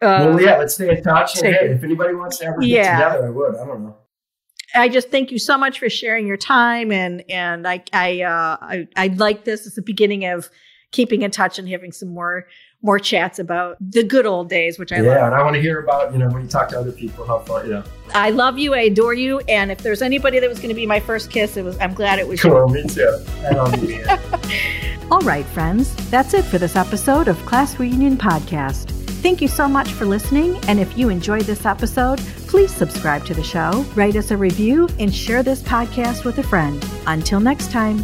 Uh, 0.02 0.34
well, 0.34 0.42
yeah, 0.42 0.58
let's 0.58 0.74
stay 0.74 0.98
in 0.98 1.04
touch. 1.04 1.38
And, 1.38 1.54
hey, 1.54 1.70
if 1.70 1.84
anybody 1.84 2.16
wants 2.16 2.40
to 2.40 2.46
ever 2.46 2.60
get 2.60 2.92
together, 2.94 3.28
I 3.28 3.30
would. 3.30 3.56
I 3.56 3.66
don't 3.66 3.84
know. 3.84 3.98
I 4.74 4.90
just 4.90 5.12
thank 5.12 5.32
you 5.32 5.38
so 5.38 5.58
much 5.58 5.80
for 5.80 5.90
sharing 5.90 6.28
your 6.28 6.38
time 6.38 6.92
and 6.92 7.24
and 7.30 7.68
I 7.68 7.84
I 7.92 8.22
uh 8.22 8.58
I, 8.62 8.88
I 8.96 9.08
like 9.08 9.44
this 9.44 9.68
as 9.68 9.76
the 9.76 9.82
beginning 9.82 10.26
of 10.26 10.50
keeping 10.92 11.24
in 11.24 11.32
touch 11.32 11.60
and 11.60 11.68
having 11.68 11.92
some 11.92 12.10
more 12.10 12.48
more 12.82 13.00
chats 13.00 13.40
about 13.40 13.78
the 13.80 14.04
good 14.04 14.26
old 14.26 14.50
days, 14.50 14.80
which 14.80 14.92
I 14.92 14.98
yeah, 14.98 15.02
love. 15.02 15.16
Yeah, 15.18 15.26
and 15.28 15.36
I 15.36 15.44
want 15.44 15.56
to 15.56 15.62
hear 15.62 15.80
about 15.80 16.12
you 16.12 16.20
know 16.20 16.30
when 16.30 16.44
you 16.44 16.48
talk 16.48 16.70
to 16.70 16.80
other 16.80 16.92
people 16.92 17.26
how 17.26 17.40
fun 17.40 17.66
you 17.66 17.74
know. 17.74 17.84
I 18.14 18.32
love 18.32 18.58
you. 18.58 18.74
I 18.74 18.82
adore 18.82 19.14
you. 19.14 19.40
And 19.48 19.72
if 19.72 19.80
there's 19.80 20.02
anybody 20.02 20.40
that 20.40 20.50
was 20.50 20.60
going 20.60 20.70
to 20.70 20.76
be 20.76 20.86
my 20.86 21.00
first 21.00 21.32
kiss, 21.32 21.58
it 21.58 21.64
was. 21.64 21.78
I'm 21.80 21.94
glad 21.94 22.20
it 22.20 22.28
was 22.28 22.44
you. 22.44 22.52
Cool, 22.52 22.70
me 22.70 22.84
too. 22.88 23.24
I 23.44 23.50
love 23.52 23.84
you. 23.84 24.06
All 25.12 25.22
right, 25.22 25.46
friends, 25.48 25.94
that's 26.10 26.34
it 26.34 26.46
for 26.46 26.58
this 26.58 26.76
episode 26.76 27.28
of 27.28 27.38
Class 27.46 27.78
Reunion 27.80 28.16
Podcast. 28.16 28.92
Thank 29.22 29.42
you 29.42 29.48
so 29.48 29.68
much 29.68 29.90
for 29.90 30.06
listening. 30.06 30.56
And 30.68 30.80
if 30.80 30.98
you 30.98 31.10
enjoyed 31.10 31.44
this 31.44 31.66
episode, 31.66 32.20
please 32.48 32.74
subscribe 32.74 33.26
to 33.26 33.34
the 33.34 33.44
show, 33.44 33.86
write 33.94 34.16
us 34.16 34.32
a 34.32 34.38
review, 34.38 34.88
and 35.00 35.14
share 35.14 35.44
this 35.44 35.62
podcast 35.62 36.24
with 36.24 36.40
a 36.40 36.44
friend. 36.44 36.84
Until 37.08 37.40
next 37.40 37.72
time. 37.72 38.04